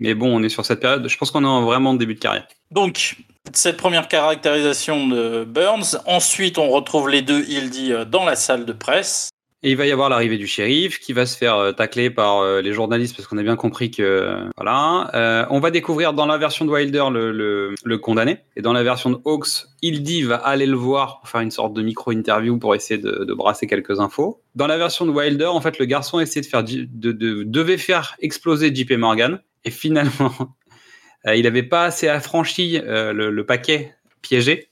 [0.00, 1.06] Mais bon, on est sur cette période.
[1.08, 2.46] Je pense qu'on est en vraiment début de carrière.
[2.70, 3.16] Donc,
[3.52, 5.98] cette première caractérisation de Burns.
[6.06, 9.28] Ensuite, on retrouve les deux Hildy euh, dans la salle de presse.
[9.66, 12.40] Et il va y avoir l'arrivée du shérif qui va se faire euh, tacler par
[12.40, 15.10] euh, les journalistes parce qu'on a bien compris que voilà.
[15.14, 18.74] Euh, on va découvrir dans la version de Wilder le, le, le condamné et dans
[18.74, 22.58] la version de Hawks, Hildy va aller le voir pour faire une sorte de micro-interview
[22.58, 24.42] pour essayer de, de brasser quelques infos.
[24.54, 27.78] Dans la version de Wilder, en fait, le garçon essayait de faire de, de- devait
[27.78, 30.34] faire exploser JP Morgan et finalement
[31.26, 34.70] euh, il n'avait pas assez affranchi euh, le, le paquet piégé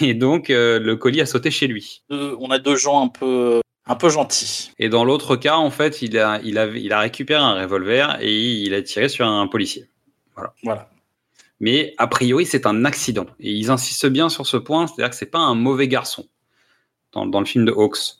[0.00, 2.02] et donc euh, le colis a sauté chez lui.
[2.10, 4.72] On a deux gens un peu, un peu gentils.
[4.78, 8.18] Et dans l'autre cas, en fait, il a, il, a, il a récupéré un revolver
[8.20, 9.88] et il a tiré sur un policier.
[10.34, 10.54] Voilà.
[10.62, 10.90] Voilà.
[11.60, 13.26] Mais a priori, c'est un accident.
[13.38, 16.26] Et ils insistent bien sur ce point, c'est-à-dire que c'est pas un mauvais garçon
[17.12, 18.16] dans, dans le film de Hawks.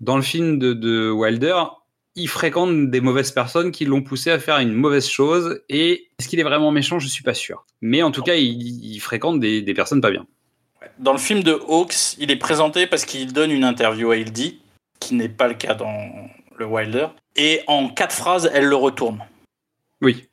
[0.00, 1.62] Dans le film de, de Wilder,
[2.16, 5.60] il fréquente des mauvaises personnes qui l'ont poussé à faire une mauvaise chose.
[5.68, 6.98] Et est-ce qu'il est vraiment méchant?
[6.98, 7.64] Je suis pas sûr.
[7.82, 10.26] Mais en tout cas, il, il fréquente des, des personnes pas bien.
[10.98, 14.60] Dans le film de Hawks, il est présenté parce qu'il donne une interview à Hildy,
[14.98, 16.10] qui n'est pas le cas dans
[16.56, 17.08] le Wilder.
[17.36, 19.22] Et en quatre phrases, elle le retourne.
[20.00, 20.24] Oui.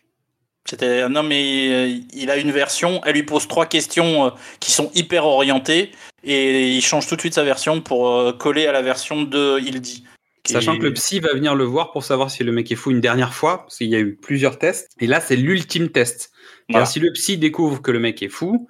[0.65, 3.01] C'était un homme et euh, il a une version.
[3.05, 4.29] Elle lui pose trois questions euh,
[4.61, 5.91] qui sont hyper orientées
[6.23, 9.59] et il change tout de suite sa version pour euh, coller à la version de
[9.59, 10.05] Hildy.
[10.45, 12.91] Sachant que le psy va venir le voir pour savoir si le mec est fou
[12.91, 14.91] une dernière fois, parce qu'il y a eu plusieurs tests.
[14.99, 16.31] Et là, c'est l'ultime test.
[16.69, 16.85] Voilà.
[16.85, 18.67] Si le psy découvre que le mec est fou,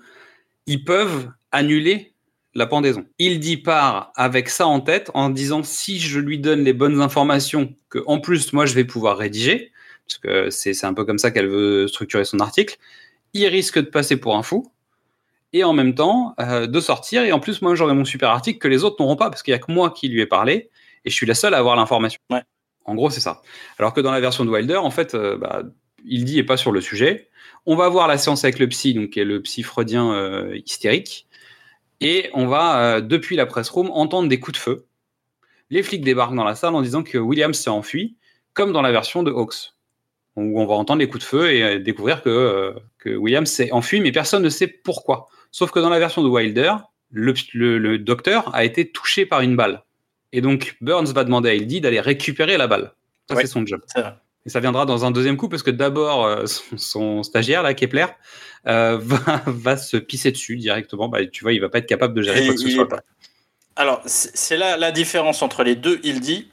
[0.68, 2.14] ils peuvent annuler
[2.56, 3.06] la pendaison.
[3.18, 7.02] Il dit part avec ça en tête en disant si je lui donne les bonnes
[7.02, 9.72] informations que en plus moi je vais pouvoir rédiger,
[10.08, 12.78] parce que c'est un peu comme ça qu'elle veut structurer son article,
[13.34, 14.72] il risque de passer pour un fou
[15.54, 18.60] et en même temps euh, de sortir et en plus moi j'aurai mon super article
[18.60, 20.70] que les autres n'auront pas parce qu'il y a que moi qui lui ai parlé
[21.06, 22.20] et je suis la seule à avoir l'information.
[22.30, 22.44] Ouais.
[22.86, 23.42] En gros c'est ça.
[23.80, 25.64] Alors que dans la version de Wilder en fait euh, bah,
[26.06, 27.30] il dit est pas sur le sujet.
[27.66, 30.60] On va voir la séance avec le psy, donc qui est le psy freudien euh,
[30.66, 31.28] hystérique,
[32.02, 34.86] et on va, euh, depuis la press room, entendre des coups de feu.
[35.70, 38.18] Les flics débarquent dans la salle en disant que Williams s'est enfui,
[38.52, 39.72] comme dans la version de Hawks,
[40.36, 44.02] où on va entendre les coups de feu et découvrir que, que Williams s'est enfui,
[44.02, 45.30] mais personne ne sait pourquoi.
[45.52, 46.74] Sauf que dans la version de Wilder,
[47.12, 49.84] le, le- le docteur a été touché par une balle.
[50.34, 52.92] Et donc Burns va demander à Hildy d'aller récupérer la balle.
[53.30, 53.42] Ça, Ouais.
[53.44, 53.82] c'est son job.
[54.46, 57.74] Et ça viendra dans un deuxième coup parce que d'abord, euh, son, son stagiaire, là,
[57.74, 58.08] Kepler,
[58.68, 61.08] euh, va, va se pisser dessus directement.
[61.08, 62.90] Bah, tu vois, il va pas être capable de gérer Et quoi que ce soit.
[63.78, 66.50] Alors, c'est là la différence entre les deux Hildy.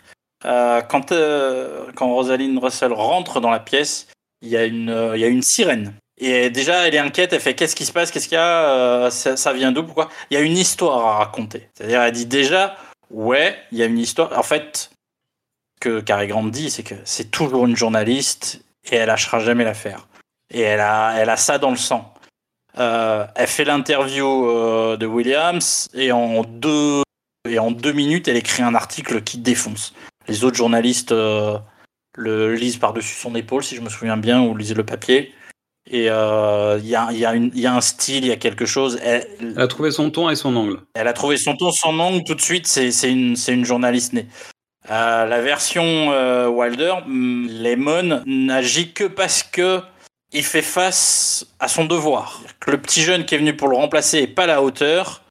[0.46, 4.06] Euh, quand, euh, quand Rosaline Russell rentre dans la pièce,
[4.40, 5.92] il y, a une, euh, il y a une sirène.
[6.16, 8.70] Et déjà, elle est inquiète, elle fait Qu'est-ce qui se passe Qu'est-ce qu'il y a
[8.70, 10.08] Euh, ça, ça vient d'où Pourquoi?
[10.30, 11.68] Il y a une histoire à raconter.
[11.74, 12.76] C'est-à-dire, elle dit déjà
[13.11, 14.38] Ouais, il y a une histoire.
[14.38, 14.90] En fait,
[15.80, 20.06] que Cary Grant dit, c'est que c'est toujours une journaliste et elle lâchera jamais l'affaire.
[20.52, 22.14] Et elle a, ça dans le sang.
[22.78, 27.02] Euh, elle fait l'interview euh, de Williams et en deux
[27.92, 29.92] minutes, elle écrit un article qui défonce.
[30.28, 31.58] Les autres journalistes euh,
[32.16, 35.34] le lisent par-dessus son épaule, si je me souviens bien, ou lisaient le papier.
[35.93, 38.99] Et euh, il y, a, y, y un style, il y a quelque chose.
[39.03, 40.78] Elle, Elle a trouvé son ton et son angle.
[40.95, 42.68] elle a trouvé son ton, son angle tout de suite.
[42.68, 44.26] C'est une, journaliste née.
[44.88, 49.80] Euh, la version euh, Wilder, hum, Lemon n'agit que parce que
[50.32, 52.41] il fait face à son devoir.
[52.61, 55.22] Que le petit jeune qui est venu pour le remplacer est pas à la hauteur.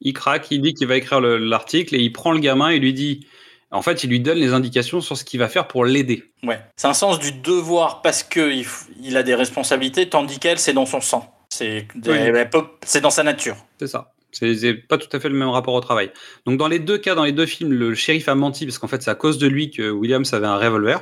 [0.00, 2.80] Il craque, il dit qu'il va écrire le- l'article et il prend le gamin et
[2.80, 3.26] lui dit.
[3.72, 6.24] En fait, il lui donne les indications sur ce qu'il va faire pour l'aider.
[6.42, 6.60] Ouais.
[6.76, 8.52] C'est un sens du devoir parce que
[9.00, 11.32] il, a des responsabilités, tandis qu'elle, c'est dans son sang.
[11.50, 13.00] C'est Oui.
[13.00, 13.56] dans sa nature.
[13.78, 14.12] C'est ça.
[14.32, 16.10] C'est pas tout à fait le même rapport au travail.
[16.46, 18.86] Donc dans les deux cas, dans les deux films, le shérif a menti parce qu'en
[18.86, 21.00] fait c'est à cause de lui que Williams avait un revolver.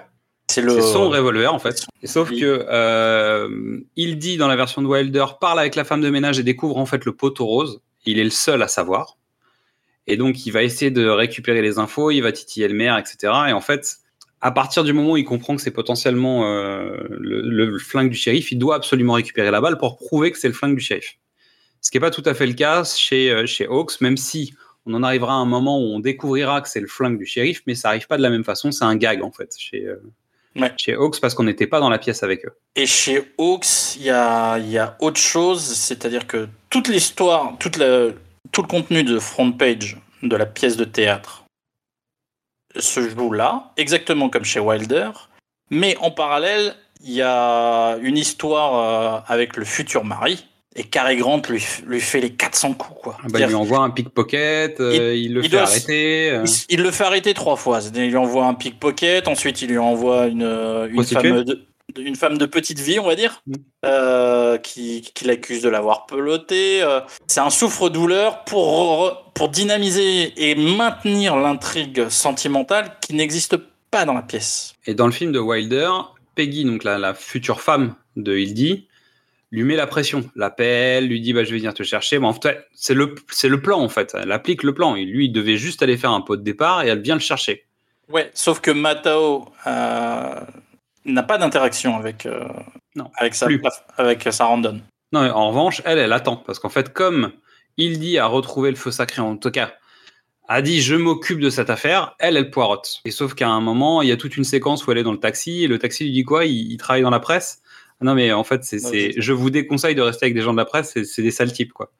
[0.50, 1.84] C'est le- son revolver en fait.
[2.04, 6.08] Sauf que euh, il dit dans la version de Wilder parle avec la femme de
[6.08, 7.82] ménage et découvre en fait le poteau rose.
[8.06, 9.17] Il est le seul à savoir.
[10.08, 13.16] Et donc il va essayer de récupérer les infos, il va titiller le maire, etc.
[13.48, 13.98] Et en fait,
[14.40, 18.16] à partir du moment où il comprend que c'est potentiellement euh, le, le flingue du
[18.16, 21.18] shérif, il doit absolument récupérer la balle pour prouver que c'est le flingue du shérif.
[21.80, 24.54] Ce qui n'est pas tout à fait le cas chez, euh, chez Hawks, même si
[24.86, 27.62] on en arrivera à un moment où on découvrira que c'est le flingue du shérif,
[27.66, 28.72] mais ça arrive pas de la même façon.
[28.72, 29.96] C'est un gag en fait chez, euh,
[30.78, 32.52] chez Hawks parce qu'on n'était pas dans la pièce avec eux.
[32.74, 37.54] Et chez Hawks, il y a, il y a autre chose, c'est-à-dire que toute l'histoire,
[37.60, 38.08] toute la-
[38.52, 41.44] tout le contenu de front page de la pièce de théâtre
[42.78, 45.10] se joue là, exactement comme chez Wilder,
[45.70, 51.16] mais en parallèle, il y a une histoire euh, avec le futur mari, et Cary
[51.16, 51.60] Grant lui,
[52.00, 53.00] fait les 400 coups.
[53.02, 53.16] Quoi.
[53.24, 56.30] Ah bah, il lui envoie un pickpocket, euh, il, le il fait doit- arrêter.
[56.30, 56.44] euh.
[56.68, 57.80] Il, il le fait arrêter trois fois.
[57.94, 61.66] Il lui envoie un pickpocket, ensuite il lui envoie une, une, Prostituée femme, de,
[61.96, 63.54] une femme de petite vie, on va dire, Mm.
[63.86, 66.82] euh, qui, qui l'accuse de l'avoir peloté.
[66.82, 67.00] euh.
[67.26, 73.56] C'est un souffre-douleur pour, pour dynamiser et maintenir l'intrigue sentimentale qui n'existe
[73.90, 74.74] pas dans la pièce.
[74.86, 75.90] Et dans le film de Wilder,
[76.34, 78.86] Peggy, donc la, la future femme de Hildy,
[79.50, 82.18] lui met la pression, l'appelle, lui dit bah, je vais venir te chercher.
[82.18, 84.14] Bon, en fait, c'est le, c'est le plan en fait.
[84.20, 84.94] Elle applique le plan.
[84.94, 87.20] Et lui, il devait juste aller faire un pot de départ et elle vient le
[87.20, 87.64] chercher.
[88.10, 90.34] Ouais, sauf que Matao euh,
[91.12, 92.44] n'a pas d'interaction avec, euh,
[93.16, 93.46] avec, sa,
[93.96, 94.82] avec sa randonne.
[95.12, 96.36] Non, mais en revanche, elle, elle attend.
[96.36, 97.32] Parce qu'en fait, comme
[97.76, 99.72] Hildy a retrouvé le feu sacré, en tout cas,
[100.48, 103.00] a dit je m'occupe de cette affaire, elle, elle poirote.
[103.04, 105.12] Et sauf qu'à un moment, il y a toute une séquence où elle est dans
[105.12, 106.44] le taxi, et le taxi lui dit quoi?
[106.46, 107.60] Il, il travaille dans la presse?
[108.00, 110.52] Ah Non, mais en fait, c'est, c'est- je vous déconseille de rester avec des gens
[110.52, 111.90] de la presse, c'est, c'est des sales types, quoi.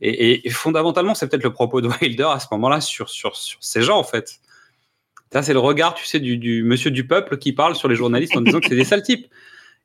[0.00, 3.36] Et, et- et fondamentalement, c'est peut-être le propos de Wilder à ce moment-là sur, sur,
[3.36, 4.40] sur ces gens, en fait.
[5.32, 7.96] Ça, c'est le regard, tu sais, du, du monsieur du peuple qui parle sur les
[7.96, 9.26] journalistes en disant que c'est des sales types.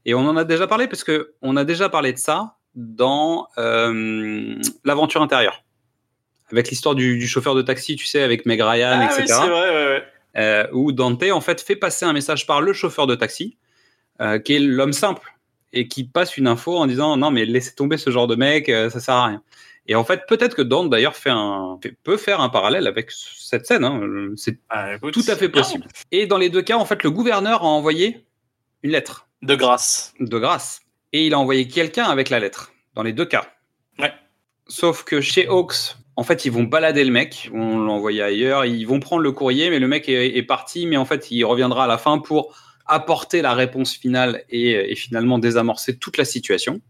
[0.05, 3.47] Et on en a déjà parlé parce que on a déjà parlé de ça dans
[3.57, 5.63] euh, l'aventure intérieure,
[6.51, 9.21] avec l'histoire du, du chauffeur de taxi, tu sais, avec Meg Ryan, Ah etc.
[9.21, 10.03] oui, c'est vrai, ouais, ouais.
[10.37, 13.57] Euh, où Dante en fait fait passer un message par le chauffeur de taxi,
[14.21, 15.33] euh, qui est l'homme simple
[15.73, 18.67] et qui passe une info en disant non mais laissez tomber ce genre de mec,
[18.67, 19.41] ça sert à rien.
[19.87, 23.09] Et en fait, peut-être que Dante d'ailleurs fait un, fait- peut faire un parallèle avec
[23.11, 23.83] cette scène.
[23.85, 24.01] hein.
[24.35, 24.59] C'est
[25.13, 25.87] tout à fait possible.
[26.11, 28.25] Et dans les deux cas, en fait, le gouverneur a envoyé
[28.83, 29.27] une lettre.
[29.41, 30.13] De grâce.
[30.19, 30.81] De grâce.
[31.13, 32.73] Et il a envoyé quelqu'un avec la lettre.
[32.95, 33.45] Dans les deux cas.
[33.99, 34.11] Ouais.
[34.67, 38.85] Sauf que chez Hawks, en fait, ils vont balader le mec, vont l'envoyer ailleurs, ils
[38.85, 41.85] vont prendre le courrier, mais le mec est, est parti, mais en fait, il reviendra
[41.85, 46.81] à la fin pour apporter la réponse finale et, et finalement désamorcer toute la situation.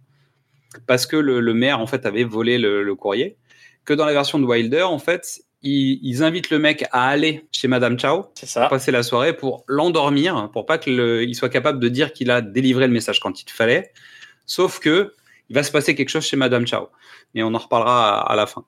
[0.85, 3.37] Parce que le, le maire, en fait, avait volé le, le courrier.
[3.85, 7.45] Que dans la version de Wilder, en fait, ils, ils invitent le mec à aller
[7.51, 8.67] chez Madame Chao, ça.
[8.67, 12.87] passer la soirée pour l'endormir, pour pas qu'il soit capable de dire qu'il a délivré
[12.87, 13.91] le message quand il fallait.
[14.45, 15.13] Sauf que
[15.49, 16.89] il va se passer quelque chose chez Madame Chao.
[17.33, 18.65] Mais on en reparlera à, à la fin.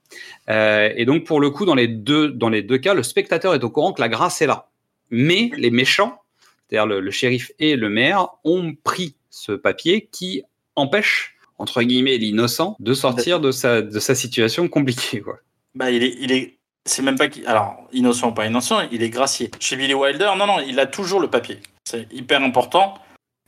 [0.49, 3.53] Euh, et donc, pour le coup, dans les, deux, dans les deux cas, le spectateur
[3.53, 4.70] est au courant que la grâce est là.
[5.10, 6.22] Mais les méchants,
[6.70, 10.43] c'est-à-dire le, le shérif et le maire, ont pris ce papier qui
[10.76, 15.22] empêche, entre guillemets, l'innocent de sortir de sa, de sa situation compliquée.
[15.22, 15.39] Quoi.
[15.76, 19.10] Bah, il est, il est, c'est même pas alors innocent ou pas innocent, il est
[19.10, 19.51] gracié.
[19.60, 21.59] Chez Billy Wilder, non, non, il a toujours le papier.
[21.83, 22.96] C'est hyper important.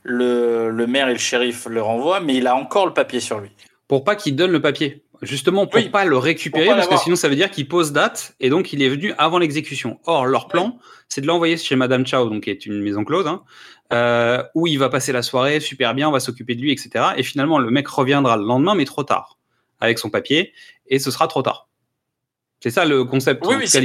[0.04, 3.40] Le, le maire et le shérif le renvoient, mais il a encore le papier sur
[3.40, 3.50] lui.
[3.88, 5.02] Pour pas qu'il donne le papier.
[5.22, 8.34] Justement, pour pas le récupérer, pas parce que sinon ça veut dire qu'il pose date
[8.40, 10.00] et donc il est venu avant l'exécution.
[10.04, 10.78] Or, leur plan,
[11.08, 13.42] c'est de l'envoyer chez Madame Chao, donc qui est une maison close, hein,
[13.92, 17.04] euh, où il va passer la soirée super bien, on va s'occuper de lui, etc.
[17.16, 19.38] Et finalement, le mec reviendra le lendemain, mais trop tard,
[19.80, 20.52] avec son papier,
[20.88, 21.68] et ce sera trop tard.
[22.60, 23.44] C'est ça le concept.
[23.46, 23.80] Oui, oui,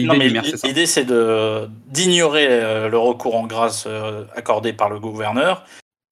[0.64, 1.05] l'idée c'est
[1.88, 5.65] d'ignorer euh, le recours en grâce euh, accordé par le gouverneur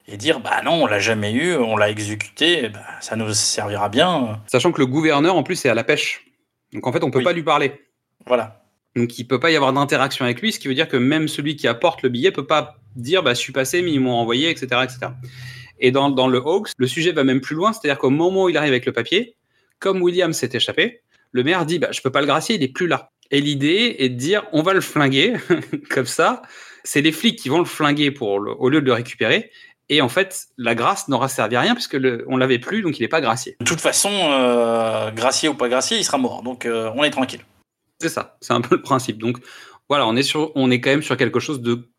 [0.07, 3.89] et dire bah non, on l'a jamais eu, on l'a exécuté, bah, ça nous servira
[3.89, 4.41] bien.
[4.47, 6.25] Sachant que le gouverneur, en plus, est à la pêche.
[6.73, 7.73] Donc en fait, on peut pas lui parler.
[8.25, 8.61] Voilà.
[8.95, 11.27] Donc il peut pas y avoir d'interaction avec lui, ce qui veut dire que même
[11.27, 14.13] celui qui apporte le billet peut pas dire bah je suis passé, mais ils m'ont
[14.13, 15.11] envoyé, etc., etc.
[15.79, 18.49] Et dans, dans le Hawks, le sujet va même plus loin, c'est-à-dire qu'au moment où
[18.49, 19.35] il arrive avec le papier,
[19.79, 21.01] comme William s'est échappé,
[21.31, 23.11] le maire dit bah, Je peux pas le gracier, il est plus là.
[23.31, 25.33] Et l'idée est de dire On va le flinguer,
[25.89, 26.41] comme ça.
[26.85, 29.51] C'est les flics qui vont le flinguer pour le- au lieu de le récupérer.
[29.89, 32.97] Et en fait, la grâce n'aura servi à rien puisque le, on l'avait plus, donc
[32.97, 33.55] il n'est pas gracié.
[33.59, 36.41] De toute façon, euh, gracié ou pas gracié, il sera mort.
[36.43, 37.41] Donc euh, on est tranquille.
[38.01, 39.19] C'est ça, c'est un peu le principe.
[39.19, 39.37] Donc
[39.87, 41.89] voilà, on est, sur, on est quand même sur quelque chose de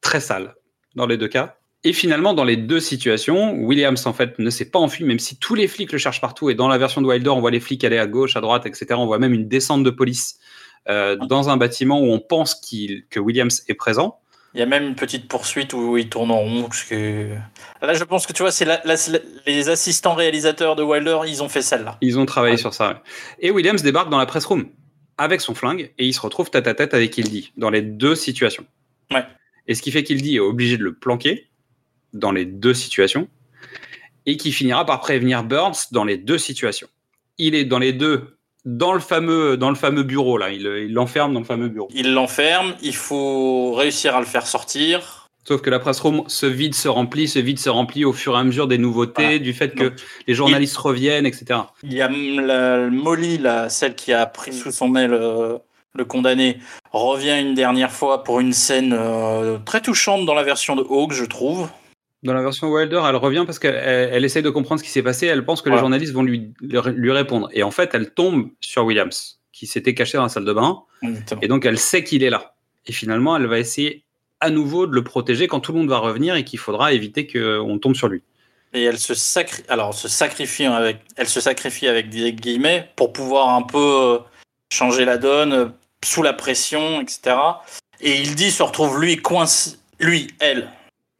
[0.00, 0.54] très sale
[0.96, 1.56] dans les deux cas.
[1.84, 5.38] Et finalement, dans les deux situations, Williams en fait ne s'est pas enfui, même si
[5.38, 6.50] tous les flics le cherchent partout.
[6.50, 8.66] Et dans la version de Wilder, on voit les flics aller à gauche, à droite,
[8.66, 8.86] etc.
[8.98, 10.38] On voit même une descente de police
[10.88, 14.18] euh, dans un bâtiment où on pense qu'il, que Williams est présent.
[14.54, 16.62] Il y a même une petite poursuite où il tourne en rond.
[16.64, 17.28] Parce que...
[17.82, 18.96] Là, je pense que tu vois, c'est la- la-
[19.46, 21.98] les assistants réalisateurs de Wilder, ils ont fait celle-là.
[22.00, 22.88] Ils ont travaillé sur ça.
[22.88, 22.96] ouais.
[23.40, 24.68] Et Williams débarque dans la press room
[25.18, 28.14] avec son flingue et il se retrouve tête à tête avec Hildy dans les deux
[28.14, 28.64] situations.
[29.10, 29.24] Ouais.
[29.68, 31.48] Et ce qui fait qu'Hildy est obligé de le planquer
[32.14, 33.28] dans les deux situations
[34.24, 36.88] et qui finira par prévenir Burns dans les deux situations.
[37.38, 38.35] Il est dans les deux,
[38.66, 40.50] dans le fameux, dans le fameux bureau là.
[40.50, 41.88] Il l'enferme dans le fameux bureau.
[41.94, 45.28] Il l'enferme, il faut réussir à le faire sortir.
[45.46, 48.34] Sauf que la press room se vide, se remplit, se vide, se remplit au fur
[48.34, 49.92] et à mesure des nouveautés, du fait que
[50.26, 51.60] les journalistes reviennent, etc.
[51.84, 55.58] Il y a la, Molly, là, celle qui a pris sous son aile euh,
[55.94, 56.58] le condamné,
[56.90, 61.12] revient une dernière fois pour une scène euh, très touchante dans la version de Hawk,
[61.12, 61.68] je trouve.
[62.26, 65.02] Dans la version Wilder, elle revient parce qu'elle elle, essaye de comprendre ce qui s'est
[65.02, 65.26] passé.
[65.26, 67.48] Elle pense que les journalistes vont lui, lui répondre.
[67.52, 70.82] Et en fait, elle tombe sur Williams, qui s'était caché dans la salle de bain.
[71.40, 72.54] Et donc, elle sait qu'il est là.
[72.86, 74.04] Et finalement, elle va essayer
[74.40, 77.26] à nouveau de le protéger quand tout le monde va revenir et qu'il faudra éviter
[77.26, 78.22] qu'on tombe sur lui.
[78.74, 79.62] Et elle se, sacri...
[79.68, 80.98] Alors, se sacrifie avec...
[81.16, 84.18] elle se sacrifie avec des guillemets pour pouvoir un peu euh,
[84.72, 85.66] changer la donne euh,
[86.04, 87.36] sous la pression, etc.
[88.00, 90.68] Et il dit se retrouve lui coincé, lui, elle.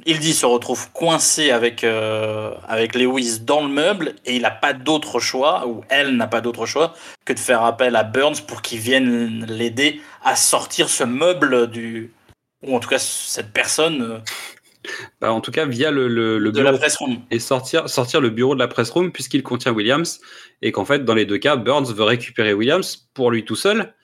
[0.05, 4.51] Il dit se retrouve coincé avec, euh, avec Lewis dans le meuble et il n'a
[4.51, 6.95] pas d'autre choix, ou elle n'a pas d'autre choix,
[7.25, 12.13] que de faire appel à Burns pour qu'il vienne l'aider à sortir ce meuble du.
[12.63, 14.03] Ou en tout cas, cette personne.
[14.03, 14.19] euh,
[15.21, 16.79] Bah, en tout cas, via le, le, le De la bureau.
[16.81, 17.23] press room.
[17.31, 20.21] Et sortir, sortir le bureau de la press room puisqu'il contient Williams.
[20.63, 23.95] Et qu'en fait, dans les deux cas, Burns veut récupérer Williams pour lui tout seul,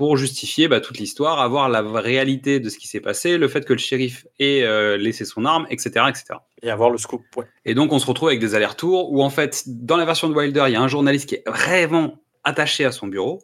[0.00, 3.66] pour justifier bah, toute l'histoire, avoir la réalité de ce qui s'est passé, le fait
[3.66, 6.24] que le shérif ait euh, laissé son arme, etc., etc.
[6.62, 7.44] Et avoir le scoop, ouais.
[7.66, 10.34] Et donc, on se retrouve avec des allers-retours où, en fait, dans la version de
[10.34, 13.42] Wilder, il y a un journaliste qui est vraiment attaché à son bureau.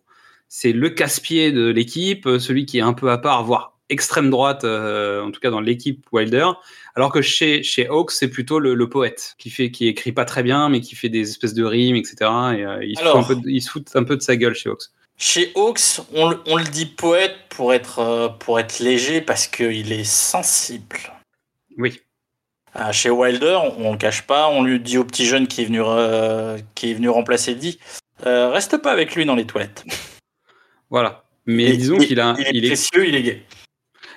[0.48, 4.64] C'est le casse-pied de l'équipe, celui qui est un peu à part, voire extrême droite,
[4.64, 6.48] euh, en tout cas dans l'équipe Wilder.
[6.94, 10.24] Alors que chez, chez Hawks, c'est plutôt le, le poète qui fait, qui écrit pas
[10.24, 12.16] très bien, mais qui fait des espèces de rimes, etc.
[12.22, 14.36] Et euh, il, se fout un peu de, il se fout un peu de sa
[14.36, 14.84] gueule chez Hawks.
[15.18, 19.46] Chez Hawks, on, le- on le dit poète pour être, euh, pour être léger parce
[19.46, 20.98] qu'il est sensible.
[21.78, 22.00] Oui.
[22.74, 25.64] Ah, chez Wilder, on ne cache pas, on lui dit au petit jeune qui est
[25.64, 27.78] venu, euh, qui est venu remplacer dit
[28.26, 29.84] euh, reste pas avec lui dans les toilettes.
[30.90, 31.24] Voilà.
[31.46, 33.42] Mais Et- disons qu'il a, il est précieux, il est gay.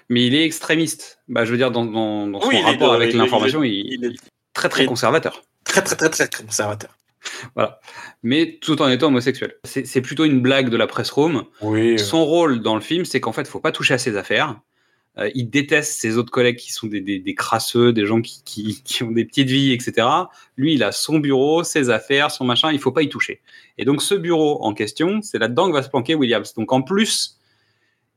[0.09, 1.19] mais il est extrémiste.
[1.29, 3.19] Bah, je veux dire, dans, dans, dans son Oui, il est rapport avec il est-
[3.19, 4.17] l'information, il il, est- il est
[4.53, 5.43] très très il est- conservateur.
[5.63, 6.97] Très très très très conservateur.
[7.55, 7.79] Voilà.
[8.23, 9.55] Mais tout en étant homosexuel.
[9.63, 11.45] C'est plutôt une blague de la presse room.
[11.61, 11.99] Oui.
[11.99, 14.59] Son rôle dans le film, c'est qu'en fait, faut pas toucher à ses affaires.
[15.17, 18.43] Euh, il déteste ses autres collègues qui sont des, des, des crasseux, des gens qui,
[18.43, 20.07] qui, qui ont des petites vies, etc.
[20.55, 23.41] Lui, il a son bureau, ses affaires, son machin, il faut pas y toucher.
[23.77, 26.53] Et donc, ce bureau en question, c'est là-dedans que va se planquer Williams.
[26.53, 27.38] Donc, en plus,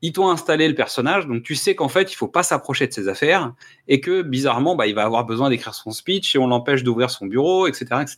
[0.03, 2.93] ils t'ont installé le personnage, donc tu sais qu'en fait, il faut pas s'approcher de
[2.93, 3.53] ses affaires
[3.89, 7.09] et que bizarrement, bah, il va avoir besoin d'écrire son speech et on l'empêche d'ouvrir
[7.11, 8.17] son bureau, etc., etc.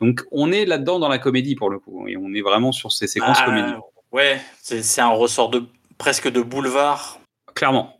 [0.00, 2.90] Donc, on est là-dedans dans la comédie pour le coup et on est vraiment sur
[2.92, 3.72] ces séquences Ah, comédie.
[4.12, 5.62] Ouais, c'est un ressort de
[5.98, 7.20] presque de boulevard.
[7.54, 7.98] Clairement.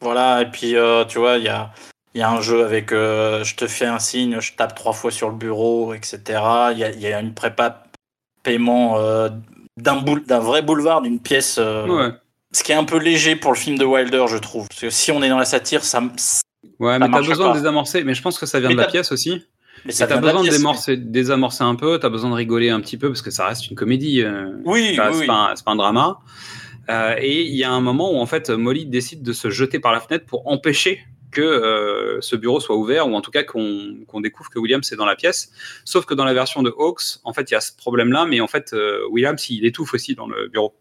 [0.00, 1.72] Voilà, et puis euh, tu vois, il y a,
[2.14, 5.10] y a un jeu avec euh, je te fais un signe, je tape trois fois
[5.10, 6.20] sur le bureau, etc.
[6.72, 7.82] Il y a, il y a une prépa
[8.44, 9.28] paiement euh,
[9.76, 11.58] d'un boule- d'un vrai boulevard, d'une pièce.
[11.58, 12.10] Ouais.
[12.52, 14.66] Ce qui est un peu léger pour le film de Wilder, je trouve.
[14.68, 16.00] Parce que si on est dans la satire, ça.
[16.78, 17.52] Ouais, ça mais t'as besoin pas.
[17.54, 18.04] de désamorcer.
[18.04, 19.42] Mais je pense que ça vient Mais de la pièce aussi.
[19.84, 21.98] Mais ça t'as besoin de démorcer, désamorcer un peu.
[21.98, 24.22] T'as besoin de rigoler un petit peu parce que ça reste une comédie.
[24.22, 25.26] euh, Oui, oui, c'est oui.
[25.26, 26.18] pas, un- c'est pas un drama.
[26.90, 29.78] Euh, et il y a un moment où en fait Molly décide de se jeter
[29.78, 31.00] par la fenêtre pour empêcher
[31.30, 34.90] que euh, ce bureau soit ouvert ou en tout cas qu'on qu'on découvre que Williams
[34.90, 35.50] est dans la pièce.
[35.84, 38.40] Sauf que dans la version de Hawks, en fait, il y a ce problème-là, mais
[38.40, 40.74] en fait, euh, Williams il étouffe aussi dans le bureau.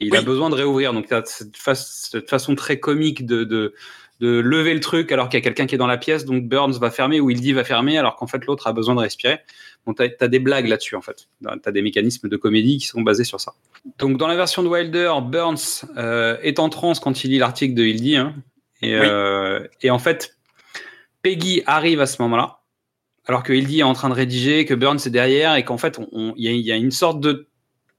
[0.00, 0.92] Et il a besoin de réouvrir.
[0.92, 3.74] Donc, tu as cette, fa- cette façon très comique de, de,
[4.20, 6.24] de lever le truc alors qu'il y a quelqu'un qui est dans la pièce.
[6.24, 8.94] Donc, Burns va fermer ou il dit va fermer alors qu'en fait, l'autre a besoin
[8.94, 9.38] de respirer.
[9.86, 11.28] Donc, tu as, des blagues là-dessus, en fait.
[11.42, 13.52] Tu as des mécanismes de comédie qui sont basés sur ça.
[13.98, 17.74] Donc, dans la version de Wilder, Burns euh, est en transe quand il lit l'article
[17.74, 18.16] de Hildy.
[18.16, 18.34] hein.
[18.82, 19.06] et, Oui.
[19.06, 20.38] euh, et en fait,
[21.22, 22.60] Peggy arrive à ce moment-là,
[23.26, 26.00] alors que Hildy est en train de rédiger, que Burns est derrière, et qu'en fait,
[26.36, 27.48] il a, y, a une sorte de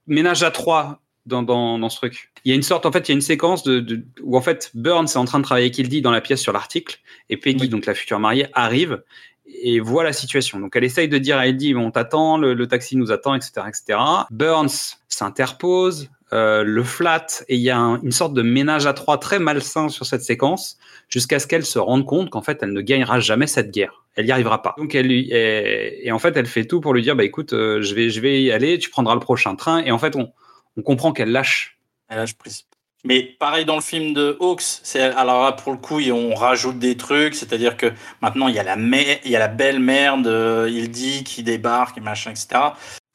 [0.08, 2.32] ménage à trois dans, dans, dans, ce truc.
[2.44, 4.38] Il y a une sorte, en fait, il y a une séquence de, de, où
[4.38, 7.00] en fait Burns est en train de travailler avec Hildy dans la pièce sur l'article,
[7.30, 7.70] et Peggy, oui.
[7.70, 9.02] donc la future mariée, arrive
[9.48, 10.60] et voit la situation.
[10.60, 13.62] Donc elle essaye de dire à bon, on t'attend, le, le, taxi nous attend, etc.,
[13.68, 14.00] etc.
[14.32, 18.94] Burns s'interpose, euh, le flat, et il y a un, une sorte de ménage à
[18.94, 20.78] trois très malsain sur cette séquence,
[21.08, 24.04] jusqu'à ce qu'elle se rende compte qu'en fait, elle ne gagnera jamais cette guerre.
[24.16, 24.74] Elle n'y arrivera pas.
[24.78, 27.54] Donc elle lui, et, et, en fait, elle fait tout pour lui dire, bah écoute,
[27.54, 29.84] euh, je vais, je vais y aller, tu prendras le prochain train.
[29.84, 30.32] Et en fait, on,
[30.78, 31.78] on comprend qu'elle lâche.
[32.10, 32.66] Elle lâche prise.
[33.04, 36.80] Mais pareil dans le film de Hawks, c'est alors là pour le coup on rajoute
[36.80, 41.24] des trucs, c'est-à-dire que maintenant il y a la mère, il la belle-mère de Hildy
[41.24, 42.48] qui débarque et machin etc.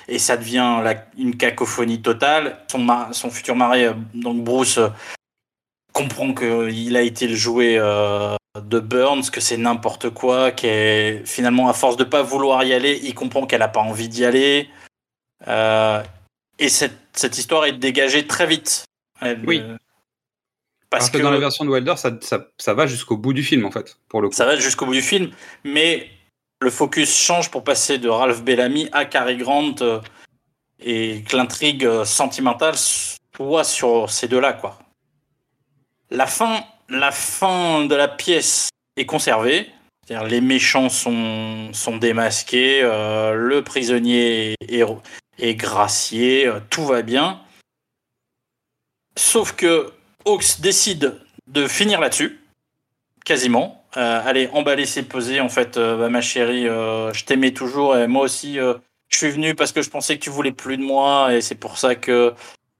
[0.06, 2.58] Et ça devient la, une cacophonie totale.
[2.70, 4.78] Son, son futur mari donc Bruce
[5.92, 11.68] comprend qu'il a été le jouet euh, de Burns, que c'est n'importe quoi, qu'est finalement
[11.68, 14.68] à force de pas vouloir y aller, il comprend qu'elle a pas envie d'y aller.
[15.48, 16.02] Euh,
[16.58, 18.84] et cette, cette histoire est dégagée très vite.
[19.20, 19.60] Elle, oui.
[19.60, 19.76] Euh,
[20.88, 23.44] parce que, que, dans la version de Wilder, ça, ça, ça va jusqu'au bout du
[23.44, 24.34] film, en fait, pour le coup.
[24.34, 25.30] Ça va jusqu'au bout du film,
[25.62, 26.10] mais
[26.60, 30.00] le focus change pour passer de Ralph Bellamy à Cary Grant euh,
[30.78, 34.78] et que l'intrigue euh, sentimentale soit sur ces deux-là, quoi.
[36.10, 39.70] La fin, la fin de la pièce est conservée.
[40.06, 44.82] C'est-à-dire les méchants sont, sont démasqués, euh, le prisonnier est,
[45.40, 47.40] est gracié, euh, tout va bien.
[49.16, 49.90] Sauf que
[50.24, 52.40] Hawks décide de finir là-dessus,
[53.24, 53.84] quasiment.
[53.96, 58.06] Euh, allez, emballer ses pesées, en fait, euh, bah, ma chérie, je t'aimais toujours, et
[58.06, 61.34] moi aussi, je suis venu parce que je pensais que tu voulais plus de moi,
[61.34, 62.34] et c'est pour ça que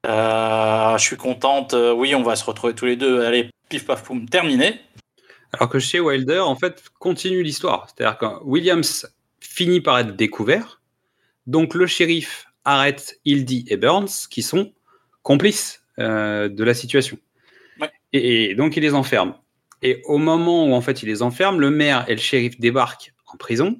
[0.05, 1.75] je suis contente.
[1.95, 3.23] oui, on va se retrouver tous les deux.
[3.25, 4.79] Allez, pif paf poum, terminé.
[5.53, 7.87] Alors que chez Wilder, en fait, continue l'histoire.
[7.89, 9.05] C'est-à-dire que Williams
[9.41, 10.81] finit par être découvert,
[11.45, 14.71] donc le shérif arrête Hildy et Burns, qui sont
[15.23, 17.17] complices euh, de la situation.
[17.79, 17.91] Ouais.
[18.13, 19.35] Et, et, donc il les enferme.
[19.81, 23.13] Et au moment où en fait il les enferme, le maire et le shérif débarquent
[23.27, 23.79] en prison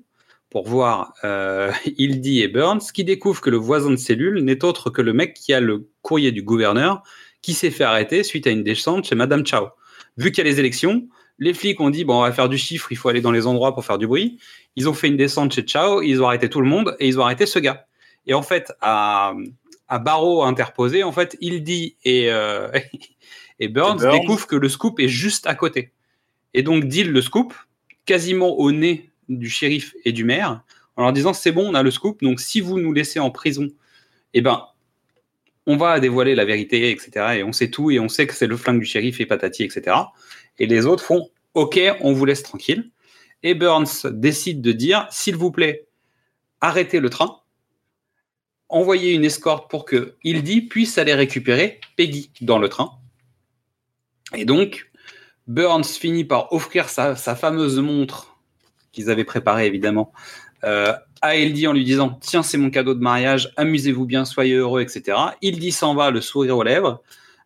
[0.50, 4.90] pour voir euh, Hildy et Burns, qui découvrent que le voisin de cellule n'est autre
[4.90, 7.02] que le mec qui a le courrier du gouverneur,
[7.42, 9.70] qui s'est fait arrêter suite à une descente chez Madame Chao.
[10.18, 11.08] Vu qu'il y a les élections,
[11.40, 13.48] les flics ont dit bon on va faire du chiffre, il faut aller dans les
[13.48, 14.38] endroits pour faire du bruit.
[14.76, 17.20] Ils ont fait une descente chez Chao, ils ont arrêté tout le monde et ils
[17.20, 17.88] ont arrêté ce gars.
[18.28, 19.34] Et en fait, à,
[19.88, 22.70] à barreau interposé, en fait, Hildy et, euh,
[23.60, 25.92] et Burns, Burns découvrent que le scoop est juste à côté.
[26.54, 27.54] Et donc, deal le scoop,
[28.06, 30.64] quasiment au nez du shérif et du maire,
[30.96, 33.32] en leur disant c'est bon, on a le scoop, donc si vous nous laissez en
[33.32, 33.70] prison,
[34.34, 34.66] eh ben,
[35.68, 37.38] on va dévoiler la vérité, etc.
[37.38, 39.64] Et on sait tout, et on sait que c'est le flingue du shérif et patati,
[39.64, 39.96] etc.
[40.60, 42.90] Et les autres font ok, on vous laisse tranquille.
[43.44, 45.88] Et Burns décide de dire s'il vous plaît,
[46.62, 47.41] arrêtez le train
[48.72, 52.92] envoyer une escorte pour que Hildy puisse aller récupérer Peggy dans le train.
[54.36, 54.90] Et donc,
[55.48, 58.38] Burns finit par offrir sa, sa fameuse montre
[58.92, 60.12] qu'ils avaient préparée évidemment
[60.64, 64.56] euh, à Hildy en lui disant Tiens, c'est mon cadeau de mariage, amusez-vous bien, soyez
[64.56, 65.18] heureux, etc.
[65.42, 67.02] Hildy s'en va, le sourire aux lèvres,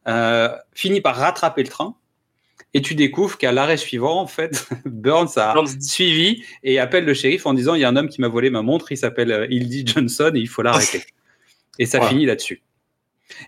[0.08, 1.96] euh, finit par rattraper le train.
[2.74, 5.82] Et tu découvres qu'à l'arrêt suivant, en fait, Burns a Burns.
[5.82, 8.50] suivi et appelle le shérif en disant il y a un homme qui m'a volé
[8.50, 11.04] ma montre, il s'appelle Hildy Johnson et il faut l'arrêter.
[11.80, 12.12] Et ça voilà.
[12.12, 12.62] finit là-dessus.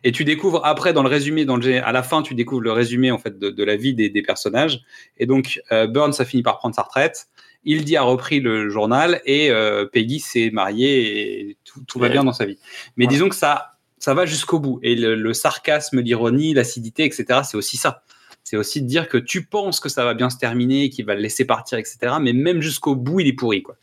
[0.03, 2.71] Et tu découvres après dans le résumé, dans le, à la fin, tu découvres le
[2.71, 4.81] résumé en fait de, de la vie des, des, personnages.
[5.17, 7.27] Et donc euh, Burns a fini par prendre sa retraite.
[7.63, 12.23] Hildy a repris le journal et euh, Peggy s'est mariée et tout, tout va bien
[12.23, 12.57] dans sa vie.
[12.95, 13.09] Mais ouais.
[13.09, 14.79] disons que ça, ça va jusqu'au bout.
[14.83, 17.41] Et le, le sarcasme, l'ironie, l'acidité, etc.
[17.43, 18.03] C'est aussi ça.
[18.43, 21.15] C'est aussi de dire que tu penses que ça va bien se terminer, qu'il va
[21.15, 22.13] le laisser partir, etc.
[22.21, 23.75] Mais même jusqu'au bout, il est pourri, quoi.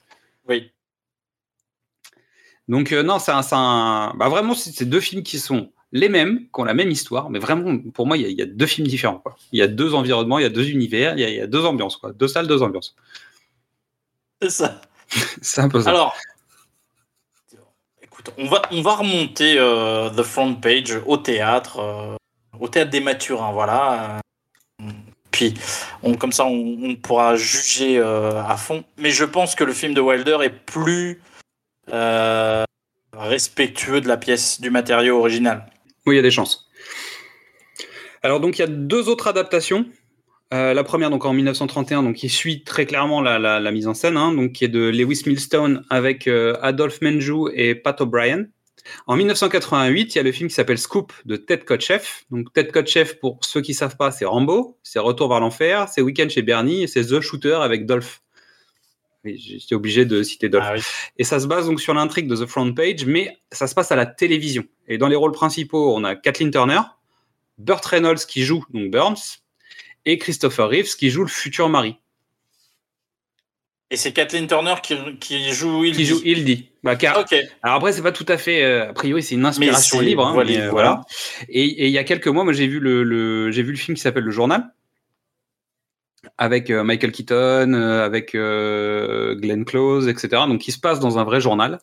[2.68, 6.40] Donc euh, non, c'est un, un, bah vraiment c'est deux films qui sont les mêmes,
[6.40, 8.86] qui ont la même histoire, mais vraiment pour moi il y, y, a deux films
[8.86, 9.18] différents.
[9.18, 9.36] Quoi.
[9.52, 11.40] Il y a deux environnements, il y a deux univers, il y a, il y
[11.40, 12.12] a deux ambiances, quoi.
[12.12, 12.96] deux salles, deux ambiances.
[14.40, 14.80] C'est ça.
[15.42, 15.90] c'est un peu ça.
[15.90, 16.16] Alors,
[18.02, 22.16] écoute, on va on va remonter euh, the front page au théâtre, euh,
[22.58, 24.20] au théâtre des Mathurins, voilà.
[25.30, 25.52] Puis,
[26.02, 28.84] on, comme ça, on, on pourra juger à fond.
[28.98, 31.20] Mais je pense que le film de Wilder est plus
[31.92, 32.64] euh,
[33.12, 35.66] respectueux de la pièce, du matériau original.
[36.06, 36.68] Oui, il y a des chances.
[38.22, 39.86] Alors donc il y a deux autres adaptations.
[40.52, 44.16] Euh, la première donc en 1931, donc qui suit très clairement la, mise en scène,
[44.16, 48.46] hein, donc qui est de Lewis Millstone avec euh, Adolphe Menjou et Pat O'Brien.
[49.06, 52.24] En 1988, il y a le film qui s'appelle Scoop de Ted Kotcheff.
[52.30, 56.02] Donc Ted Kotcheff, pour ceux qui savent pas, c'est Rambo, c'est Retour vers l'enfer, c'est
[56.02, 58.20] Weekend chez Bernie et c'est The Shooter avec Dolph.
[59.24, 60.64] Oui, j'étais obligé de citer Dolph.
[60.68, 60.82] Ah oui.
[61.16, 63.90] Et ça se base donc sur l'intrigue de The Front Page, mais ça se passe
[63.90, 64.64] à la télévision.
[64.86, 66.80] Et dans les rôles principaux, on a Kathleen Turner,
[67.58, 69.40] Burt Reynolds qui joue donc Burns,
[70.04, 71.96] et Christopher Reeves qui joue le futur mari,
[73.90, 76.68] Et c'est Kathleen Turner qui, qui joue il qui joue Hildy.
[76.82, 77.24] Bah, car-.
[77.62, 78.62] Alors après, c'est pas tout à fait.
[78.62, 80.26] euh, a priori, c'est une inspiration libre.
[80.26, 80.88] hein, voilà, mais, euh, voilà.
[80.90, 81.02] voilà.
[81.48, 83.78] Et, et il y a quelques mois, moi, j'ai vu le, le- j'ai vu le
[83.78, 84.74] film qui s'appelle Le Journal
[86.38, 90.28] avec euh, Michael Keaton, euh, avec euh, Glenn Close, etc.
[90.48, 91.78] Donc, qui se passe dans un vrai journal.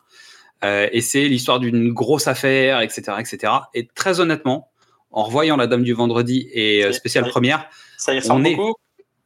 [0.64, 3.52] Et c'est l'histoire d'une grosse affaire, etc., etc.
[3.74, 4.70] Et très honnêtement,
[5.10, 8.80] en revoyant La Dame du Vendredi et spéciale première, Ça y ressemble on est beaucoup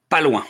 [0.08, 0.46] pas loin.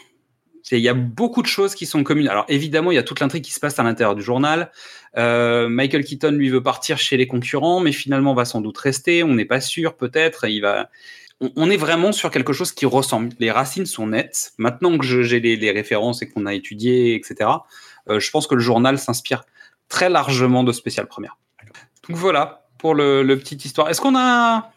[0.71, 2.27] Il y a beaucoup de choses qui sont communes.
[2.27, 4.71] Alors évidemment, il y a toute l'intrigue qui se passe à l'intérieur du journal.
[5.17, 9.23] Euh, Michael Keaton lui veut partir chez les concurrents, mais finalement va sans doute rester.
[9.23, 10.45] On n'est pas sûr, peut-être.
[10.47, 10.89] Il va.
[11.41, 13.29] On, est vraiment sur quelque chose qui ressemble.
[13.39, 14.53] Les racines sont nettes.
[14.57, 17.49] Maintenant que j'ai les, les références et qu'on a étudié, etc.
[18.09, 19.43] euh, je pense que le journal s'inspire
[19.89, 21.37] très largement de Spécial Première.
[22.07, 23.89] Donc voilà pour le, le petite histoire.
[23.89, 24.71] Est-ce qu'on a,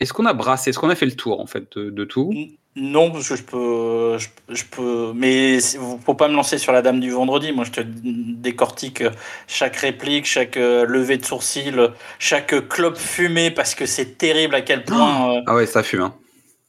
[0.00, 2.32] est-ce qu'on a brassé, est-ce qu'on a fait le tour en fait de, de tout?
[2.78, 6.72] Non, parce que je peux, je, je peux, mais c'est- faut pas me lancer sur
[6.72, 7.50] la Dame du Vendredi.
[7.52, 9.02] Moi, je te décortique
[9.46, 14.60] chaque réplique, chaque euh, levée de sourcil, chaque clope fumée, parce que c'est terrible à
[14.60, 16.02] quel point, euh, Ah ouais, ça fume.
[16.02, 16.14] Hein.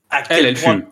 [0.09, 0.85] à quel Elle, elle point, fume.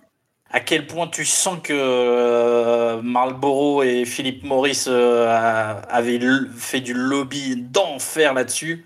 [0.51, 6.19] à quel point tu sens que euh, Marlboro et Philip Morris euh, avaient
[6.57, 8.85] fait du lobby d'enfer là-dessus.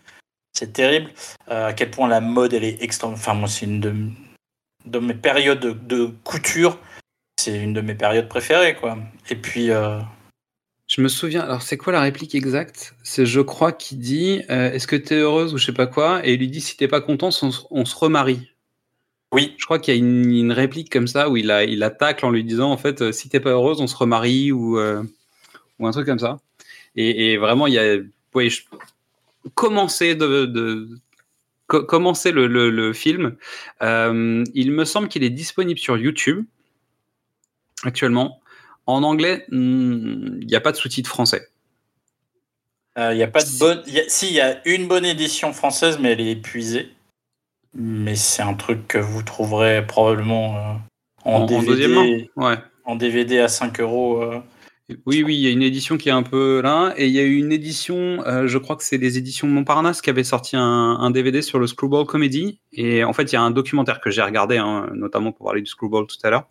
[0.54, 1.10] C'est terrible.
[1.50, 3.16] Euh, à quel point la mode, elle est extrêmement.
[3.18, 3.94] Enfin, moi, c'est une de,
[4.90, 6.80] de mes périodes de, de couture.
[7.40, 8.98] C'est une de mes périodes préférées, quoi.
[9.30, 10.00] Et puis, euh,
[10.88, 12.96] Je me souviens, alors c'est quoi la réplique exacte?
[13.04, 15.88] C'est je crois qu'il dit euh, Est-ce que tu es heureuse ou je sais pas
[15.88, 16.26] quoi?
[16.28, 18.50] Et il lui dit Si t'es pas content, on, se- on se remarie.
[19.32, 19.54] Oui.
[19.58, 22.26] Je crois qu'il y a une, une réplique comme ça où il, a, il tacle
[22.26, 25.04] en lui disant En fait, euh, si t'es pas heureuse, on se remarie ou, euh,
[25.78, 26.40] ou un truc comme ça.
[26.96, 27.98] Et, et vraiment, il y a.
[28.34, 28.64] Ouais, je-
[29.56, 30.46] commencer de.
[30.46, 30.90] de
[31.70, 33.38] co- commencer le, le- le film.
[33.82, 36.46] Euh, il me semble qu'il est disponible sur YouTube
[37.84, 38.42] actuellement.
[38.86, 41.48] En anglais, hmm, il n'y a pas de sous-titres français.
[42.98, 43.82] il n'y a pas de bonne.
[43.88, 46.90] il y a- si, il y a une bonne édition française, mais elle est épuisée.
[47.74, 50.74] Mais c'est un truc que vous trouverez probablement euh,
[51.24, 51.66] en, DVD.
[51.68, 52.58] deuxième main Ouais.
[52.84, 54.24] En DVD à 5 euros.
[54.90, 54.96] Euh.
[55.06, 57.20] Oui, oui, il y a une édition qui est un peu là, et il y
[57.20, 60.56] a eu une édition, euh, je crois que c'est les éditions Montparnasse qui avaient sorti
[60.56, 64.10] un, DVD sur le Screwball Comedy, et en fait il y a un documentaire que
[64.10, 66.48] j'ai regardé, hein, notamment pour parler du Screwball tout à l'heure.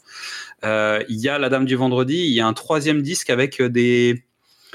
[0.65, 3.63] Euh, il y a La Dame du Vendredi, il y a un troisième disque avec
[3.63, 4.25] des,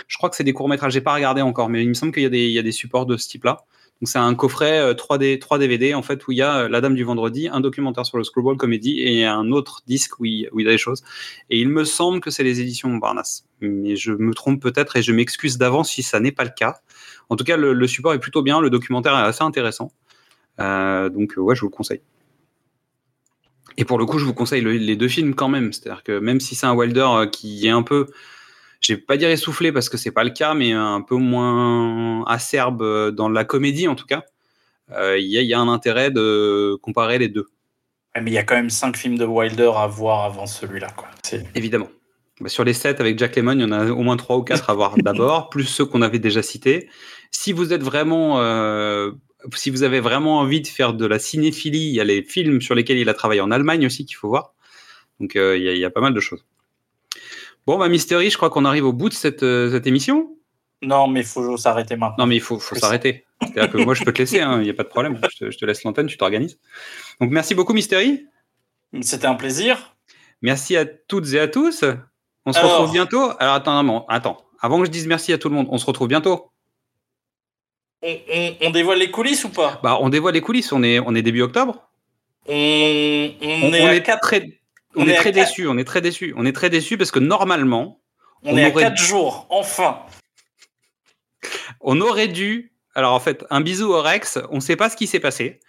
[0.07, 2.11] je crois que c'est des courts métrages, j'ai pas regardé encore, mais il me semble
[2.11, 3.65] qu'il y y a des supports de ce type-là.
[4.03, 6.67] Donc c'est un coffret euh, 3D, 3 DVD en fait où il y a euh,
[6.67, 10.25] La Dame du Vendredi, un documentaire sur le Screwball Comedy et un autre disque où
[10.25, 11.05] il, y a des choses.
[11.49, 13.45] Et il me semble que c'est les éditions Montparnasse.
[13.61, 16.81] Mais je me trompe peut-être et je m'excuse d'avance si ça n'est pas le cas.
[17.29, 19.93] En tout cas, le, support est plutôt bien, le documentaire est assez intéressant.
[20.59, 22.01] Euh, donc euh, ouais, je vous le conseille.
[23.77, 25.71] Et pour le coup, je vous conseille le- les deux films quand même.
[25.71, 28.07] C'est-à-dire que même si c'est un Wilder euh, qui est un peu,
[28.85, 32.23] je vais pas dire essoufflé parce que c'est pas le cas, mais un peu moins
[32.25, 34.23] acerbe euh, dans la comédie en tout cas,
[34.91, 37.47] euh, il y, a- il y a un intérêt de comparer les deux.
[38.15, 40.89] Ouais, Mais il y a quand même 5 films de Wilder à voir avant celui-là.
[40.95, 41.07] Quoi.
[41.55, 41.89] Évidemment.
[42.41, 44.43] Bah, sur les 7 avec Jack Lemmon, il y en a au moins 3 ou
[44.43, 46.89] 4 à voir d'abord, plus ceux qu'on avait déjà cités.
[47.31, 49.11] Si vous êtes vraiment, euh,
[49.55, 52.59] si vous avez vraiment envie de faire de la cinéphilie, il y a les films
[52.61, 54.53] sur lesquels il a travaillé en Allemagne aussi qu'il faut voir.
[55.19, 56.45] Donc euh, y, il y a pas mal de choses.
[57.65, 60.35] Bon, bah Mystery, je crois qu'on arrive au bout de cette, euh, cette émission.
[60.81, 62.25] Non, mais il faut s'arrêter maintenant.
[62.25, 63.25] Non, mais il faut, faut s'arrêter.
[63.41, 65.17] C'est-à-dire que moi, je peux te laisser, hein, il n'y a pas de problème.
[65.31, 66.59] Je te, je te laisse l'antenne, tu t'organises.
[67.21, 68.25] Donc merci beaucoup, Mystery.
[69.01, 69.95] C'était un plaisir.
[70.41, 71.85] Merci à toutes et à tous.
[72.45, 73.31] On se Alors- retrouve bientôt.
[73.39, 74.37] Alors attends, non, attends.
[74.59, 76.51] Avant que je dise merci à tout le monde, on se retrouve bientôt.
[78.01, 79.79] On, on- on dévoile les coulisses ou pas?
[79.81, 80.73] Bah, on dévoile les coulisses.
[80.73, 81.87] On est, on est début octobre.
[82.45, 83.37] on, est,
[83.81, 84.59] à est très,
[84.95, 85.67] on, on est, est à très déçus.
[85.67, 86.33] On est très déçus.
[86.37, 88.01] On est très déçus parce que normalement,
[88.43, 89.99] on est à aurait- 4 jours, enfin.
[91.81, 92.71] on aurait dû.
[92.95, 94.39] Alors en fait, un bisou au Rex.
[94.51, 95.59] On ne sait pas ce qui s'est passé.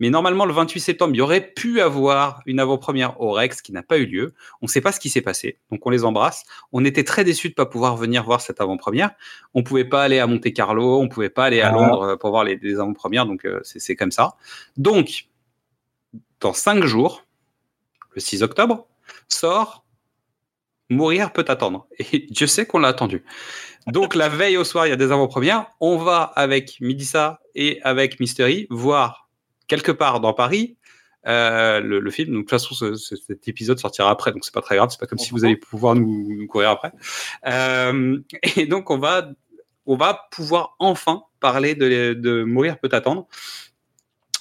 [0.00, 3.72] Mais normalement, le 28 septembre, il y aurait pu avoir une avant-première au Rex qui
[3.72, 4.32] n'a pas eu lieu.
[4.62, 6.44] On ne sait pas ce qui s'est passé, donc on les embrasse.
[6.70, 9.10] On était très déçus de ne pas pouvoir venir voir cette avant-première.
[9.54, 11.72] On ne pouvait pas aller à Monte Carlo, on ne pouvait pas aller à Ah.
[11.72, 14.36] Londres euh, pour voir les, les avant-premières, donc euh, c'est comme ça.
[14.76, 15.26] Donc,
[16.38, 17.24] dans cinq jours,
[18.18, 18.86] le 6 octobre,
[19.28, 19.84] sort
[20.90, 21.86] Mourir peut attendre.
[22.12, 23.22] Et Dieu sait qu'on l'a attendu.
[23.86, 25.66] Donc la veille au soir, il y a des avant-premières.
[25.80, 29.28] On va avec Midissa et avec Mystery voir
[29.66, 30.76] quelque part dans Paris
[31.26, 32.28] euh, le, film.
[32.28, 34.88] Donc, de toute façon, ce- ce- cet épisode sortira après, donc c'est pas très grave.
[34.90, 36.92] C'est pas comme si vous allez pouvoir nous, courir après.
[37.46, 38.18] Euh,
[38.56, 39.28] et donc, on va,
[39.84, 43.26] on va pouvoir enfin parler de Mourir peut attendre.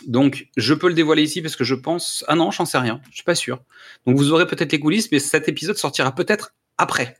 [0.06, 2.24] Donc, je peux le dévoiler ici parce que je pense.
[2.28, 3.02] Ah non, j'en sais rien.
[3.10, 3.60] Je suis pas sûr.
[4.06, 7.18] Donc, vous aurez peut-être les coulisses, mais cet épisode sortira peut-être après.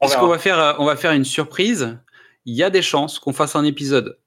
[0.00, 1.98] Parce qu'on va faire, euh, on va faire une surprise.
[2.46, 4.18] Il y a des chances qu'on fasse un épisode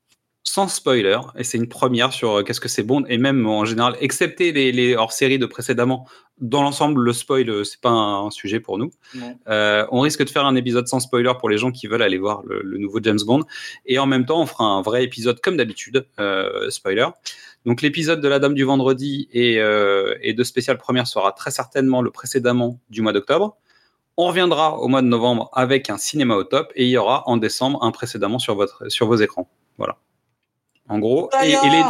[0.44, 3.66] sans spoiler, et c'est une première sur euh, qu'est-ce que c'est Bond, et même en
[3.66, 6.08] général, excepté les, les hors-séries de précédemment,
[6.40, 8.92] dans l'ensemble, le spoil, euh, c'est pas un, un sujet pour nous.
[9.48, 12.18] Euh, on risque de faire un épisode sans spoiler pour les gens qui veulent aller
[12.18, 13.44] voir le, le nouveau James Bond,
[13.86, 17.08] et en même temps, on fera un vrai épisode comme d'habitude, euh, spoiler.
[17.66, 21.50] Donc l'épisode de la Dame du Vendredi et, euh, et de spécial première sera très
[21.50, 23.56] certainement le précédemment du mois d'octobre.
[24.18, 27.24] On reviendra au mois de novembre avec un cinéma au top et il y aura
[27.26, 29.50] en décembre un précédemment sur, votre, sur vos écrans.
[29.78, 29.98] Voilà.
[30.94, 31.82] En gros, et, et les-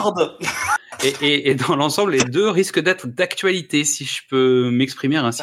[1.50, 5.42] et, dans l'ensemble, les deux risquent d'être d'actualité, si je peux m'exprimer ainsi.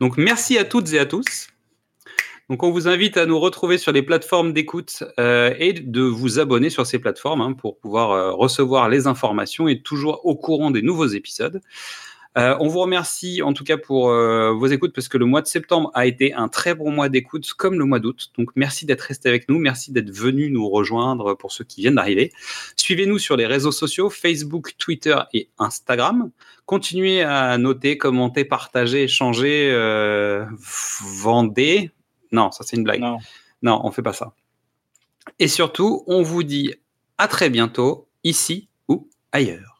[0.00, 1.46] Donc merci à toutes et à tous.
[2.50, 6.40] Donc on vous invite à nous retrouver sur les plateformes d'écoute euh, et de vous
[6.40, 10.70] abonner sur ces plateformes hein, pour pouvoir euh, recevoir les informations et toujours au courant
[10.72, 11.60] des nouveaux épisodes.
[12.38, 15.42] Euh, on vous remercie en tout cas pour euh, vos écoutes parce que le mois
[15.42, 18.30] de septembre a été un très bon mois d'écoute comme le mois d'août.
[18.38, 21.96] Donc merci d'être resté avec nous, merci d'être venu nous rejoindre pour ceux qui viennent
[21.96, 22.32] d'arriver.
[22.76, 26.30] Suivez-nous sur les réseaux sociaux Facebook, Twitter et Instagram.
[26.64, 30.46] Continuez à noter, commenter, partager, échanger, euh,
[31.22, 31.90] vendez.
[32.30, 33.00] Non, ça c'est une blague.
[33.00, 33.18] Non.
[33.60, 34.32] non, on fait pas ça.
[35.38, 36.74] Et surtout, on vous dit
[37.18, 39.71] à très bientôt, ici ou ailleurs.